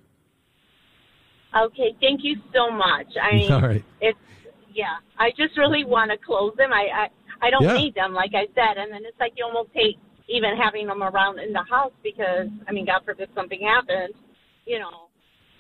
Okay, 1.57 1.97
thank 2.01 2.23
you 2.23 2.37
so 2.55 2.71
much. 2.71 3.07
I 3.21 3.35
mean, 3.35 3.53
All 3.53 3.61
right. 3.61 3.85
it's 4.01 4.19
yeah. 4.75 4.97
I 5.19 5.31
just 5.31 5.57
really 5.59 5.85
want 5.85 6.11
to 6.11 6.19
close 6.19 6.53
them. 6.57 6.73
I 6.73 6.89
I, 7.43 7.47
I 7.47 7.51
don't 7.51 7.65
Yeah. 7.65 7.75
need 7.75 7.95
them, 7.95 8.13
like 8.15 8.33
I 8.35 8.47
said, 8.55 8.79
and 8.79 8.93
then 8.93 9.03
it's 9.05 9.19
like 9.19 9.33
you 9.37 9.45
almost 9.45 9.71
hate 9.75 9.99
even 10.29 10.57
having 10.57 10.87
them 10.87 11.03
around 11.03 11.41
in 11.41 11.53
the 11.53 11.65
house 11.69 11.93
because 12.03 12.49
I 12.69 12.73
mean, 12.73 12.87
God 12.87 13.03
forbid 13.05 13.29
something 13.35 13.61
happened, 13.61 14.15
you 14.67 14.79
know. 14.79 15.10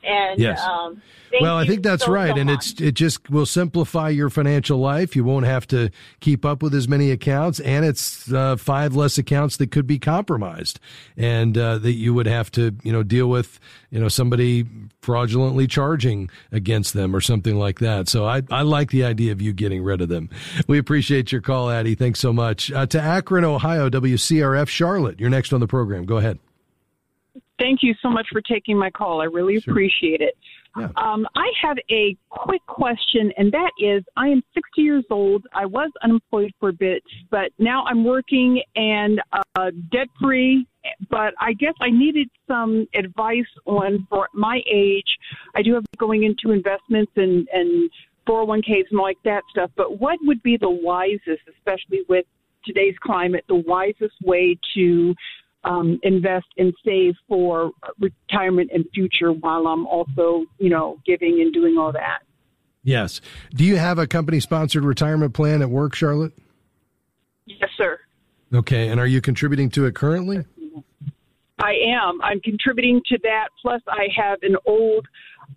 And 0.02 0.40
Yes. 0.40 0.60
um, 0.60 1.02
well, 1.40 1.56
I 1.56 1.66
think 1.66 1.82
that's 1.84 2.06
so, 2.06 2.12
right, 2.12 2.34
so 2.34 2.40
and 2.40 2.50
it's 2.50 2.80
it 2.80 2.92
just 2.92 3.30
will 3.30 3.46
simplify 3.46 4.08
your 4.08 4.30
financial 4.30 4.78
life. 4.78 5.14
You 5.14 5.22
won't 5.22 5.46
have 5.46 5.66
to 5.68 5.90
keep 6.18 6.44
up 6.44 6.60
with 6.62 6.74
as 6.74 6.88
many 6.88 7.10
accounts, 7.12 7.60
and 7.60 7.84
it's 7.84 8.32
uh, 8.32 8.56
five 8.56 8.96
less 8.96 9.16
accounts 9.16 9.58
that 9.58 9.70
could 9.70 9.86
be 9.86 9.98
compromised, 9.98 10.80
and 11.16 11.56
uh, 11.56 11.78
that 11.78 11.92
you 11.92 12.14
would 12.14 12.26
have 12.26 12.50
to 12.52 12.74
you 12.82 12.90
know 12.92 13.02
deal 13.04 13.28
with 13.28 13.60
you 13.90 14.00
know 14.00 14.08
somebody 14.08 14.66
fraudulently 15.02 15.66
charging 15.68 16.30
against 16.50 16.94
them 16.94 17.14
or 17.14 17.20
something 17.20 17.56
like 17.56 17.78
that. 17.78 18.08
So 18.08 18.26
I 18.26 18.42
I 18.50 18.62
like 18.62 18.90
the 18.90 19.04
idea 19.04 19.30
of 19.30 19.40
you 19.40 19.52
getting 19.52 19.84
rid 19.84 20.00
of 20.00 20.08
them. 20.08 20.30
We 20.66 20.78
appreciate 20.78 21.30
your 21.30 21.42
call, 21.42 21.70
Addie. 21.70 21.94
Thanks 21.94 22.18
so 22.18 22.32
much. 22.32 22.72
Uh, 22.72 22.86
to 22.86 23.00
Akron, 23.00 23.44
Ohio, 23.44 23.88
WCRF, 23.88 24.68
Charlotte. 24.68 25.20
You're 25.20 25.30
next 25.30 25.52
on 25.52 25.60
the 25.60 25.68
program. 25.68 26.06
Go 26.06 26.16
ahead. 26.16 26.38
Thank 27.60 27.82
you 27.82 27.94
so 28.00 28.08
much 28.08 28.26
for 28.32 28.40
taking 28.40 28.76
my 28.76 28.90
call. 28.90 29.20
I 29.20 29.26
really 29.26 29.56
appreciate 29.56 30.22
it. 30.22 30.34
Um, 30.96 31.26
I 31.34 31.50
have 31.62 31.76
a 31.90 32.16
quick 32.30 32.64
question, 32.66 33.32
and 33.36 33.52
that 33.52 33.70
is 33.78 34.02
I 34.16 34.28
am 34.28 34.42
60 34.54 34.80
years 34.80 35.04
old. 35.10 35.46
I 35.52 35.66
was 35.66 35.90
unemployed 36.02 36.52
for 36.58 36.70
a 36.70 36.72
bit, 36.72 37.02
but 37.30 37.50
now 37.58 37.84
I'm 37.86 38.04
working 38.04 38.62
and 38.76 39.20
uh, 39.32 39.70
debt 39.92 40.08
free. 40.20 40.66
But 41.10 41.34
I 41.38 41.52
guess 41.52 41.74
I 41.80 41.90
needed 41.90 42.30
some 42.48 42.86
advice 42.94 43.44
on 43.66 44.06
for 44.08 44.28
my 44.32 44.62
age. 44.72 45.18
I 45.54 45.60
do 45.60 45.74
have 45.74 45.84
going 45.98 46.22
into 46.22 46.54
investments 46.54 47.12
and, 47.16 47.46
and 47.52 47.90
401ks 48.26 48.84
and 48.90 49.00
like 49.00 49.18
that 49.24 49.42
stuff. 49.50 49.70
But 49.76 50.00
what 50.00 50.18
would 50.22 50.42
be 50.42 50.56
the 50.56 50.70
wisest, 50.70 51.42
especially 51.48 52.04
with 52.08 52.24
today's 52.64 52.94
climate, 53.02 53.44
the 53.48 53.62
wisest 53.66 54.14
way 54.22 54.56
to 54.74 55.14
um, 55.64 55.98
invest 56.02 56.46
and 56.56 56.72
save 56.84 57.14
for 57.28 57.72
retirement 57.98 58.70
and 58.72 58.84
future 58.94 59.32
while 59.32 59.66
I'm 59.66 59.86
also, 59.86 60.44
you 60.58 60.70
know, 60.70 60.98
giving 61.06 61.40
and 61.40 61.52
doing 61.52 61.76
all 61.78 61.92
that. 61.92 62.20
Yes. 62.82 63.20
Do 63.54 63.64
you 63.64 63.76
have 63.76 63.98
a 63.98 64.06
company 64.06 64.40
sponsored 64.40 64.84
retirement 64.84 65.34
plan 65.34 65.60
at 65.60 65.68
work, 65.70 65.94
Charlotte? 65.94 66.32
Yes, 67.44 67.68
sir. 67.76 67.98
Okay. 68.54 68.88
And 68.88 68.98
are 68.98 69.06
you 69.06 69.20
contributing 69.20 69.68
to 69.70 69.84
it 69.84 69.94
currently? 69.94 70.44
I 71.62 71.72
am. 71.88 72.22
I'm 72.22 72.40
contributing 72.40 73.02
to 73.08 73.18
that. 73.22 73.48
Plus, 73.60 73.82
I 73.86 74.06
have 74.16 74.38
an 74.42 74.56
old 74.66 75.06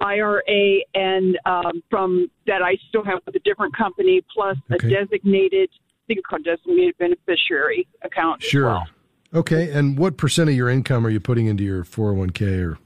IRA 0.01 0.79
and 0.93 1.39
um, 1.45 1.81
from 1.89 2.29
that 2.45 2.61
I 2.61 2.75
still 2.89 3.05
have 3.05 3.19
with 3.25 3.35
a 3.35 3.39
different 3.39 3.75
company. 3.75 4.21
Plus, 4.33 4.57
Okay. 4.73 4.87
a 4.87 5.05
designated, 5.05 5.69
I 5.71 6.03
think 6.07 6.17
it's 6.19 6.27
called 6.27 6.43
designated 6.43 6.97
beneficiary 6.97 7.87
account. 8.03 8.43
Sure. 8.43 8.65
well. 8.65 8.87
Okay. 9.33 9.71
And 9.71 9.97
what 9.97 10.17
percent 10.17 10.49
of 10.49 10.55
your 10.55 10.69
income 10.69 11.05
are 11.05 11.09
you 11.09 11.19
putting 11.19 11.47
into 11.47 11.63
your 11.63 11.83
401k 11.83 12.63
or? 12.63 12.77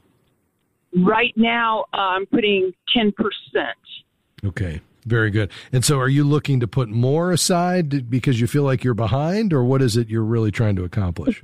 Right 0.96 1.34
now, 1.36 1.84
uh, 1.92 2.16
I'm 2.16 2.26
putting 2.26 2.72
ten 2.94 3.12
percent. 3.12 3.76
Okay. 4.42 4.80
Very 5.04 5.30
good. 5.30 5.50
And 5.72 5.84
so 5.84 5.98
are 5.98 6.08
you 6.08 6.24
looking 6.24 6.60
to 6.60 6.66
put 6.66 6.88
more 6.88 7.32
aside 7.32 8.10
because 8.10 8.40
you 8.40 8.46
feel 8.46 8.62
like 8.62 8.84
you're 8.84 8.94
behind 8.94 9.52
or 9.52 9.64
what 9.64 9.80
is 9.82 9.96
it 9.96 10.08
you're 10.08 10.24
really 10.24 10.50
trying 10.50 10.76
to 10.76 10.84
accomplish? 10.84 11.42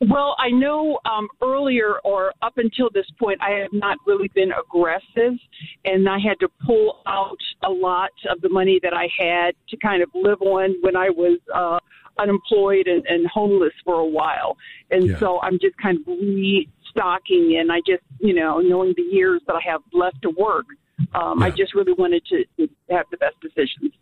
Well, 0.00 0.34
I 0.38 0.48
know 0.48 0.98
um, 1.04 1.28
earlier 1.42 1.98
or 2.04 2.32
up 2.40 2.54
until 2.56 2.88
this 2.92 3.04
point, 3.18 3.38
I 3.42 3.50
have 3.60 3.72
not 3.72 3.98
really 4.06 4.28
been 4.28 4.50
aggressive, 4.50 5.38
and 5.84 6.08
I 6.08 6.18
had 6.18 6.40
to 6.40 6.48
pull 6.66 7.02
out 7.06 7.36
a 7.62 7.70
lot 7.70 8.10
of 8.30 8.40
the 8.40 8.48
money 8.48 8.80
that 8.82 8.94
I 8.94 9.08
had 9.18 9.54
to 9.68 9.76
kind 9.76 10.02
of 10.02 10.08
live 10.14 10.40
on 10.40 10.74
when 10.80 10.96
I 10.96 11.10
was 11.10 11.38
uh, 11.54 11.78
unemployed 12.20 12.86
and, 12.86 13.04
and 13.06 13.26
homeless 13.26 13.72
for 13.84 13.94
a 13.94 14.06
while. 14.06 14.56
And 14.90 15.08
Yeah. 15.08 15.18
so 15.18 15.40
I'm 15.42 15.58
just 15.58 15.76
kind 15.78 15.98
of 15.98 16.06
restocking, 16.06 17.56
and 17.58 17.72
I 17.72 17.80
just, 17.86 18.02
you 18.20 18.34
know, 18.34 18.58
knowing 18.60 18.94
the 18.96 19.02
years 19.02 19.40
that 19.46 19.56
I 19.56 19.60
have 19.70 19.82
left 19.92 20.20
to 20.22 20.30
work, 20.30 20.66
um, 21.14 21.42
I 21.42 21.50
just 21.50 21.74
really 21.74 21.94
wanted 21.94 22.24
to, 22.26 22.44
to 22.58 22.68
have 22.90 23.06
the 23.10 23.16
best 23.16 23.36
decisions. 23.40 23.92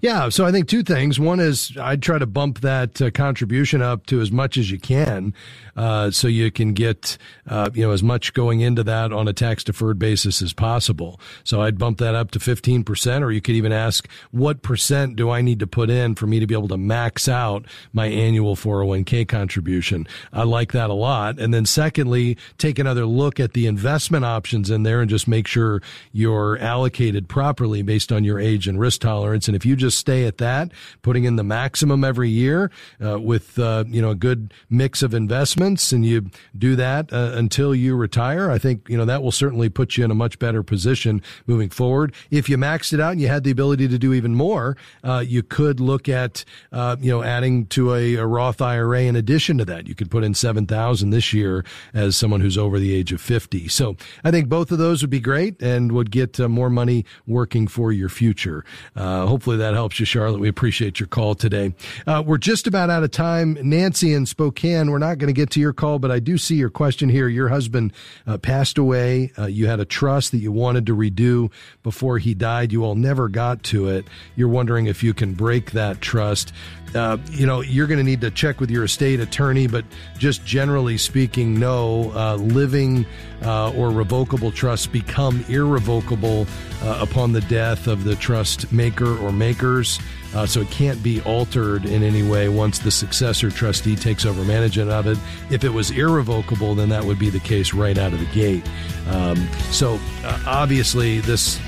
Yeah, 0.00 0.28
so 0.28 0.46
I 0.46 0.52
think 0.52 0.68
two 0.68 0.82
things. 0.82 1.20
One 1.20 1.40
is 1.40 1.76
I'd 1.80 2.02
try 2.02 2.18
to 2.18 2.26
bump 2.26 2.60
that 2.60 3.02
uh, 3.02 3.10
contribution 3.10 3.82
up 3.82 4.06
to 4.06 4.20
as 4.20 4.30
much 4.30 4.56
as 4.56 4.70
you 4.70 4.78
can, 4.78 5.34
uh, 5.76 6.10
so 6.10 6.28
you 6.28 6.50
can 6.50 6.72
get 6.72 7.18
uh, 7.48 7.70
you 7.74 7.82
know 7.86 7.92
as 7.92 8.02
much 8.02 8.32
going 8.32 8.60
into 8.60 8.82
that 8.84 9.12
on 9.12 9.28
a 9.28 9.32
tax 9.32 9.64
deferred 9.64 9.98
basis 9.98 10.40
as 10.42 10.52
possible. 10.52 11.20
So 11.42 11.62
I'd 11.62 11.78
bump 11.78 11.98
that 11.98 12.14
up 12.14 12.30
to 12.32 12.40
fifteen 12.40 12.84
percent, 12.84 13.24
or 13.24 13.30
you 13.30 13.40
could 13.40 13.56
even 13.56 13.72
ask 13.72 14.08
what 14.30 14.62
percent 14.62 15.16
do 15.16 15.30
I 15.30 15.42
need 15.42 15.58
to 15.60 15.66
put 15.66 15.90
in 15.90 16.14
for 16.14 16.26
me 16.26 16.40
to 16.40 16.46
be 16.46 16.54
able 16.54 16.68
to 16.68 16.78
max 16.78 17.28
out 17.28 17.66
my 17.92 18.06
annual 18.06 18.56
four 18.56 18.78
hundred 18.78 18.88
one 18.88 19.04
k 19.04 19.24
contribution. 19.24 20.06
I 20.32 20.44
like 20.44 20.72
that 20.72 20.90
a 20.90 20.94
lot. 20.94 21.38
And 21.38 21.52
then 21.52 21.66
secondly, 21.66 22.36
take 22.58 22.78
another 22.78 23.06
look 23.06 23.38
at 23.40 23.52
the 23.52 23.66
investment 23.66 24.24
options 24.24 24.70
in 24.70 24.82
there 24.82 25.00
and 25.00 25.10
just 25.10 25.28
make 25.28 25.46
sure 25.46 25.82
you're 26.12 26.58
allocated 26.58 27.28
properly 27.28 27.82
based 27.82 28.12
on 28.12 28.24
your 28.24 28.38
age 28.38 28.68
and 28.68 28.78
risk 28.78 29.00
tolerance. 29.00 29.48
And 29.48 29.56
if 29.56 29.63
you 29.64 29.76
just 29.76 29.98
stay 29.98 30.26
at 30.26 30.38
that, 30.38 30.72
putting 31.02 31.24
in 31.24 31.36
the 31.36 31.44
maximum 31.44 32.04
every 32.04 32.30
year 32.30 32.70
uh, 33.04 33.20
with 33.20 33.58
uh, 33.58 33.84
you 33.88 34.02
know 34.02 34.10
a 34.10 34.14
good 34.14 34.52
mix 34.70 35.02
of 35.02 35.14
investments, 35.14 35.92
and 35.92 36.04
you 36.04 36.30
do 36.56 36.76
that 36.76 37.12
uh, 37.12 37.32
until 37.34 37.74
you 37.74 37.96
retire, 37.96 38.50
I 38.50 38.58
think 38.58 38.88
you 38.88 38.96
know 38.96 39.04
that 39.04 39.22
will 39.22 39.32
certainly 39.32 39.68
put 39.68 39.96
you 39.96 40.04
in 40.04 40.10
a 40.10 40.14
much 40.14 40.38
better 40.38 40.62
position 40.62 41.22
moving 41.46 41.70
forward. 41.70 42.14
If 42.30 42.48
you 42.48 42.56
maxed 42.56 42.92
it 42.92 43.00
out 43.00 43.12
and 43.12 43.20
you 43.20 43.28
had 43.28 43.44
the 43.44 43.50
ability 43.50 43.88
to 43.88 43.98
do 43.98 44.12
even 44.12 44.34
more, 44.34 44.76
uh, 45.02 45.24
you 45.26 45.42
could 45.42 45.80
look 45.80 46.08
at 46.08 46.44
uh, 46.72 46.96
you 47.00 47.10
know 47.10 47.22
adding 47.22 47.66
to 47.66 47.94
a, 47.94 48.14
a 48.16 48.26
Roth 48.26 48.60
IRA 48.60 49.02
in 49.02 49.16
addition 49.16 49.58
to 49.58 49.64
that. 49.66 49.86
You 49.86 49.94
could 49.94 50.10
put 50.10 50.24
in 50.24 50.34
seven 50.34 50.66
thousand 50.66 51.10
this 51.10 51.32
year 51.32 51.64
as 51.92 52.16
someone 52.16 52.40
who's 52.40 52.58
over 52.58 52.78
the 52.78 52.94
age 52.94 53.12
of 53.12 53.20
fifty. 53.20 53.68
So 53.68 53.96
I 54.22 54.30
think 54.30 54.48
both 54.48 54.70
of 54.70 54.78
those 54.78 55.02
would 55.02 55.10
be 55.10 55.20
great 55.20 55.60
and 55.62 55.92
would 55.92 56.10
get 56.10 56.38
uh, 56.40 56.48
more 56.48 56.70
money 56.70 57.04
working 57.26 57.66
for 57.66 57.92
your 57.92 58.08
future. 58.08 58.64
Uh, 58.96 59.26
hopefully 59.54 59.70
that 59.70 59.74
helps 59.74 60.00
you, 60.00 60.06
Charlotte. 60.06 60.40
We 60.40 60.48
appreciate 60.48 60.98
your 61.00 61.06
call 61.06 61.34
today. 61.34 61.74
Uh, 62.06 62.22
we're 62.24 62.38
just 62.38 62.66
about 62.66 62.90
out 62.90 63.02
of 63.04 63.10
time. 63.10 63.56
Nancy 63.62 64.12
in 64.12 64.26
Spokane, 64.26 64.90
we're 64.90 64.98
not 64.98 65.18
going 65.18 65.32
to 65.32 65.38
get 65.38 65.50
to 65.50 65.60
your 65.60 65.72
call, 65.72 65.98
but 65.98 66.10
I 66.10 66.18
do 66.18 66.38
see 66.38 66.56
your 66.56 66.70
question 66.70 67.08
here. 67.08 67.28
Your 67.28 67.48
husband 67.48 67.92
uh, 68.26 68.38
passed 68.38 68.78
away. 68.78 69.32
Uh, 69.38 69.46
you 69.46 69.66
had 69.66 69.80
a 69.80 69.84
trust 69.84 70.32
that 70.32 70.38
you 70.38 70.50
wanted 70.50 70.86
to 70.86 70.96
redo 70.96 71.50
before 71.82 72.18
he 72.18 72.34
died. 72.34 72.72
You 72.72 72.84
all 72.84 72.94
never 72.94 73.28
got 73.28 73.62
to 73.64 73.88
it. 73.88 74.06
You're 74.34 74.48
wondering 74.48 74.86
if 74.86 75.02
you 75.02 75.14
can 75.14 75.34
break 75.34 75.72
that 75.72 76.00
trust. 76.00 76.52
Uh, 76.94 77.18
you 77.30 77.46
know, 77.46 77.60
you're 77.60 77.86
going 77.86 77.98
to 77.98 78.04
need 78.04 78.20
to 78.20 78.30
check 78.30 78.60
with 78.60 78.70
your 78.70 78.84
estate 78.84 79.20
attorney, 79.20 79.66
but 79.66 79.84
just 80.16 80.44
generally 80.44 80.96
speaking, 80.96 81.58
no, 81.58 82.12
uh, 82.14 82.36
living 82.36 83.04
uh, 83.44 83.72
or 83.72 83.90
revocable 83.90 84.50
trusts 84.50 84.86
become 84.86 85.44
irrevocable 85.48 86.46
uh, 86.82 86.98
upon 87.00 87.32
the 87.32 87.40
death 87.42 87.86
of 87.86 88.04
the 88.04 88.16
trust 88.16 88.72
maker 88.72 89.16
or 89.18 89.32
makers. 89.32 89.98
Uh, 90.34 90.44
so 90.44 90.60
it 90.60 90.70
can't 90.70 91.00
be 91.02 91.20
altered 91.22 91.84
in 91.84 92.02
any 92.02 92.22
way 92.22 92.48
once 92.48 92.80
the 92.80 92.90
successor 92.90 93.50
trustee 93.50 93.94
takes 93.94 94.26
over 94.26 94.44
management 94.44 94.90
of 94.90 95.06
it. 95.06 95.16
If 95.50 95.62
it 95.62 95.68
was 95.68 95.92
irrevocable, 95.92 96.74
then 96.74 96.88
that 96.88 97.04
would 97.04 97.20
be 97.20 97.30
the 97.30 97.38
case 97.40 97.72
right 97.72 97.96
out 97.96 98.12
of 98.12 98.18
the 98.18 98.26
gate. 98.26 98.68
Um, 99.08 99.48
so 99.70 100.00
uh, 100.24 100.42
obviously, 100.46 101.20
this 101.20 101.60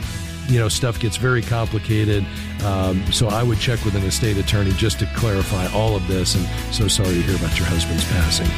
you 0.49 0.59
know 0.59 0.69
stuff 0.69 0.99
gets 0.99 1.17
very 1.17 1.43
complicated. 1.43 2.25
Um, 2.65 3.05
so 3.13 3.29
I 3.29 3.43
would 3.43 3.59
check 3.59 3.85
with 3.85 3.95
an 3.95 4.03
estate 4.03 4.37
attorney 4.37 4.73
just 4.73 4.99
to 5.01 5.07
clarify 5.15 5.67
all 5.73 5.95
of 5.97 6.07
this. 6.09 6.35
And 6.35 6.75
so 6.75 6.89
sorry 6.89 7.15
to 7.15 7.23
hear 7.23 7.37
about 7.37 7.59
your 7.59 7.69
husband's 7.69 8.05
passing, 8.05 8.49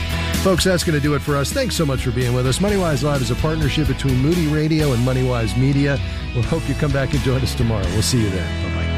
folks. 0.43 0.65
That's 0.65 0.85
going 0.85 0.97
to 0.97 1.03
do 1.03 1.15
it 1.15 1.23
for 1.23 1.37
us. 1.37 1.53
Thanks 1.53 1.77
so 1.77 1.85
much 1.85 2.03
for 2.03 2.11
being 2.11 2.35
with 2.35 2.47
us. 2.47 2.59
MoneyWise 2.59 3.03
Live 3.03 3.23
is 3.23 3.31
a 3.31 3.37
partnership 3.37 3.89
between 3.89 4.17
Moody 4.17 4.47
Radio 4.49 4.93
and 4.93 5.07
MoneyWise 5.07 5.57
Media. 5.59 5.99
We'll 6.35 6.45
hope 6.45 6.69
you 6.69 6.75
come 6.75 6.93
back 6.93 7.15
and 7.15 7.23
join 7.23 7.41
us 7.41 7.55
tomorrow. 7.55 7.87
We'll 7.89 8.03
see 8.03 8.23
you 8.23 8.31
then. 8.31 8.98